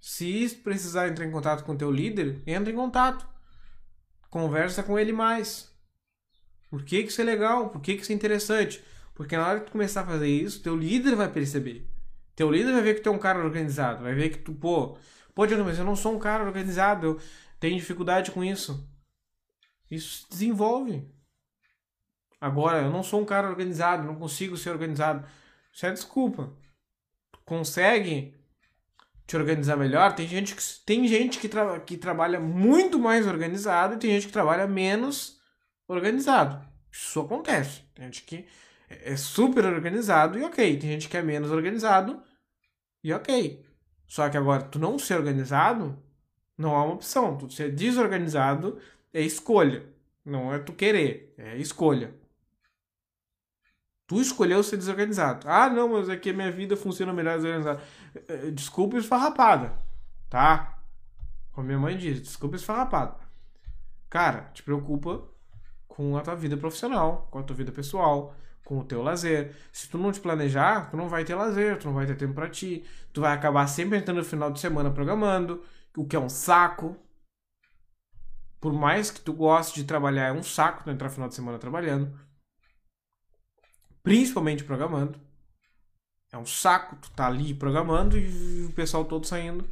Se 0.00 0.48
precisar 0.62 1.08
entrar 1.08 1.26
em 1.26 1.32
contato 1.32 1.64
com 1.64 1.72
o 1.72 1.76
teu 1.76 1.90
líder, 1.90 2.40
entra 2.46 2.72
em 2.72 2.76
contato. 2.76 3.26
Conversa 4.30 4.84
com 4.84 4.96
ele 4.96 5.12
mais. 5.12 5.68
Por 6.70 6.84
que, 6.84 7.02
que 7.02 7.10
isso 7.10 7.20
é 7.20 7.24
legal? 7.24 7.70
Por 7.70 7.80
que, 7.80 7.96
que 7.96 8.02
isso 8.02 8.12
é 8.12 8.14
interessante? 8.14 8.82
Porque 9.12 9.36
na 9.36 9.44
hora 9.44 9.60
que 9.60 9.66
tu 9.66 9.72
começar 9.72 10.02
a 10.02 10.06
fazer 10.06 10.28
isso, 10.28 10.62
teu 10.62 10.76
líder 10.76 11.16
vai 11.16 11.28
perceber. 11.28 11.90
Teu 12.36 12.50
líder 12.50 12.72
vai 12.72 12.82
ver 12.82 12.94
que 12.94 13.00
tu 13.00 13.08
é 13.08 13.12
um 13.12 13.18
cara 13.18 13.42
organizado. 13.42 14.04
Vai 14.04 14.14
ver 14.14 14.28
que 14.28 14.38
tu, 14.38 14.52
pô, 14.52 14.96
pô, 15.34 15.46
Diego, 15.46 15.64
mas 15.64 15.78
eu 15.78 15.84
não 15.84 15.96
sou 15.96 16.14
um 16.14 16.18
cara 16.18 16.44
organizado. 16.44 17.06
Eu 17.06 17.20
tenho 17.58 17.76
dificuldade 17.76 18.30
com 18.30 18.44
isso. 18.44 18.88
Isso 19.90 20.26
desenvolve. 20.28 21.08
Agora, 22.40 22.82
eu 22.82 22.90
não 22.90 23.02
sou 23.02 23.20
um 23.20 23.24
cara 23.24 23.48
organizado, 23.48 24.06
não 24.06 24.16
consigo 24.16 24.56
ser 24.56 24.70
organizado. 24.70 25.26
Isso 25.72 25.86
é 25.86 25.92
desculpa. 25.92 26.52
Consegue 27.44 28.34
te 29.26 29.36
organizar 29.36 29.76
melhor? 29.76 30.14
Tem 30.14 30.26
gente 30.28 30.54
que, 30.54 30.62
tem 30.84 31.06
gente 31.08 31.38
que, 31.38 31.48
tra 31.48 31.80
que 31.80 31.96
trabalha 31.96 32.38
muito 32.38 32.98
mais 32.98 33.26
organizado 33.26 33.94
e 33.94 33.98
tem 33.98 34.10
gente 34.10 34.26
que 34.26 34.32
trabalha 34.32 34.66
menos 34.66 35.40
organizado. 35.88 36.66
Isso 36.90 37.20
acontece. 37.20 37.82
Tem 37.94 38.04
gente 38.06 38.22
que 38.22 38.46
é 38.88 39.16
super 39.16 39.64
organizado 39.64 40.38
e 40.38 40.44
ok. 40.44 40.78
Tem 40.78 40.90
gente 40.90 41.08
que 41.08 41.16
é 41.16 41.22
menos 41.22 41.50
organizado 41.50 42.22
e 43.02 43.12
ok. 43.12 43.64
Só 44.06 44.28
que 44.28 44.36
agora, 44.36 44.62
tu 44.62 44.78
não 44.78 44.98
ser 44.98 45.16
organizado 45.16 46.00
não 46.56 46.74
há 46.74 46.84
uma 46.84 46.94
opção. 46.94 47.36
Tu 47.36 47.50
ser 47.50 47.72
desorganizado 47.72 48.78
é 49.12 49.20
escolha. 49.20 49.84
Não 50.24 50.52
é 50.52 50.58
tu 50.58 50.72
querer, 50.72 51.34
é 51.38 51.56
escolha. 51.56 52.14
Tu 54.06 54.20
escolheu 54.20 54.62
ser 54.62 54.76
desorganizado. 54.76 55.48
Ah, 55.48 55.68
não, 55.68 55.88
mas 55.88 56.08
é 56.08 56.16
que 56.16 56.30
a 56.30 56.32
minha 56.32 56.50
vida 56.50 56.76
funciona 56.76 57.12
melhor 57.12 57.36
desorganizada. 57.36 57.82
Eh, 58.28 58.50
desculpa 58.52 58.98
esfarrapada, 58.98 59.72
tá? 60.28 60.78
Como 61.52 61.66
minha 61.66 61.78
mãe 61.78 61.96
diz, 61.96 62.20
desculpa 62.20 62.56
esfarrapada. 62.56 63.16
Cara, 64.08 64.50
te 64.52 64.62
preocupa 64.62 65.22
com 65.88 66.16
a 66.16 66.20
tua 66.20 66.36
vida 66.36 66.56
profissional, 66.56 67.26
com 67.30 67.38
a 67.38 67.42
tua 67.42 67.56
vida 67.56 67.72
pessoal, 67.72 68.34
com 68.64 68.78
o 68.78 68.84
teu 68.84 69.02
lazer. 69.02 69.54
Se 69.72 69.88
tu 69.88 69.96
não 69.96 70.12
te 70.12 70.20
planejar, 70.20 70.90
tu 70.90 70.96
não 70.96 71.08
vai 71.08 71.24
ter 71.24 71.34
lazer, 71.34 71.78
tu 71.78 71.86
não 71.86 71.94
vai 71.94 72.06
ter 72.06 72.16
tempo 72.16 72.34
para 72.34 72.48
ti. 72.48 72.84
Tu 73.12 73.20
vai 73.20 73.32
acabar 73.32 73.66
sempre 73.66 73.98
entrando 73.98 74.18
no 74.18 74.24
final 74.24 74.50
de 74.50 74.60
semana 74.60 74.90
programando, 74.90 75.62
o 75.96 76.06
que 76.06 76.16
é 76.16 76.20
um 76.20 76.28
saco. 76.28 76.96
Por 78.60 78.72
mais 78.72 79.10
que 79.10 79.20
tu 79.20 79.32
goste 79.32 79.80
de 79.80 79.86
trabalhar, 79.86 80.28
é 80.28 80.32
um 80.32 80.42
saco 80.42 80.84
tu 80.84 80.90
entrar 80.90 81.10
final 81.10 81.28
de 81.28 81.34
semana 81.34 81.58
trabalhando 81.58 82.26
principalmente 84.06 84.62
programando. 84.62 85.20
É 86.30 86.38
um 86.38 86.46
saco 86.46 86.94
tu 86.94 87.10
tá 87.10 87.26
ali 87.26 87.52
programando 87.52 88.16
e 88.16 88.64
o 88.64 88.72
pessoal 88.72 89.04
todo 89.04 89.26
saindo. 89.26 89.68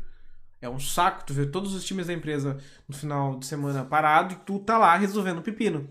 É 0.60 0.68
um 0.68 0.80
saco 0.80 1.24
tu 1.24 1.32
ver 1.32 1.52
todos 1.52 1.72
os 1.72 1.84
times 1.84 2.08
da 2.08 2.12
empresa 2.12 2.60
no 2.88 2.96
final 2.96 3.38
de 3.38 3.46
semana 3.46 3.84
parado 3.84 4.34
e 4.34 4.36
tu 4.38 4.58
tá 4.58 4.76
lá 4.76 4.96
resolvendo 4.96 5.38
o 5.38 5.42
pepino. 5.42 5.88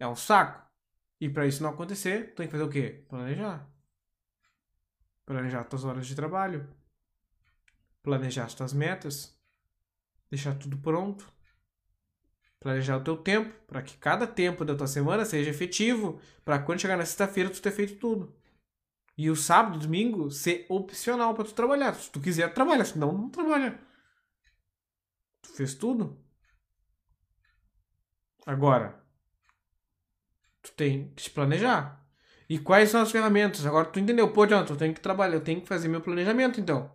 É 0.00 0.08
um 0.08 0.16
saco. 0.16 0.68
E 1.20 1.28
para 1.28 1.46
isso 1.46 1.62
não 1.62 1.70
acontecer, 1.70 2.30
tu 2.30 2.38
tem 2.38 2.46
que 2.48 2.52
fazer 2.52 2.64
o 2.64 2.68
quê? 2.68 3.06
Planejar. 3.08 3.70
Planejar 5.24 5.62
tuas 5.62 5.84
horas 5.84 6.08
de 6.08 6.16
trabalho. 6.16 6.68
Planejar 8.02 8.46
as 8.46 8.54
tuas 8.54 8.72
metas. 8.72 9.35
Deixar 10.30 10.54
tudo 10.54 10.76
pronto 10.78 11.36
planejar 12.66 12.96
o 12.96 13.04
teu 13.04 13.16
tempo, 13.16 13.54
para 13.66 13.80
que 13.80 13.96
cada 13.96 14.26
tempo 14.26 14.64
da 14.64 14.74
tua 14.74 14.88
semana 14.88 15.24
seja 15.24 15.50
efetivo, 15.50 16.20
para 16.44 16.58
quando 16.58 16.80
chegar 16.80 16.96
na 16.96 17.04
sexta-feira 17.04 17.48
tu 17.48 17.62
ter 17.62 17.70
feito 17.70 17.96
tudo. 17.96 18.34
E 19.16 19.30
o 19.30 19.36
sábado, 19.36 19.78
domingo, 19.78 20.30
ser 20.30 20.66
opcional 20.68 21.32
para 21.32 21.44
tu 21.44 21.54
trabalhar. 21.54 21.94
Se 21.94 22.10
tu 22.10 22.20
quiser, 22.20 22.52
trabalha, 22.52 22.84
senão 22.84 23.12
não 23.12 23.30
trabalha. 23.30 23.78
Tu 25.42 25.48
fez 25.52 25.74
tudo. 25.74 26.20
Agora, 28.44 29.00
tu 30.60 30.72
tem 30.72 31.08
que 31.14 31.22
te 31.22 31.30
planejar. 31.30 32.04
E 32.48 32.58
quais 32.58 32.90
são 32.90 33.00
as 33.00 33.10
ferramentas? 33.10 33.64
Agora 33.64 33.86
tu 33.86 33.98
entendeu, 33.98 34.32
pô, 34.32 34.44
John, 34.44 34.64
tu 34.64 34.76
tem 34.76 34.92
que 34.92 35.00
trabalhar, 35.00 35.34
eu 35.34 35.40
tenho 35.40 35.60
que 35.60 35.68
fazer 35.68 35.88
meu 35.88 36.00
planejamento 36.00 36.60
então. 36.60 36.94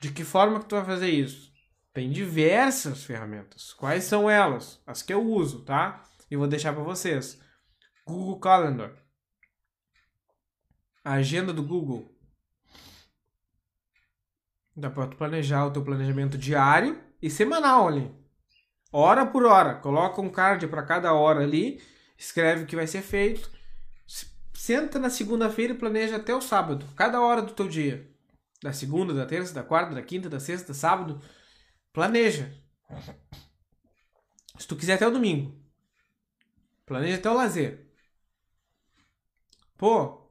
De 0.00 0.12
que 0.12 0.22
forma 0.22 0.60
que 0.60 0.66
tu 0.66 0.76
vai 0.76 0.84
fazer 0.84 1.08
isso? 1.08 1.52
Tem 1.92 2.10
diversas 2.10 3.04
ferramentas. 3.04 3.72
Quais 3.72 4.04
são 4.04 4.30
elas? 4.30 4.80
As 4.86 5.02
que 5.02 5.12
eu 5.12 5.22
uso, 5.22 5.64
tá? 5.64 6.04
E 6.30 6.36
vou 6.36 6.46
deixar 6.46 6.72
para 6.72 6.82
vocês. 6.82 7.40
Google 8.06 8.38
Calendar. 8.38 8.92
A 11.04 11.14
agenda 11.14 11.52
do 11.52 11.62
Google. 11.62 12.14
Dá 14.76 14.90
para 14.90 15.08
planejar 15.08 15.66
o 15.66 15.72
teu 15.72 15.82
planejamento 15.82 16.38
diário 16.38 17.02
e 17.20 17.28
semanal 17.28 17.88
ali. 17.88 18.14
Hora 18.92 19.26
por 19.26 19.44
hora. 19.44 19.74
Coloca 19.76 20.20
um 20.20 20.30
card 20.30 20.68
para 20.68 20.84
cada 20.84 21.12
hora 21.12 21.42
ali. 21.42 21.82
Escreve 22.16 22.62
o 22.62 22.66
que 22.66 22.76
vai 22.76 22.86
ser 22.86 23.02
feito. 23.02 23.50
Senta 24.54 24.98
na 24.98 25.10
segunda-feira 25.10 25.72
e 25.72 25.78
planeja 25.78 26.16
até 26.16 26.34
o 26.34 26.40
sábado. 26.40 26.86
Cada 26.96 27.20
hora 27.20 27.42
do 27.42 27.52
teu 27.52 27.68
dia. 27.68 28.08
Da 28.62 28.72
segunda, 28.72 29.14
da 29.14 29.24
terça, 29.24 29.54
da 29.54 29.62
quarta, 29.62 29.94
da 29.94 30.02
quinta, 30.02 30.28
da 30.28 30.40
sexta, 30.40 30.74
sábado 30.74 31.20
Planeja. 31.98 32.48
Se 34.56 34.68
tu 34.68 34.76
quiser 34.76 34.92
até 34.92 35.08
o 35.08 35.10
domingo. 35.10 35.52
Planeja 36.86 37.16
até 37.16 37.28
o 37.28 37.34
lazer. 37.34 37.88
Pô, 39.76 40.30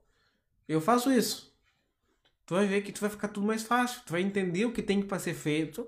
eu 0.65 0.79
faço 0.79 1.11
isso. 1.11 1.53
tu 2.45 2.55
vai 2.55 2.65
ver 2.65 2.83
que 2.83 2.93
tu 2.93 3.01
vai 3.01 3.09
ficar 3.09 3.27
tudo 3.27 3.45
mais 3.45 3.63
fácil. 3.63 4.01
Tu 4.05 4.13
vai 4.13 4.21
entender 4.21 4.63
o 4.63 4.71
que 4.71 4.81
tem 4.81 5.01
para 5.01 5.19
ser 5.19 5.33
feito, 5.33 5.85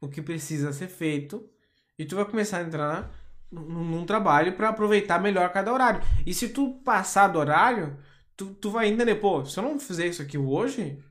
o 0.00 0.08
que 0.08 0.22
precisa 0.22 0.72
ser 0.72 0.86
feito, 0.86 1.50
e 1.98 2.04
tu 2.04 2.14
vai 2.14 2.24
começar 2.24 2.58
a 2.58 2.62
entrar 2.62 3.12
num, 3.50 3.84
num 3.84 4.06
trabalho 4.06 4.56
para 4.56 4.68
aproveitar 4.68 5.20
melhor 5.20 5.52
cada 5.52 5.72
horário. 5.72 6.00
E 6.24 6.32
se 6.32 6.50
tu 6.50 6.74
passar 6.84 7.26
do 7.26 7.40
horário, 7.40 7.98
tu, 8.36 8.54
tu 8.54 8.70
vai 8.70 8.86
entender, 8.86 9.16
pô, 9.16 9.44
se 9.44 9.58
eu 9.58 9.64
não 9.64 9.80
fizer 9.80 10.06
isso 10.06 10.22
aqui 10.22 10.38
hoje, 10.38 11.02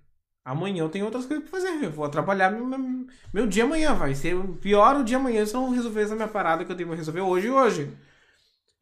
amanhã 0.43 0.83
eu 0.83 0.89
tenho 0.89 1.05
outras 1.05 1.25
coisas 1.25 1.47
pra 1.47 1.59
fazer. 1.59 1.83
Eu 1.83 1.91
vou 1.91 2.05
atrapalhar 2.05 2.51
meu, 2.51 2.65
meu, 2.65 3.07
meu 3.33 3.47
dia 3.47 3.63
amanhã. 3.63 3.93
Vai 3.93 4.15
ser 4.15 4.35
pior 4.61 4.97
o 4.97 5.03
dia 5.03 5.17
amanhã 5.17 5.45
se 5.45 5.55
eu 5.55 5.61
não 5.61 5.69
resolver 5.71 6.01
essa 6.01 6.15
minha 6.15 6.27
parada 6.27 6.65
que 6.65 6.71
eu 6.71 6.75
tenho 6.75 6.89
que 6.89 6.95
resolver 6.95 7.21
hoje 7.21 7.47
e 7.47 7.51
hoje. 7.51 7.97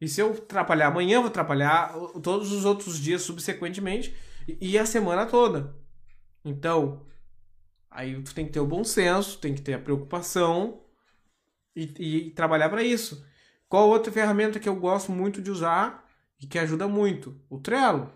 E 0.00 0.08
se 0.08 0.20
eu 0.20 0.32
atrapalhar 0.32 0.88
amanhã, 0.88 1.16
eu 1.16 1.22
vou 1.22 1.28
atrapalhar 1.28 1.92
todos 2.22 2.52
os 2.52 2.64
outros 2.64 2.98
dias 2.98 3.22
subsequentemente 3.22 4.14
e 4.60 4.78
a 4.78 4.86
semana 4.86 5.26
toda. 5.26 5.76
Então, 6.44 7.06
aí 7.90 8.20
tu 8.22 8.34
tem 8.34 8.46
que 8.46 8.52
ter 8.52 8.60
o 8.60 8.66
bom 8.66 8.82
senso, 8.82 9.38
tem 9.38 9.54
que 9.54 9.60
ter 9.60 9.74
a 9.74 9.78
preocupação 9.78 10.82
e, 11.76 12.26
e 12.26 12.30
trabalhar 12.30 12.70
para 12.70 12.82
isso. 12.82 13.26
Qual 13.68 13.88
outra 13.88 14.10
ferramenta 14.10 14.58
que 14.58 14.68
eu 14.68 14.74
gosto 14.76 15.12
muito 15.12 15.40
de 15.42 15.50
usar 15.50 16.04
e 16.40 16.46
que 16.46 16.58
ajuda 16.58 16.88
muito? 16.88 17.38
O 17.48 17.58
Trello. 17.60 18.10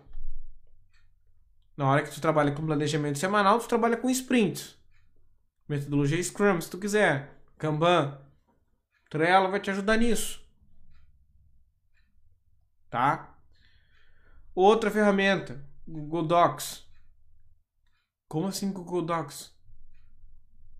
Na 1.77 1.89
hora 1.89 2.03
que 2.03 2.11
tu 2.11 2.21
trabalha 2.21 2.53
com 2.53 2.65
planejamento 2.65 3.19
semanal, 3.19 3.59
tu 3.59 3.67
trabalha 3.67 3.97
com 3.97 4.09
sprints. 4.09 4.77
Metodologia 5.67 6.23
Scrum, 6.23 6.61
se 6.61 6.69
tu 6.69 6.77
quiser. 6.77 7.35
Kanban. 7.57 8.17
Trello 9.09 9.51
vai 9.51 9.59
te 9.59 9.69
ajudar 9.71 9.97
nisso. 9.97 10.41
Tá? 12.89 13.35
Outra 14.53 14.89
ferramenta, 14.89 15.61
Google 15.85 16.25
Docs. 16.25 16.87
Como 18.29 18.47
assim 18.47 18.71
Google 18.71 19.01
Docs? 19.01 19.53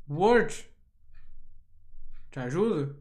Word. 0.09 0.65
Te 2.31 2.39
ajuda? 2.39 2.95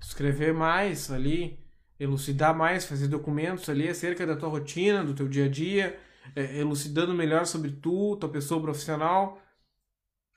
Escrever 0.00 0.54
mais 0.54 1.10
ali, 1.10 1.66
elucidar 1.98 2.54
mais, 2.54 2.84
fazer 2.84 3.08
documentos 3.08 3.68
ali 3.68 3.88
acerca 3.88 4.24
da 4.24 4.36
tua 4.36 4.48
rotina, 4.48 5.02
do 5.02 5.14
teu 5.14 5.28
dia 5.28 5.46
a 5.46 5.48
dia 5.48 6.07
é, 6.34 6.58
elucidando 6.58 7.14
melhor 7.14 7.46
sobre 7.46 7.72
tu, 7.72 8.16
tua 8.16 8.28
pessoa 8.28 8.60
profissional. 8.60 9.40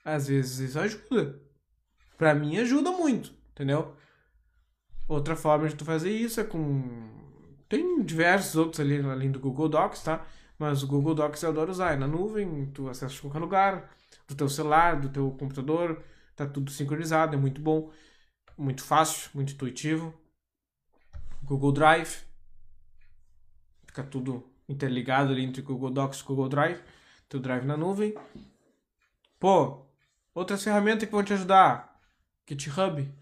Às 0.04 0.28
vezes 0.28 0.70
isso 0.70 0.78
ajuda. 0.78 1.40
Pra 2.18 2.34
mim 2.34 2.58
ajuda 2.58 2.90
muito, 2.92 3.32
entendeu? 3.50 3.96
Outra 5.08 5.36
forma 5.36 5.68
de 5.68 5.74
tu 5.74 5.84
fazer 5.84 6.10
isso 6.10 6.40
é 6.40 6.44
com. 6.44 7.10
Tem 7.68 8.02
diversos 8.02 8.56
outros 8.56 8.80
ali 8.80 8.98
além 9.00 9.30
do 9.30 9.40
Google 9.40 9.68
Docs, 9.68 10.02
tá? 10.02 10.26
Mas 10.58 10.82
o 10.82 10.86
Google 10.86 11.14
Docs 11.14 11.42
eu 11.42 11.50
adoro 11.50 11.70
usar. 11.70 11.92
É 11.92 11.96
na 11.96 12.06
nuvem, 12.06 12.66
tu 12.66 12.88
acessa 12.88 13.14
de 13.14 13.20
qualquer 13.20 13.38
lugar, 13.40 13.90
do 14.28 14.34
teu 14.34 14.48
celular, 14.48 15.00
do 15.00 15.08
teu 15.08 15.30
computador, 15.32 16.02
tá 16.36 16.46
tudo 16.46 16.70
sincronizado, 16.70 17.34
é 17.34 17.38
muito 17.38 17.60
bom, 17.60 17.90
muito 18.56 18.82
fácil, 18.84 19.30
muito 19.34 19.52
intuitivo. 19.54 20.14
Google 21.42 21.72
Drive, 21.72 22.24
fica 23.86 24.02
tudo 24.02 24.51
interligado 24.72 25.32
ali 25.32 25.44
entre 25.44 25.62
Google 25.62 25.90
Docs 25.90 26.20
e 26.20 26.24
Google 26.24 26.48
Drive, 26.48 26.80
teu 27.28 27.40
Drive 27.40 27.64
na 27.64 27.76
nuvem. 27.76 28.14
Pô, 29.38 29.86
outras 30.34 30.62
ferramentas 30.62 31.08
que 31.08 31.12
vão 31.12 31.22
te 31.22 31.32
ajudar. 31.32 32.00
GitHub. 32.48 33.12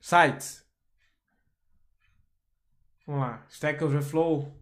Sites. 0.00 0.64
Vamos 3.06 3.22
lá. 3.22 3.46
Stack 3.48 3.82
Overflow. 3.84 4.52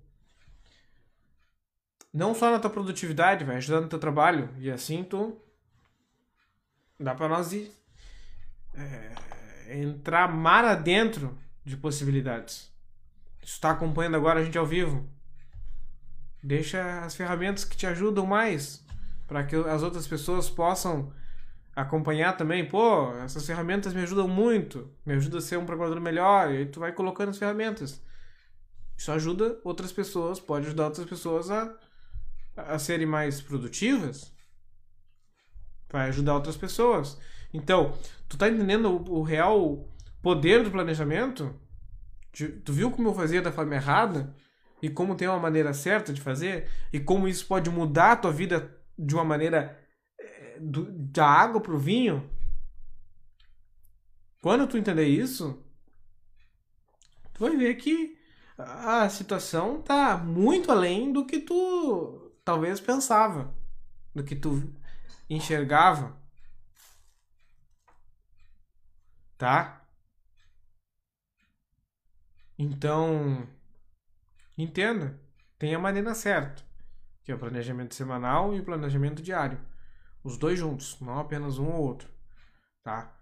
Não 2.13 2.35
só 2.35 2.51
na 2.51 2.59
tua 2.59 2.71
produtividade, 2.71 3.45
vai 3.45 3.57
ajudar 3.57 3.81
no 3.81 3.89
teu 3.89 3.99
trabalho. 3.99 4.55
E 4.59 4.71
assim 4.71 5.05
tu. 5.05 5.41
Dá 6.99 7.15
pra 7.15 7.29
nós 7.29 7.53
ir. 7.53 7.73
É, 8.75 9.81
entrar 9.81 10.33
mar 10.33 10.65
adentro 10.65 11.39
de 11.65 11.77
possibilidades 11.77 12.70
está 13.43 13.71
acompanhando 13.71 14.17
agora 14.17 14.41
a 14.41 14.45
gente 14.45 14.59
ao 14.59 14.67
vivo, 14.67 15.09
deixa 16.43 17.01
as 17.01 17.15
ferramentas 17.15 17.65
que 17.65 17.77
te 17.77 17.87
ajudam 17.87 18.27
mais 18.27 18.85
para 19.27 19.45
que 19.45 19.55
as 19.55 19.83
outras 19.83 20.09
pessoas 20.09 20.51
possam 20.51 21.13
acompanhar 21.75 22.37
também. 22.37 22.67
Pô, 22.67 23.13
essas 23.19 23.47
ferramentas 23.47 23.95
me 23.95 24.03
ajudam 24.03 24.27
muito, 24.27 24.91
me 25.05 25.15
ajuda 25.15 25.39
a 25.39 25.41
ser 25.41 25.57
um 25.57 25.65
programador 25.65 26.01
melhor. 26.01 26.51
E 26.51 26.59
aí 26.59 26.67
tu 26.67 26.81
vai 26.81 26.93
colocando 26.93 27.29
as 27.29 27.39
ferramentas. 27.39 28.03
Isso 28.97 29.13
ajuda 29.13 29.59
outras 29.65 29.93
pessoas, 29.93 30.41
pode 30.41 30.67
ajudar 30.67 30.87
outras 30.87 31.07
pessoas 31.07 31.51
a, 31.51 31.75
a 32.57 32.79
serem 32.79 33.07
mais 33.07 33.41
produtivas. 33.41 34.35
Vai 35.89 36.09
ajudar 36.09 36.35
outras 36.35 36.57
pessoas. 36.57 37.19
Então, 37.53 37.97
tu 38.29 38.37
tá 38.37 38.49
entendendo 38.49 38.91
o, 38.91 39.21
o 39.21 39.23
real 39.23 39.89
poder 40.21 40.63
do 40.63 40.71
planejamento? 40.71 41.55
Tu 42.33 42.73
viu 42.73 42.91
como 42.91 43.09
eu 43.09 43.15
fazia 43.15 43.43
da 43.43 43.53
forma 43.53 43.75
errada? 43.75 44.35
E 44.83 44.89
como 44.89 45.15
tem 45.15 45.29
uma 45.29 45.39
maneira 45.39 45.75
certa 45.75 46.13
de 46.13 46.21
fazer? 46.21 46.71
E 46.93 46.99
como 46.99 47.29
isso 47.29 47.47
pode 47.47 47.69
mudar 47.69 48.13
a 48.13 48.17
tua 48.17 48.33
vida 48.33 48.77
de 48.99 49.15
uma 49.15 49.25
maneira 49.25 49.79
é, 50.19 50.59
do, 50.61 50.87
da 50.91 51.27
água 51.27 51.61
pro 51.61 51.79
vinho? 51.79 52.31
Quando 54.41 54.67
tu 54.67 54.79
entender 54.79 55.07
isso, 55.07 55.63
tu 57.35 57.41
vai 57.41 57.57
ver 57.57 57.75
que 57.75 58.19
a 58.57 59.09
situação 59.09 59.83
tá 59.83 60.17
muito 60.17 60.71
além 60.71 61.13
do 61.13 61.27
que 61.27 61.41
tu 61.41 62.33
talvez 62.45 62.81
pensava, 62.81 63.55
do 64.15 64.25
que 64.25 64.35
tu 64.35 64.73
enxergava. 65.29 66.19
Tá? 69.37 69.80
Então, 72.63 73.49
entenda, 74.59 75.19
tem 75.59 75.75
a 75.75 75.79
maneira 75.79 76.15
certa, 76.15 76.63
que 77.25 77.33
é 77.33 77.35
o 77.35 77.39
planejamento 77.39 77.95
semanal 77.95 78.55
e 78.55 78.61
o 78.61 78.65
planejamento 78.65 79.23
diário. 79.23 79.59
Os 80.23 80.37
dois 80.37 80.59
juntos, 80.59 81.01
não 81.01 81.19
apenas 81.19 81.57
um 81.57 81.71
ou 81.71 81.81
outro, 81.81 82.07
tá? 82.83 83.17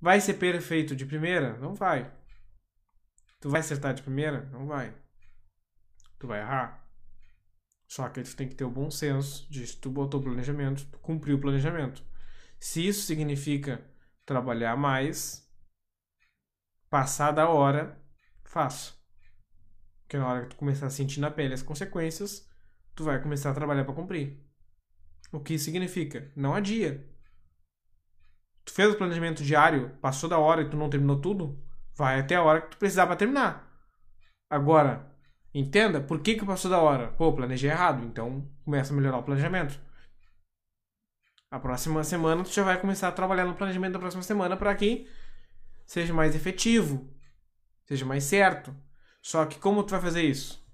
Vai 0.00 0.20
ser 0.20 0.34
perfeito 0.34 0.96
de 0.96 1.06
primeira? 1.06 1.56
Não 1.58 1.76
vai. 1.76 2.12
Tu 3.38 3.48
vai 3.48 3.60
acertar 3.60 3.94
de 3.94 4.02
primeira? 4.02 4.44
Não 4.46 4.66
vai. 4.66 4.92
Tu 6.18 6.26
vai 6.26 6.40
errar. 6.40 6.84
Só 7.86 8.08
que 8.08 8.20
tu 8.20 8.34
tem 8.34 8.48
que 8.48 8.56
ter 8.56 8.64
o 8.64 8.70
bom 8.70 8.90
senso 8.90 9.48
de 9.48 9.64
se 9.64 9.76
tu 9.76 9.88
botou 9.88 10.18
o 10.18 10.24
planejamento, 10.24 10.86
tu 10.86 10.98
cumpriu 10.98 11.36
o 11.36 11.40
planejamento. 11.40 12.04
Se 12.58 12.84
isso 12.84 13.06
significa 13.06 13.80
trabalhar 14.26 14.76
mais, 14.76 15.48
passar 16.90 17.30
da 17.30 17.48
hora, 17.48 17.99
faço. 18.50 19.00
Porque 20.02 20.18
na 20.18 20.26
hora 20.26 20.42
que 20.42 20.48
tu 20.48 20.56
começar 20.56 20.86
a 20.86 20.90
sentir 20.90 21.20
na 21.20 21.30
pele 21.30 21.54
as 21.54 21.62
consequências, 21.62 22.48
tu 22.96 23.04
vai 23.04 23.22
começar 23.22 23.50
a 23.50 23.54
trabalhar 23.54 23.84
para 23.84 23.94
cumprir. 23.94 24.44
O 25.32 25.38
que 25.38 25.56
significa? 25.56 26.30
Não 26.34 26.54
adia. 26.54 27.08
Tu 28.64 28.72
fez 28.72 28.92
o 28.92 28.96
planejamento 28.96 29.44
diário, 29.44 29.90
passou 30.00 30.28
da 30.28 30.38
hora 30.38 30.62
e 30.62 30.68
tu 30.68 30.76
não 30.76 30.90
terminou 30.90 31.20
tudo, 31.20 31.64
vai 31.94 32.18
até 32.18 32.34
a 32.34 32.42
hora 32.42 32.60
que 32.60 32.70
tu 32.70 32.76
precisar 32.76 33.06
para 33.06 33.16
terminar. 33.16 33.70
Agora, 34.50 35.14
entenda 35.54 36.00
por 36.00 36.20
que 36.20 36.34
que 36.34 36.44
passou 36.44 36.70
da 36.70 36.80
hora. 36.80 37.12
Pô, 37.12 37.32
planejei 37.32 37.70
errado, 37.70 38.04
então 38.04 38.50
começa 38.64 38.92
a 38.92 38.96
melhorar 38.96 39.18
o 39.18 39.22
planejamento. 39.22 39.80
A 41.52 41.60
próxima 41.60 42.02
semana 42.02 42.42
tu 42.42 42.50
já 42.50 42.64
vai 42.64 42.80
começar 42.80 43.08
a 43.08 43.12
trabalhar 43.12 43.44
no 43.44 43.54
planejamento 43.54 43.92
da 43.92 43.98
próxima 44.00 44.22
semana 44.24 44.56
para 44.56 44.74
que 44.74 45.08
seja 45.86 46.12
mais 46.12 46.34
efetivo, 46.34 47.08
seja 47.90 48.06
mais 48.06 48.22
certo. 48.22 48.72
Só 49.20 49.44
que 49.46 49.58
como 49.58 49.82
tu 49.82 49.90
vai 49.90 50.00
fazer 50.00 50.22
isso? 50.22 50.64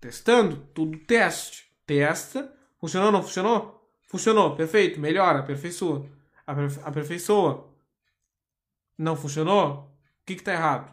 Testando, 0.00 0.56
tudo 0.74 0.98
teste. 0.98 1.70
Testa, 1.86 2.50
funcionou 2.80 3.08
ou 3.08 3.12
não 3.12 3.22
funcionou? 3.22 3.90
Funcionou, 4.08 4.56
perfeito, 4.56 4.98
melhora, 4.98 5.40
aperfeiçoa. 5.40 6.06
Aperfeiçoa. 6.46 7.70
Não 8.96 9.16
funcionou? 9.16 9.94
O 10.22 10.24
que 10.24 10.32
está 10.32 10.52
errado? 10.52 10.90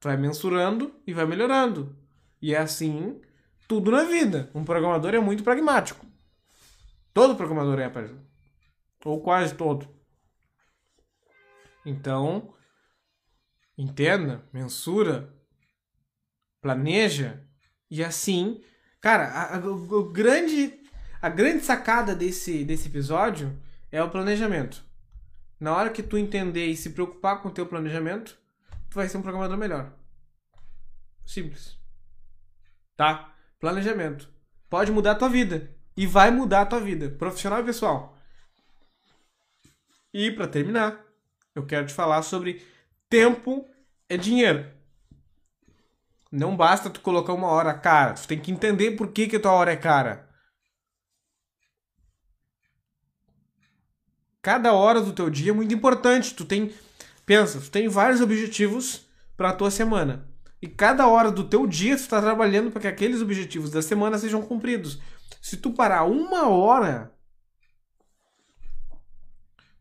Tu 0.00 0.08
vai 0.08 0.16
mensurando 0.16 0.92
e 1.06 1.12
vai 1.12 1.26
melhorando. 1.26 1.96
E 2.42 2.52
é 2.52 2.58
assim 2.58 3.20
tudo 3.68 3.92
na 3.92 4.02
vida. 4.02 4.50
Um 4.52 4.64
programador 4.64 5.14
é 5.14 5.20
muito 5.20 5.44
pragmático. 5.44 6.04
Todo 7.14 7.36
programador 7.36 7.78
é, 7.78 7.92
ou 9.04 9.20
quase 9.20 9.54
todo. 9.54 9.86
Então, 11.86 12.52
entenda, 13.80 14.44
mensura, 14.52 15.34
planeja 16.60 17.42
e 17.90 18.04
assim, 18.04 18.62
cara, 19.00 19.24
a, 19.28 19.56
a, 19.56 19.58
o 19.58 20.12
grande 20.12 20.78
a 21.22 21.28
grande 21.28 21.64
sacada 21.64 22.14
desse 22.14 22.64
desse 22.64 22.88
episódio 22.88 23.58
é 23.90 24.02
o 24.02 24.10
planejamento. 24.10 24.84
Na 25.58 25.74
hora 25.74 25.90
que 25.90 26.02
tu 26.02 26.16
entender 26.16 26.66
e 26.66 26.76
se 26.76 26.90
preocupar 26.90 27.42
com 27.42 27.48
o 27.48 27.52
teu 27.52 27.66
planejamento, 27.66 28.38
tu 28.88 28.94
vai 28.94 29.08
ser 29.08 29.18
um 29.18 29.22
programador 29.22 29.56
melhor. 29.56 29.92
Simples. 31.24 31.78
Tá? 32.96 33.34
Planejamento. 33.58 34.28
pode 34.68 34.90
mudar 34.90 35.12
a 35.12 35.14
tua 35.14 35.28
vida. 35.28 35.74
E 35.96 36.06
vai 36.06 36.30
mudar 36.30 36.62
a 36.62 36.66
tua 36.66 36.80
vida, 36.80 37.10
profissional 37.10 37.60
e 37.60 37.64
pessoal. 37.64 38.16
E 40.14 40.30
para 40.30 40.48
terminar, 40.48 41.04
eu 41.54 41.66
quero 41.66 41.86
te 41.86 41.92
falar 41.92 42.22
sobre 42.22 42.62
tempo 43.10 43.68
é 44.08 44.16
dinheiro. 44.16 44.70
Não 46.32 46.56
basta 46.56 46.88
tu 46.88 47.00
colocar 47.00 47.34
uma 47.34 47.48
hora 47.48 47.74
cara, 47.74 48.14
tu 48.14 48.26
tem 48.26 48.40
que 48.40 48.52
entender 48.52 48.92
por 48.92 49.12
que 49.12 49.26
que 49.26 49.36
a 49.36 49.40
tua 49.40 49.52
hora 49.52 49.72
é 49.72 49.76
cara. 49.76 50.30
Cada 54.40 54.72
hora 54.72 55.02
do 55.02 55.12
teu 55.12 55.28
dia 55.28 55.50
é 55.50 55.54
muito 55.54 55.74
importante. 55.74 56.34
Tu 56.34 56.44
tem, 56.44 56.72
pensa, 57.26 57.60
tu 57.60 57.70
tem 57.70 57.88
vários 57.88 58.20
objetivos 58.20 59.06
para 59.36 59.50
a 59.50 59.54
tua 59.54 59.70
semana. 59.70 60.26
E 60.62 60.68
cada 60.68 61.06
hora 61.06 61.30
do 61.30 61.44
teu 61.44 61.66
dia 61.66 61.96
tu 61.96 62.00
está 62.00 62.20
trabalhando 62.20 62.70
para 62.70 62.82
que 62.82 62.88
aqueles 62.88 63.20
objetivos 63.20 63.70
da 63.70 63.82
semana 63.82 64.18
sejam 64.18 64.40
cumpridos. 64.40 65.00
Se 65.42 65.56
tu 65.56 65.72
parar 65.72 66.04
uma 66.04 66.48
hora, 66.48 67.12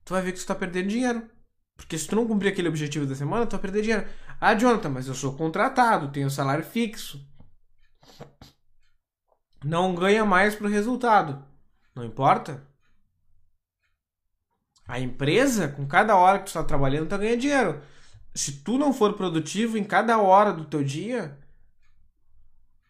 tu 0.03 0.13
vai 0.13 0.21
ver 0.21 0.31
que 0.31 0.37
tu 0.37 0.41
está 0.41 0.55
perdendo 0.55 0.89
dinheiro. 0.89 1.29
Porque 1.79 1.97
se 1.97 2.09
tu 2.09 2.15
não 2.17 2.27
cumprir 2.27 2.49
aquele 2.49 2.67
objetivo 2.67 3.05
da 3.05 3.15
semana, 3.15 3.45
tu 3.45 3.53
vai 3.53 3.61
perder 3.61 3.81
dinheiro. 3.81 4.05
Ah, 4.39 4.53
Jonathan, 4.53 4.89
mas 4.89 5.07
eu 5.07 5.15
sou 5.15 5.33
contratado, 5.37 6.11
tenho 6.11 6.29
salário 6.29 6.63
fixo. 6.63 7.25
Não 9.63 9.95
ganha 9.95 10.25
mais 10.25 10.53
pro 10.53 10.67
resultado. 10.67 11.41
Não 11.95 12.03
importa. 12.03 12.67
A 14.85 14.99
empresa, 14.99 15.69
com 15.69 15.87
cada 15.87 16.17
hora 16.17 16.39
que 16.39 16.45
tu 16.45 16.47
está 16.49 16.63
trabalhando, 16.65 17.07
tá 17.07 17.17
ganhando 17.17 17.39
dinheiro. 17.39 17.81
Se 18.35 18.61
tu 18.61 18.77
não 18.77 18.91
for 18.91 19.13
produtivo 19.13 19.77
em 19.77 19.83
cada 19.83 20.19
hora 20.19 20.51
do 20.51 20.65
teu 20.65 20.83
dia, 20.83 21.39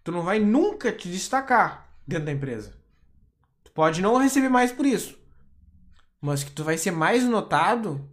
tu 0.04 0.12
não 0.12 0.24
vai 0.24 0.40
nunca 0.40 0.92
te 0.92 1.08
destacar 1.08 1.94
dentro 2.08 2.26
da 2.26 2.32
empresa. 2.32 2.76
Tu 3.64 3.72
pode 3.72 4.02
não 4.02 4.18
receber 4.18 4.50
mais 4.50 4.72
por 4.72 4.86
isso. 4.88 5.16
Mas 6.20 6.44
que 6.44 6.52
tu 6.52 6.64
vai 6.64 6.76
ser 6.76 6.92
mais 6.92 7.24
notado, 7.24 8.10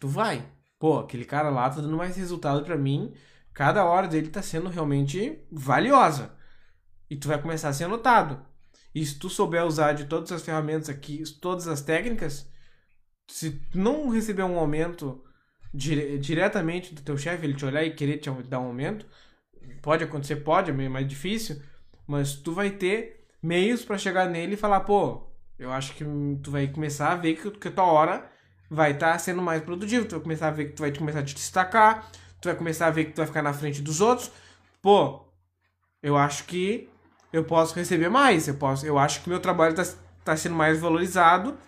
tu 0.00 0.08
vai. 0.08 0.50
Pô, 0.78 0.98
aquele 0.98 1.24
cara 1.24 1.50
lá 1.50 1.68
tá 1.70 1.80
dando 1.80 1.96
mais 1.96 2.16
resultado 2.16 2.64
para 2.64 2.76
mim. 2.76 3.12
Cada 3.52 3.84
hora 3.84 4.08
dele 4.08 4.30
tá 4.30 4.42
sendo 4.42 4.70
realmente 4.70 5.38
valiosa. 5.52 6.34
E 7.08 7.16
tu 7.16 7.28
vai 7.28 7.40
começar 7.40 7.68
a 7.68 7.72
ser 7.72 7.86
notado. 7.86 8.44
E 8.94 9.04
se 9.04 9.18
tu 9.18 9.28
souber 9.28 9.64
usar 9.64 9.92
de 9.92 10.06
todas 10.06 10.32
as 10.32 10.42
ferramentas 10.42 10.88
aqui, 10.88 11.22
todas 11.40 11.68
as 11.68 11.82
técnicas, 11.82 12.50
se 13.28 13.60
não 13.74 14.08
receber 14.08 14.42
um 14.42 14.58
aumento 14.58 15.22
dire 15.72 16.18
diretamente 16.18 16.94
do 16.94 17.02
teu 17.02 17.16
chefe, 17.16 17.44
ele 17.44 17.54
te 17.54 17.64
olhar 17.64 17.84
e 17.84 17.94
querer 17.94 18.18
te 18.18 18.30
dar 18.48 18.60
um 18.60 18.66
aumento, 18.66 19.06
pode 19.82 20.02
acontecer, 20.02 20.36
pode, 20.36 20.70
é 20.70 20.74
meio 20.74 20.90
mais 20.90 21.06
difícil, 21.06 21.62
mas 22.06 22.34
tu 22.34 22.52
vai 22.52 22.70
ter 22.70 23.26
meios 23.42 23.84
para 23.84 23.98
chegar 23.98 24.28
nele 24.28 24.54
e 24.54 24.56
falar, 24.56 24.80
pô, 24.80 25.30
eu 25.58 25.70
acho 25.70 25.94
que 25.94 26.04
tu 26.42 26.50
vai 26.50 26.66
começar 26.68 27.12
a 27.12 27.16
ver 27.16 27.34
que, 27.34 27.50
que 27.50 27.68
a 27.68 27.72
tua 27.72 27.84
hora 27.84 28.29
vai 28.70 28.92
estar 28.92 29.12
tá 29.12 29.18
sendo 29.18 29.42
mais 29.42 29.62
produtivo, 29.62 30.06
tu 30.06 30.12
vai 30.12 30.20
começar 30.20 30.48
a 30.48 30.52
ver 30.52 30.66
que 30.66 30.72
tu 30.72 30.80
vai 30.80 30.92
começar 30.96 31.18
a 31.18 31.24
te 31.24 31.34
destacar, 31.34 32.08
tu 32.40 32.48
vai 32.48 32.54
começar 32.54 32.86
a 32.86 32.90
ver 32.90 33.06
que 33.06 33.12
tu 33.12 33.16
vai 33.16 33.26
ficar 33.26 33.42
na 33.42 33.52
frente 33.52 33.82
dos 33.82 34.00
outros, 34.00 34.30
pô, 34.80 35.26
eu 36.02 36.16
acho 36.16 36.44
que 36.44 36.88
eu 37.32 37.44
posso 37.44 37.74
receber 37.74 38.08
mais, 38.08 38.48
eu 38.48 38.54
posso, 38.54 38.86
eu 38.86 38.98
acho 38.98 39.22
que 39.22 39.28
meu 39.28 39.40
trabalho 39.40 39.78
está 39.78 39.96
tá 40.24 40.36
sendo 40.36 40.54
mais 40.54 40.80
valorizado 40.80 41.58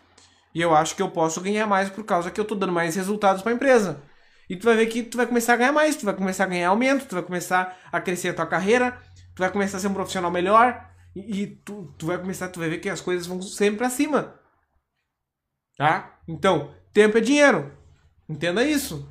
e 0.54 0.60
eu 0.60 0.74
acho 0.74 0.94
que 0.94 1.02
eu 1.02 1.10
posso 1.10 1.40
ganhar 1.40 1.66
mais 1.66 1.90
por 1.90 2.04
causa 2.04 2.30
que 2.30 2.40
eu 2.40 2.44
tô 2.44 2.54
dando 2.54 2.72
mais 2.72 2.94
resultados 2.94 3.42
para 3.42 3.52
a 3.52 3.54
empresa. 3.54 4.02
E 4.48 4.56
tu 4.56 4.64
vai 4.64 4.76
ver 4.76 4.86
que 4.86 5.02
tu 5.02 5.16
vai 5.16 5.26
começar 5.26 5.54
a 5.54 5.56
ganhar 5.56 5.72
mais, 5.72 5.96
tu 5.96 6.04
vai 6.04 6.14
começar 6.14 6.44
a 6.44 6.48
ganhar 6.48 6.68
aumento, 6.68 7.06
tu 7.06 7.14
vai 7.14 7.22
começar 7.22 7.78
a 7.90 8.00
crescer 8.00 8.28
a 8.28 8.34
tua 8.34 8.46
carreira, 8.46 9.00
tu 9.34 9.40
vai 9.40 9.50
começar 9.50 9.78
a 9.78 9.80
ser 9.80 9.88
um 9.88 9.94
profissional 9.94 10.30
melhor 10.30 10.88
e, 11.16 11.42
e 11.42 11.46
tu, 11.46 11.94
tu 11.98 12.06
vai 12.06 12.18
começar, 12.18 12.48
tu 12.48 12.60
vai 12.60 12.68
ver 12.68 12.78
que 12.78 12.88
as 12.88 13.00
coisas 13.00 13.26
vão 13.26 13.40
sempre 13.40 13.78
para 13.78 13.90
cima. 13.90 14.34
Tá? 15.76 16.18
Então, 16.28 16.74
tempo 16.92 17.18
é 17.18 17.20
dinheiro. 17.20 17.72
Entenda 18.28 18.64
isso. 18.64 19.08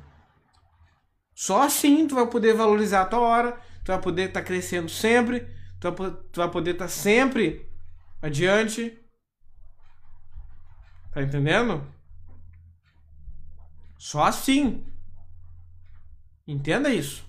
Só 1.34 1.62
assim 1.62 2.06
tu 2.06 2.14
vai 2.14 2.26
poder 2.26 2.54
valorizar 2.54 3.02
a 3.02 3.06
tua 3.06 3.20
hora, 3.20 3.60
tu 3.84 3.88
vai 3.88 4.00
poder 4.00 4.28
estar 4.28 4.40
tá 4.40 4.46
crescendo 4.46 4.88
sempre, 4.88 5.48
tu 5.80 5.90
vai, 5.90 6.10
tu 6.10 6.36
vai 6.36 6.50
poder 6.50 6.72
estar 6.72 6.84
tá 6.84 6.90
sempre 6.90 7.68
adiante 8.20 9.02
Tá 11.12 11.22
entendendo? 11.22 11.86
Só 13.98 14.24
assim. 14.24 14.86
Entenda 16.46 16.88
isso. 16.88 17.24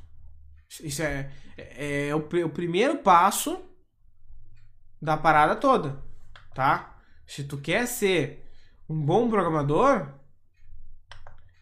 Isso 0.82 1.04
é, 1.04 1.32
é, 1.58 2.08
é 2.08 2.16
o, 2.16 2.20
o 2.20 2.50
primeiro 2.50 2.98
passo 3.00 3.62
da 5.02 5.18
parada 5.18 5.56
toda, 5.56 6.02
tá? 6.56 6.98
Se 7.28 7.44
tu 7.44 7.58
quer 7.58 7.86
ser 7.86 8.50
um 8.90 9.00
bom 9.00 9.30
programador, 9.30 10.08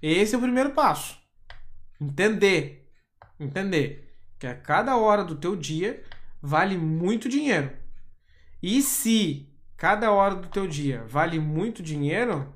esse 0.01 0.33
é 0.33 0.37
o 0.37 0.41
primeiro 0.41 0.71
passo. 0.71 1.19
Entender. 1.99 2.91
Entender 3.39 4.17
que 4.39 4.47
a 4.47 4.55
cada 4.55 4.97
hora 4.97 5.23
do 5.23 5.35
teu 5.35 5.55
dia 5.55 6.03
vale 6.41 6.77
muito 6.77 7.29
dinheiro. 7.29 7.71
E 8.61 8.81
se 8.81 9.51
cada 9.77 10.11
hora 10.11 10.35
do 10.35 10.47
teu 10.49 10.67
dia 10.67 11.03
vale 11.05 11.39
muito 11.39 11.83
dinheiro, 11.83 12.53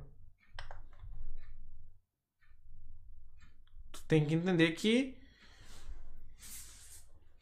tu 3.92 4.02
tem 4.08 4.24
que 4.24 4.34
entender 4.34 4.72
que 4.72 5.16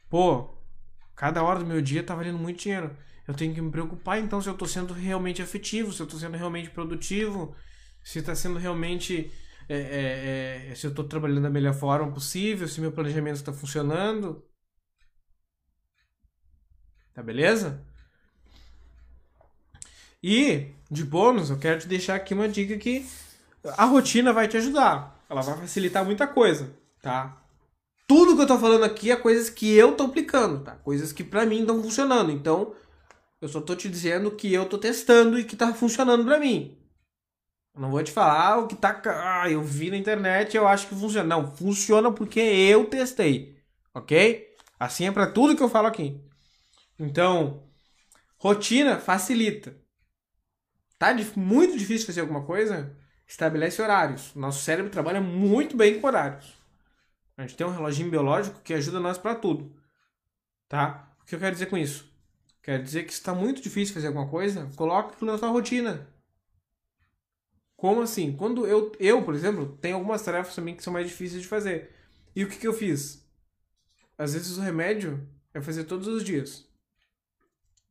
pô, 0.09 0.55
cada 1.17 1.43
hora 1.43 1.59
do 1.59 1.67
meu 1.67 1.81
dia 1.81 2.03
tá 2.03 2.15
valendo 2.15 2.39
muito 2.39 2.61
dinheiro. 2.61 2.97
Eu 3.27 3.35
tenho 3.35 3.55
que 3.55 3.61
me 3.61 3.71
preocupar 3.71 4.19
então 4.19 4.41
se 4.41 4.49
eu 4.49 4.57
tô 4.57 4.67
sendo 4.67 4.93
realmente 4.93 5.41
efetivo, 5.41 5.93
se 5.93 6.01
eu 6.01 6.07
tô 6.07 6.19
sendo 6.19 6.37
realmente 6.37 6.71
produtivo, 6.71 7.57
se 8.03 8.23
tá 8.23 8.35
sendo 8.35 8.59
realmente 8.59 9.33
é, 9.69 9.77
é, 9.77 10.69
é, 10.71 10.75
se 10.75 10.87
eu 10.87 10.95
tô 10.95 11.05
trabalhando 11.05 11.43
da 11.43 11.51
melhor 11.51 11.75
forma 11.75 12.13
possível, 12.13 12.69
se 12.69 12.81
meu 12.81 12.93
planejamento 12.93 13.37
está 13.37 13.53
funcionando. 13.53 14.45
Tá 17.15 17.23
beleza? 17.23 17.85
E, 20.23 20.73
de 20.91 21.05
bônus, 21.05 21.51
eu 21.51 21.59
quero 21.59 21.81
te 21.81 21.87
deixar 21.87 22.15
aqui 22.17 22.35
uma 22.35 22.49
dica 22.49 22.77
que 22.79 23.07
a 23.77 23.85
rotina 23.85 24.33
vai 24.33 24.49
te 24.49 24.57
ajudar. 24.57 25.23
Ela 25.29 25.43
vai 25.43 25.57
facilitar 25.59 26.05
muita 26.05 26.27
coisa, 26.27 26.75
tá? 27.03 27.41
Tudo 28.07 28.37
que 28.37 28.43
eu 28.43 28.47
tô 28.47 28.59
falando 28.59 28.85
aqui 28.85 29.11
é 29.11 29.17
coisas 29.17 29.49
que 29.49 29.73
eu 29.73 29.97
tô 29.97 30.05
aplicando, 30.05 30.63
tá? 30.63 30.73
Coisas 30.77 31.13
que 31.13 31.25
pra 31.25 31.47
mim 31.47 31.61
estão 31.61 31.83
funcionando. 31.83 32.31
Então, 32.31 32.75
eu 33.41 33.49
só 33.49 33.61
tô 33.61 33.75
te 33.75 33.89
dizendo 33.89 34.31
que 34.31 34.53
eu 34.53 34.67
tô 34.67 34.77
testando 34.77 35.39
e 35.39 35.45
que 35.45 35.57
tá 35.57 35.73
funcionando 35.73 36.25
pra 36.25 36.39
mim. 36.39 36.77
Não 37.75 37.91
vou 37.91 38.03
te 38.03 38.13
falar 38.13 38.59
o 38.59 38.69
que 38.69 38.77
tá. 38.77 39.01
Ah, 39.07 39.51
eu 39.51 39.63
vi 39.63 39.91
na 39.91 39.97
internet 39.97 40.57
eu 40.57 40.67
acho 40.67 40.89
que 40.89 40.95
funciona. 40.95 41.29
Não, 41.29 41.57
funciona 41.57 42.13
porque 42.13 42.41
eu 42.41 42.87
testei. 42.87 43.59
Ok? 43.93 44.55
Assim 44.79 45.07
é 45.07 45.13
para 45.13 45.31
tudo 45.31 45.57
que 45.57 45.63
eu 45.63 45.69
falo 45.69 45.89
aqui. 45.89 46.21
Então, 46.99 47.65
rotina 48.39 48.99
facilita. 48.99 49.77
Tá 50.99 51.15
muito 51.37 51.77
difícil 51.77 52.07
fazer 52.07 52.21
alguma 52.21 52.45
coisa? 52.45 52.97
Estabelece 53.27 53.83
horários. 53.83 54.35
Nosso 54.35 54.63
cérebro 54.63 54.91
trabalha 54.91 55.21
muito 55.21 55.77
bem 55.77 56.01
com 56.01 56.07
horários. 56.07 56.55
A 57.37 57.43
gente 57.43 57.57
tem 57.57 57.67
um 57.67 57.71
reloginho 57.71 58.11
biológico 58.11 58.61
que 58.63 58.73
ajuda 58.75 59.01
nós 59.01 59.19
para 59.19 59.35
tudo. 59.35 59.75
Tá? 60.69 61.09
O 61.21 61.25
que 61.27 61.35
eu 61.35 61.41
quero 61.41 61.53
dizer 61.53 61.67
com 61.67 61.77
isso? 61.77 62.09
Quero 62.63 62.83
dizer 62.83 63.05
que 63.05 63.13
está 63.13 63.35
muito 63.35 63.61
difícil 63.61 63.95
fazer 63.95 64.07
alguma 64.07 64.29
coisa, 64.29 64.71
coloque 64.77 65.15
aquilo 65.15 65.33
na 65.33 65.39
sua 65.39 65.51
rotina. 65.51 66.09
Como 67.85 68.01
assim? 68.01 68.33
Quando 68.33 68.67
eu, 68.67 68.91
eu, 68.99 69.23
por 69.23 69.35
exemplo, 69.35 69.77
tenho 69.79 69.97
algumas 69.97 70.23
tarefas 70.23 70.55
também 70.55 70.75
que 70.75 70.83
são 70.83 70.91
mais 70.91 71.07
difíceis 71.07 71.43
de 71.43 71.49
fazer. 71.49 71.91
E 72.35 72.43
o 72.43 72.49
que, 72.49 72.57
que 72.57 72.67
eu 72.67 72.73
fiz? 72.73 73.23
Às 74.17 74.33
vezes 74.33 74.57
o 74.57 74.63
remédio 74.63 75.29
é 75.53 75.61
fazer 75.61 75.85
todos 75.85 76.09
os 76.09 76.25
dias. 76.25 76.67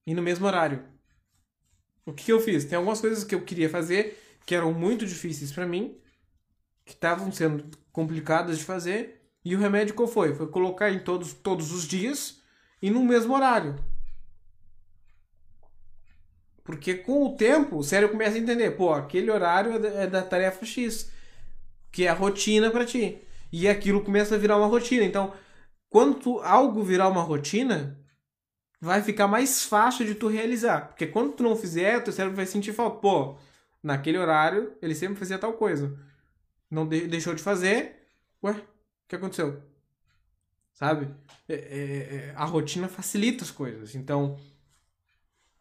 E 0.03 0.15
no 0.15 0.23
mesmo 0.23 0.47
horário. 0.47 0.83
O 2.07 2.11
que, 2.11 2.23
que 2.23 2.31
eu 2.31 2.39
fiz? 2.39 2.65
Tem 2.65 2.75
algumas 2.75 2.99
coisas 2.99 3.23
que 3.23 3.35
eu 3.35 3.45
queria 3.45 3.69
fazer 3.69 4.19
que 4.47 4.55
eram 4.55 4.73
muito 4.73 5.05
difíceis 5.05 5.51
para 5.51 5.67
mim, 5.67 5.95
que 6.83 6.93
estavam 6.93 7.31
sendo 7.31 7.63
complicadas 7.91 8.57
de 8.57 8.63
fazer, 8.63 9.21
e 9.45 9.55
o 9.55 9.59
remédio 9.59 9.93
qual 9.93 10.07
foi? 10.07 10.33
Foi 10.33 10.47
colocar 10.47 10.89
em 10.89 11.03
todos, 11.03 11.33
todos 11.33 11.71
os 11.71 11.87
dias 11.87 12.41
e 12.81 12.89
no 12.89 13.05
mesmo 13.05 13.35
horário. 13.35 13.75
Porque 16.64 16.95
com 16.95 17.26
o 17.26 17.36
tempo 17.36 17.78
o 17.78 17.84
cérebro 17.84 18.14
começa 18.14 18.38
a 18.38 18.39
entender, 18.39 18.72
pô, 18.72 18.93
aquele 18.93 19.30
horário 19.30 19.74
é 19.74 20.07
da, 20.07 20.20
é 20.20 20.22
tarefa 20.22 20.66
X, 20.66 21.11
que 21.91 22.05
é 22.05 22.09
a 22.09 22.14
rotina 22.14 22.72
para 22.72 22.86
ti. 22.86 23.18
E 23.51 23.68
aquilo 23.68 24.03
começa 24.03 24.36
a 24.36 24.38
virar 24.38 24.57
uma 24.57 24.68
rotina. 24.68 25.03
Então, 25.03 25.34
quando 25.89 26.16
tu, 26.20 26.39
algo 26.39 26.84
virar 26.84 27.09
uma 27.09 27.22
rotina, 27.22 27.99
vai 28.82 29.01
ficar 29.01 29.28
mais 29.28 29.64
fácil 29.64 30.05
de 30.05 30.16
tu 30.16 30.28
realizar. 30.28 30.88
Porque 30.88 31.07
quando 31.07 31.34
tu 31.34 31.43
não 31.43 31.55
fizer, 31.55 32.01
teu 32.03 32.14
cérebro 32.14 32.36
vai 32.36 32.45
sentir 32.45 32.74
falta. 32.74 32.99
Pô, 32.99 33.38
naquele 33.82 34.18
horário 34.18 34.76
ele 34.82 34.95
sempre 34.95 35.16
fazia 35.16 35.38
tal 35.38 35.53
coisa. 35.53 35.97
Não 36.70 36.88
de 36.88 37.07
deixou 37.07 37.36
de 37.36 37.43
fazer. 37.43 38.07
Ué, 38.43 38.53
o 38.53 38.64
que 39.07 39.16
aconteceu? 39.16 39.61
Sabe? 40.74 41.14
É, 41.47 41.53
é, 41.53 42.16
é, 42.30 42.34
a 42.36 42.45
rotina 42.45 42.88
facilita 42.88 43.43
as 43.43 43.51
coisas. 43.51 43.95
Então, 43.95 44.39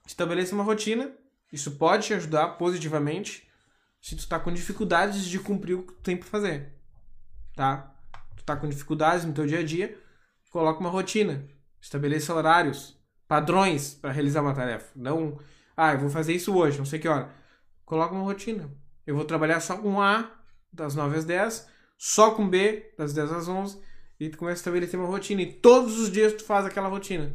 Estabeleça 0.06 0.54
uma 0.54 0.64
rotina. 0.64 1.12
Isso 1.52 1.72
pode 1.72 2.06
te 2.06 2.14
ajudar 2.14 2.56
positivamente 2.56 3.48
se 4.00 4.16
tu 4.16 4.20
está 4.20 4.38
com 4.38 4.52
dificuldades 4.52 5.24
de 5.24 5.38
cumprir 5.38 5.74
o 5.74 5.82
que 5.82 5.92
tu 5.92 6.02
tem 6.02 6.16
para 6.16 6.28
fazer. 6.28 6.72
Tá? 7.54 7.94
Tu 8.36 8.44
tá 8.44 8.56
com 8.56 8.68
dificuldades 8.68 9.24
no 9.24 9.32
teu 9.32 9.46
dia 9.46 9.60
a 9.60 9.62
dia, 9.62 9.96
coloca 10.50 10.80
uma 10.80 10.90
rotina. 10.90 11.46
Estabeleça 11.80 12.34
horários, 12.34 12.98
padrões 13.28 13.94
para 13.94 14.10
realizar 14.10 14.42
uma 14.42 14.54
tarefa. 14.54 14.90
Não, 14.96 15.38
ah, 15.76 15.92
eu 15.92 16.00
vou 16.00 16.10
fazer 16.10 16.32
isso 16.32 16.54
hoje, 16.54 16.78
não 16.78 16.84
sei 16.84 16.98
que 16.98 17.08
hora. 17.08 17.30
Coloca 17.84 18.14
uma 18.14 18.24
rotina. 18.24 18.70
Eu 19.06 19.14
vou 19.14 19.24
trabalhar 19.24 19.60
só 19.60 19.76
com 19.76 20.00
A 20.00 20.30
das 20.72 20.94
9 20.94 21.18
às 21.18 21.24
10, 21.24 21.68
só 21.98 22.32
com 22.32 22.48
B 22.48 22.92
das 22.96 23.12
10 23.12 23.32
às 23.32 23.48
11 23.48 23.80
e 24.18 24.28
tu 24.28 24.38
começa 24.38 24.58
a 24.58 24.62
estabelecer 24.62 24.98
uma 24.98 25.08
rotina 25.08 25.42
e 25.42 25.52
todos 25.52 25.98
os 25.98 26.10
dias 26.10 26.32
tu 26.32 26.44
faz 26.44 26.64
aquela 26.64 26.88
rotina. 26.88 27.34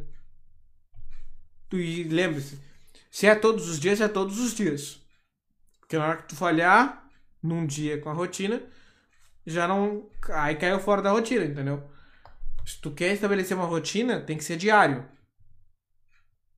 E 1.72 2.04
lembre-se, 2.04 2.58
se 3.10 3.26
é 3.26 3.34
todos 3.34 3.68
os 3.68 3.78
dias, 3.78 4.00
é 4.00 4.08
todos 4.08 4.38
os 4.38 4.54
dias. 4.54 5.00
Porque 5.80 5.96
na 5.96 6.06
hora 6.06 6.16
que 6.18 6.28
tu 6.28 6.36
falhar 6.36 7.08
num 7.42 7.66
dia 7.66 8.00
com 8.00 8.10
a 8.10 8.12
rotina, 8.12 8.62
já 9.46 9.66
não. 9.66 10.10
Aí 10.30 10.56
caiu 10.56 10.78
fora 10.78 11.02
da 11.02 11.10
rotina, 11.10 11.44
entendeu? 11.44 11.90
Se 12.64 12.80
tu 12.80 12.90
quer 12.90 13.12
estabelecer 13.12 13.56
uma 13.56 13.66
rotina, 13.66 14.20
tem 14.20 14.36
que 14.36 14.44
ser 14.44 14.56
diário. 14.56 15.08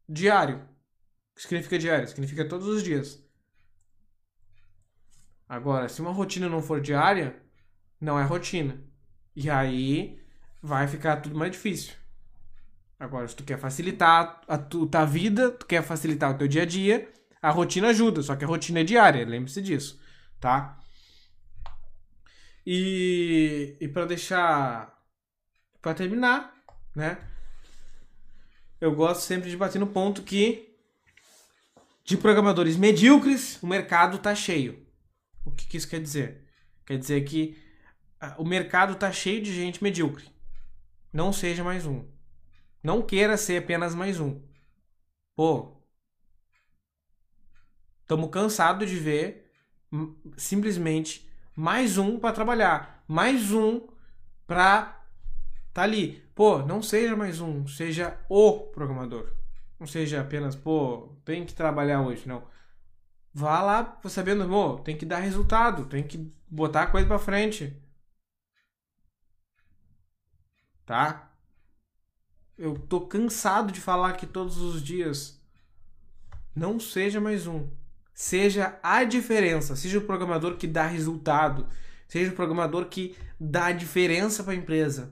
Diário. 0.09 0.57
O 0.57 1.37
que 1.37 1.43
significa 1.43 1.79
diário? 1.79 2.09
Significa 2.09 2.49
todos 2.49 2.67
os 2.67 2.83
dias. 2.83 3.23
Agora, 5.49 5.89
se 5.89 6.01
uma 6.01 6.13
rotina 6.13 6.49
não 6.49 6.63
for 6.63 6.81
diária, 6.81 7.41
não 8.01 8.19
é 8.19 8.25
rotina. 8.25 8.83
E 9.35 9.49
aí 9.49 10.21
vai 10.61 10.89
ficar 10.89 11.17
tudo 11.19 11.39
mais 11.39 11.53
difícil. 11.53 11.95
Agora, 13.01 13.27
se 13.27 13.35
tu 13.35 13.43
quer 13.43 13.59
facilitar 13.59 14.43
a 14.47 14.59
tua 14.59 15.07
vida, 15.07 15.51
tu 15.51 15.65
quer 15.65 15.83
facilitar 15.83 16.35
o 16.35 16.37
teu 16.37 16.47
dia 16.47 16.65
a 16.65 16.67
dia, 16.67 17.11
a 17.41 17.51
rotina 17.51 17.89
ajuda, 17.89 18.21
só 18.21 18.37
que 18.37 18.45
a 18.45 18.47
rotina 18.47 18.81
é 18.81 18.85
diária, 18.85 19.25
lembre-se 19.25 19.63
disso, 19.63 19.99
tá? 20.39 20.79
E, 22.67 23.75
e 23.81 23.89
para 23.89 24.05
deixar 24.05 24.95
para 25.81 25.95
terminar, 25.95 26.55
né? 26.95 27.17
Eu 28.79 28.95
gosto 28.95 29.23
sempre 29.23 29.49
de 29.49 29.57
bater 29.57 29.79
no 29.79 29.87
ponto 29.87 30.23
que 30.23 30.77
de 32.05 32.19
programadores 32.19 32.77
medíocres 32.77 33.63
o 33.63 33.67
mercado 33.67 34.19
tá 34.19 34.35
cheio. 34.35 34.87
O 35.43 35.51
que, 35.51 35.67
que 35.67 35.79
isso 35.79 35.89
quer 35.89 36.03
dizer? 36.03 36.45
Quer 36.85 36.99
dizer 36.99 37.23
que 37.23 37.57
o 38.37 38.45
mercado 38.45 38.95
tá 38.95 39.11
cheio 39.11 39.43
de 39.43 39.55
gente 39.55 39.83
medíocre. 39.83 40.29
Não 41.11 41.33
seja 41.33 41.65
mais 41.65 41.87
um. 41.87 42.20
Não 42.83 43.03
queira 43.03 43.37
ser 43.37 43.63
apenas 43.63 43.95
mais 43.95 44.19
um. 44.21 44.41
Pô, 45.37 45.77
estamos 48.03 48.31
cansados 48.31 48.89
de 48.89 48.97
ver 48.97 49.51
simplesmente 50.37 51.29
mais 51.55 51.99
um 51.99 52.19
para 52.19 52.35
trabalhar, 52.35 53.05
mais 53.07 53.53
um 53.53 53.87
para 54.47 55.05
tá 55.73 55.83
ali. 55.83 56.21
Pô, 56.35 56.59
não 56.59 56.83
seja 56.83 57.15
mais 57.17 57.41
um, 57.41 57.67
seja 57.67 58.19
o 58.29 58.69
programador. 58.69 59.33
Não 59.79 59.87
seja 59.87 60.21
apenas, 60.21 60.57
pô, 60.57 61.17
tem 61.25 61.45
que 61.45 61.55
trabalhar 61.55 62.03
hoje, 62.03 62.27
não. 62.29 62.47
Vá 63.33 63.63
lá 63.63 64.01
sabendo, 64.07 64.49
pô, 64.49 64.79
tem 64.79 64.97
que 64.97 65.07
dar 65.07 65.19
resultado, 65.21 65.87
tem 65.87 66.03
que 66.07 66.19
botar 66.49 66.83
a 66.85 66.87
coisa 66.87 67.07
para 67.07 67.19
frente. 67.19 67.77
Tá? 70.85 71.30
Eu 72.61 72.75
tô 72.79 73.01
cansado 73.01 73.73
de 73.73 73.81
falar 73.81 74.11
aqui 74.11 74.27
todos 74.27 74.59
os 74.59 74.83
dias. 74.83 75.41
Não 76.55 76.79
seja 76.79 77.19
mais 77.19 77.47
um. 77.47 77.71
Seja 78.13 78.79
a 78.83 79.03
diferença. 79.03 79.75
Seja 79.75 79.97
o 79.97 80.05
programador 80.05 80.59
que 80.59 80.67
dá 80.67 80.87
resultado. 80.87 81.67
Seja 82.07 82.31
o 82.31 82.35
programador 82.35 82.85
que 82.85 83.17
dá 83.41 83.73
diferença 83.73 84.45
para 84.45 84.53
a 84.53 84.57
empresa. 84.57 85.11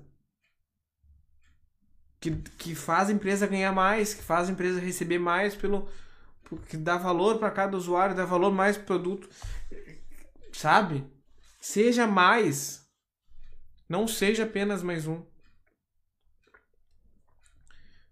Que, 2.20 2.32
que 2.32 2.74
faz 2.74 3.08
a 3.08 3.12
empresa 3.12 3.46
ganhar 3.46 3.72
mais, 3.72 4.12
que 4.12 4.22
faz 4.22 4.50
a 4.50 4.52
empresa 4.52 4.78
receber 4.78 5.18
mais 5.18 5.54
pelo 5.54 5.88
que 6.68 6.76
dá 6.76 6.98
valor 6.98 7.38
para 7.38 7.50
cada 7.50 7.78
usuário, 7.78 8.14
dá 8.14 8.26
valor 8.26 8.52
mais 8.52 8.76
pro 8.76 8.84
produto. 8.84 9.26
Sabe? 10.52 11.02
Seja 11.58 12.06
mais. 12.06 12.86
Não 13.88 14.06
seja 14.06 14.44
apenas 14.44 14.82
mais 14.82 15.06
um. 15.06 15.22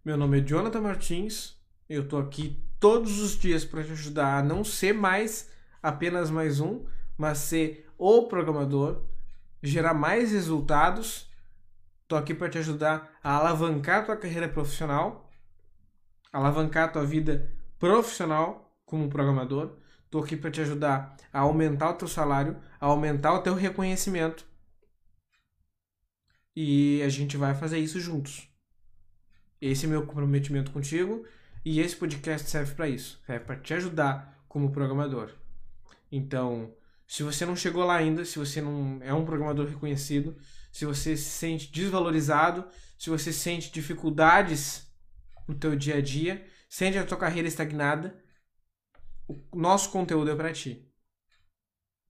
Meu 0.07 0.17
nome 0.17 0.39
é 0.39 0.41
Jonathan 0.41 0.83
Martins. 0.83 1.57
Eu 1.89 2.07
tô 2.07 2.17
aqui 2.17 2.65
todos 2.79 3.19
os 3.19 3.37
dias 3.37 3.65
para 3.65 3.83
te 3.83 3.91
ajudar 3.91 4.39
a 4.39 4.43
não 4.43 4.63
ser 4.63 4.93
mais 4.93 5.51
apenas 5.83 6.31
mais 6.31 6.61
um, 6.61 6.87
mas 7.19 7.39
ser 7.39 7.91
o 7.99 8.29
programador, 8.29 9.03
gerar 9.61 9.95
mais 9.95 10.31
resultados. 10.31 11.29
Tô 12.07 12.15
aqui 12.15 12.33
para 12.33 12.49
te 12.49 12.57
ajudar 12.57 13.19
a 13.21 13.35
alavancar 13.35 14.07
tua 14.07 14.17
carreira 14.17 14.49
profissional, 14.49 15.29
alavancar 16.33 16.93
tua 16.93 17.05
vida 17.05 17.53
profissional 17.77 18.79
como 18.85 19.11
programador. 19.11 19.77
Tô 20.09 20.21
aqui 20.21 20.37
para 20.37 20.53
te 20.53 20.61
ajudar 20.61 21.17
a 21.33 21.41
aumentar 21.41 21.91
o 21.91 21.95
teu 21.95 22.07
salário, 22.07 22.57
a 22.81 22.87
aumentar 22.87 23.33
o 23.33 23.43
teu 23.43 23.55
reconhecimento. 23.55 24.47
E 26.55 27.03
a 27.03 27.09
gente 27.09 27.37
vai 27.37 27.57
fazer 27.57 27.81
isso 27.81 27.99
juntos. 27.99 28.49
Esse 29.67 29.85
é 29.85 29.89
meu 29.89 30.07
comprometimento 30.07 30.71
contigo 30.71 31.27
e 31.65 31.81
esse 31.81 31.97
podcast 31.97 32.49
serve 32.49 32.75
para 32.77 32.89
isso, 32.89 33.21
serve 33.27 33.45
para 33.45 33.57
te 33.57 33.75
ajudar 33.75 34.45
como 34.49 34.71
programador. 34.71 35.33
Então, 36.11 36.73
se 37.05 37.25
você 37.25 37.45
não 37.45 37.57
chegou 37.57 37.85
lá 37.85 37.97
ainda, 37.97 38.25
se 38.25 38.39
você 38.39 38.61
não 38.61 39.01
é 39.03 39.13
um 39.13 39.25
programador 39.25 39.67
reconhecido, 39.67 40.37
se 40.71 40.85
você 40.85 41.17
se 41.17 41.31
sente 41.31 41.73
desvalorizado, 41.73 42.65
se 42.97 43.11
você 43.11 43.33
sente 43.33 43.73
dificuldades 43.73 44.87
no 45.49 45.55
teu 45.57 45.75
dia 45.75 45.97
a 45.97 46.01
dia, 46.01 46.47
sente 46.69 46.97
a 46.97 47.05
tua 47.05 47.19
carreira 47.19 47.49
estagnada, 47.49 48.17
o 49.27 49.59
nosso 49.59 49.91
conteúdo 49.91 50.31
é 50.31 50.37
para 50.37 50.53
ti. 50.53 50.89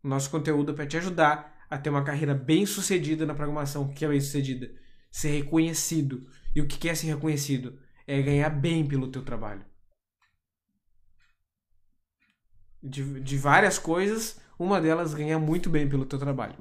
O 0.02 0.08
nosso 0.08 0.30
conteúdo 0.30 0.72
é 0.72 0.74
para 0.74 0.86
te 0.86 0.98
ajudar 0.98 1.64
a 1.70 1.78
ter 1.78 1.88
uma 1.88 2.04
carreira 2.04 2.34
bem 2.34 2.66
sucedida 2.66 3.24
na 3.24 3.34
programação, 3.34 3.88
que 3.88 4.04
é 4.04 4.08
bem 4.08 4.20
sucedida, 4.20 4.70
ser 5.10 5.30
reconhecido, 5.30 6.28
e 6.56 6.60
o 6.62 6.66
que 6.66 6.78
quer 6.78 6.96
ser 6.96 7.08
reconhecido 7.08 7.78
é 8.06 8.22
ganhar 8.22 8.48
bem 8.48 8.88
pelo 8.88 9.08
teu 9.08 9.22
trabalho. 9.22 9.62
De, 12.82 13.20
de 13.20 13.36
várias 13.36 13.78
coisas, 13.78 14.40
uma 14.58 14.80
delas 14.80 15.12
ganhar 15.12 15.38
muito 15.38 15.68
bem 15.68 15.86
pelo 15.86 16.06
teu 16.06 16.18
trabalho. 16.18 16.56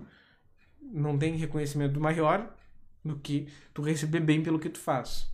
Não 0.81 1.17
tem 1.17 1.37
reconhecimento 1.37 1.97
maior 1.97 2.53
do 3.05 3.17
que 3.17 3.47
tu 3.73 3.81
receber 3.81 4.19
bem 4.19 4.43
pelo 4.43 4.59
que 4.59 4.69
tu 4.69 4.79
faz 4.79 5.33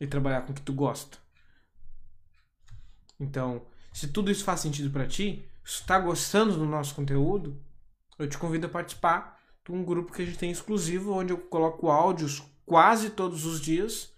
e 0.00 0.06
trabalhar 0.06 0.42
com 0.42 0.50
o 0.50 0.54
que 0.54 0.62
tu 0.62 0.72
gosta. 0.72 1.18
Então, 3.20 3.64
se 3.92 4.08
tudo 4.08 4.32
isso 4.32 4.42
faz 4.42 4.58
sentido 4.58 4.90
para 4.90 5.06
ti, 5.06 5.48
se 5.64 5.86
tá 5.86 5.96
gostando 6.00 6.56
do 6.56 6.66
nosso 6.66 6.92
conteúdo, 6.92 7.62
eu 8.18 8.28
te 8.28 8.36
convido 8.36 8.66
a 8.66 8.70
participar 8.70 9.40
de 9.64 9.70
um 9.70 9.84
grupo 9.84 10.12
que 10.12 10.22
a 10.22 10.24
gente 10.24 10.38
tem 10.38 10.50
exclusivo, 10.50 11.12
onde 11.12 11.32
eu 11.32 11.38
coloco 11.38 11.88
áudios 11.88 12.42
quase 12.70 13.10
todos 13.10 13.46
os 13.46 13.60
dias, 13.60 14.14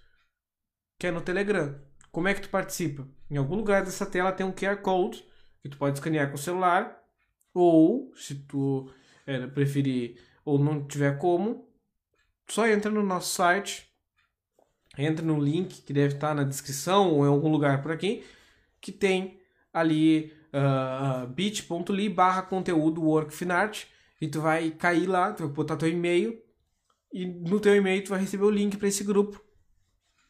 que 0.98 1.06
é 1.06 1.10
no 1.10 1.22
Telegram. 1.22 1.74
Como 2.10 2.28
é 2.28 2.34
que 2.34 2.42
tu 2.42 2.50
participa? 2.50 3.08
Em 3.30 3.38
algum 3.38 3.56
lugar 3.56 3.82
dessa 3.82 4.04
tela 4.04 4.30
tem 4.30 4.44
um 4.44 4.52
QR 4.52 4.76
Code 4.82 5.24
que 5.62 5.70
tu 5.70 5.78
pode 5.78 5.96
escanear 5.96 6.28
com 6.28 6.34
o 6.34 6.38
celular, 6.38 7.02
ou 7.54 8.12
se 8.14 8.34
tu 8.34 8.92
é, 9.24 9.46
preferir 9.46 10.20
ou 10.44 10.58
não 10.58 10.86
tiver 10.86 11.18
como, 11.18 11.66
só 12.46 12.68
entra 12.68 12.90
no 12.90 13.02
nosso 13.02 13.34
site, 13.34 13.90
entra 14.98 15.24
no 15.24 15.40
link 15.42 15.80
que 15.80 15.92
deve 15.94 16.16
estar 16.16 16.34
na 16.34 16.44
descrição 16.44 17.10
ou 17.10 17.24
em 17.24 17.28
algum 17.28 17.50
lugar 17.50 17.80
por 17.80 17.90
aqui, 17.90 18.22
que 18.82 18.92
tem 18.92 19.40
ali 19.72 20.30
uh, 20.52 21.26
bit.ly 21.28 22.10
barra 22.10 22.42
conteúdo 22.42 23.02
workfinart 23.02 23.86
e 24.20 24.28
tu 24.28 24.42
vai 24.42 24.72
cair 24.72 25.06
lá, 25.06 25.32
tu 25.32 25.44
vai 25.44 25.52
botar 25.54 25.78
teu 25.78 25.88
e-mail 25.88 26.38
e 27.12 27.26
no 27.26 27.60
teu 27.60 27.74
e-mail 27.76 28.02
tu 28.02 28.10
vai 28.10 28.20
receber 28.20 28.44
o 28.44 28.50
link 28.50 28.76
para 28.76 28.88
esse 28.88 29.04
grupo 29.04 29.42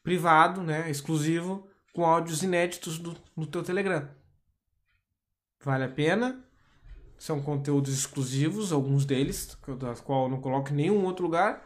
privado, 0.02 0.62
né, 0.62 0.90
exclusivo, 0.90 1.68
com 1.92 2.04
áudios 2.04 2.42
inéditos 2.42 2.98
do, 2.98 3.16
no 3.36 3.46
teu 3.46 3.62
Telegram. 3.62 4.08
Vale 5.62 5.84
a 5.84 5.88
pena. 5.88 6.44
São 7.16 7.40
conteúdos 7.40 7.94
exclusivos, 7.94 8.72
alguns 8.72 9.04
deles, 9.04 9.56
das 9.78 10.00
qual 10.00 10.24
eu 10.24 10.28
não 10.28 10.40
coloco 10.40 10.72
em 10.72 10.76
nenhum 10.76 11.04
outro 11.04 11.24
lugar, 11.24 11.64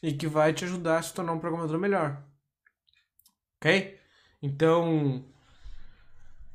e 0.00 0.12
que 0.12 0.28
vai 0.28 0.52
te 0.52 0.64
ajudar 0.64 0.98
a 0.98 1.02
se 1.02 1.12
tornar 1.12 1.32
um 1.32 1.40
programador 1.40 1.80
melhor. 1.80 2.22
Ok? 3.56 3.98
Então, 4.40 5.24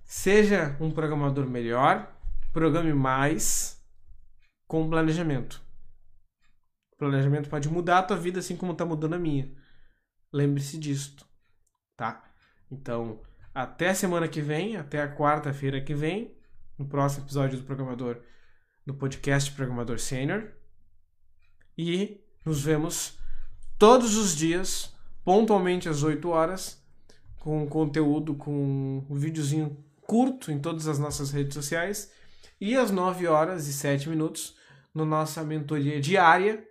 seja 0.06 0.78
um 0.80 0.90
programador 0.90 1.46
melhor, 1.48 2.18
programe 2.54 2.94
mais 2.94 3.86
com 4.66 4.90
planejamento. 4.90 5.65
Planejamento 6.98 7.50
pode 7.50 7.70
mudar 7.70 8.00
a 8.00 8.04
tua 8.04 8.18
vida 8.18 8.40
assim 8.40 8.56
como 8.56 8.72
está 8.72 8.86
mudando 8.86 9.14
a 9.14 9.20
minha. 9.20 9.52
Lembre-se 10.32 10.78
disto, 10.78 11.26
tá? 11.96 12.24
Então, 12.72 13.22
Até 13.54 13.94
semana 13.94 14.28
que 14.28 14.42
vem, 14.42 14.76
até 14.76 15.02
a 15.02 15.16
quarta-feira 15.16 15.80
que 15.80 15.94
vem, 15.94 16.38
no 16.78 16.86
próximo 16.86 17.24
episódio 17.24 17.58
do 17.58 17.64
Programador, 17.64 18.18
do 18.86 18.94
podcast 18.94 19.50
Programador 19.54 19.98
Sênior. 19.98 20.52
E 21.78 22.22
nos 22.46 22.62
vemos 22.62 23.18
todos 23.80 24.18
os 24.18 24.36
dias, 24.36 24.94
pontualmente 25.24 25.88
às 25.88 26.04
8 26.04 26.28
horas, 26.28 26.86
com 27.40 27.66
conteúdo, 27.66 28.36
com 28.36 29.06
um 29.10 29.16
videozinho 29.16 29.82
curto 30.02 30.52
em 30.52 30.60
todas 30.60 30.86
as 30.86 31.00
nossas 31.00 31.32
redes 31.32 31.54
sociais. 31.54 32.12
E 32.60 32.76
às 32.76 32.92
9 32.92 33.26
horas 33.26 33.68
e 33.68 33.74
7 33.74 34.10
minutos, 34.10 34.58
na 34.94 35.06
nossa 35.06 35.46
mentoria 35.46 36.02
diária 36.02 36.62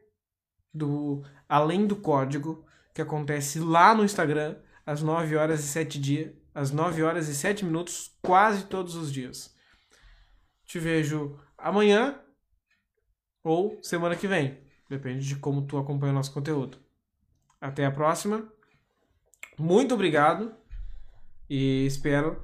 do 0.75 1.22
Além 1.49 1.87
do 1.87 1.97
Código, 1.97 2.66
que 2.93 3.01
acontece 3.01 3.61
lá 3.61 3.95
no 3.95 4.05
Instagram, 4.05 4.57
às 4.85 5.03
9 5.03 5.37
horas 5.37 5.61
e 5.61 5.68
7 5.68 6.01
dias, 6.01 6.33
às 6.55 6.70
9 6.70 7.03
horas 7.03 7.29
e 7.29 7.35
7 7.35 7.64
minutos, 7.64 8.16
quase 8.20 8.64
todos 8.66 8.95
os 8.95 9.12
dias. 9.12 9.55
Te 10.64 10.79
vejo 10.79 11.39
amanhã 11.57 12.18
ou 13.43 13.79
semana 13.83 14.16
que 14.16 14.27
vem. 14.27 14.59
Depende 14.89 15.27
de 15.27 15.37
como 15.37 15.66
tu 15.66 15.79
acompanha 15.79 16.12
o 16.12 16.16
nosso 16.16 16.33
conteúdo. 16.33 16.79
Até 17.61 17.87
a 17.87 17.91
próxima. 17.91 18.47
Muito 19.59 19.95
obrigado 19.95 20.55
e 21.49 21.87
espero 21.87 22.43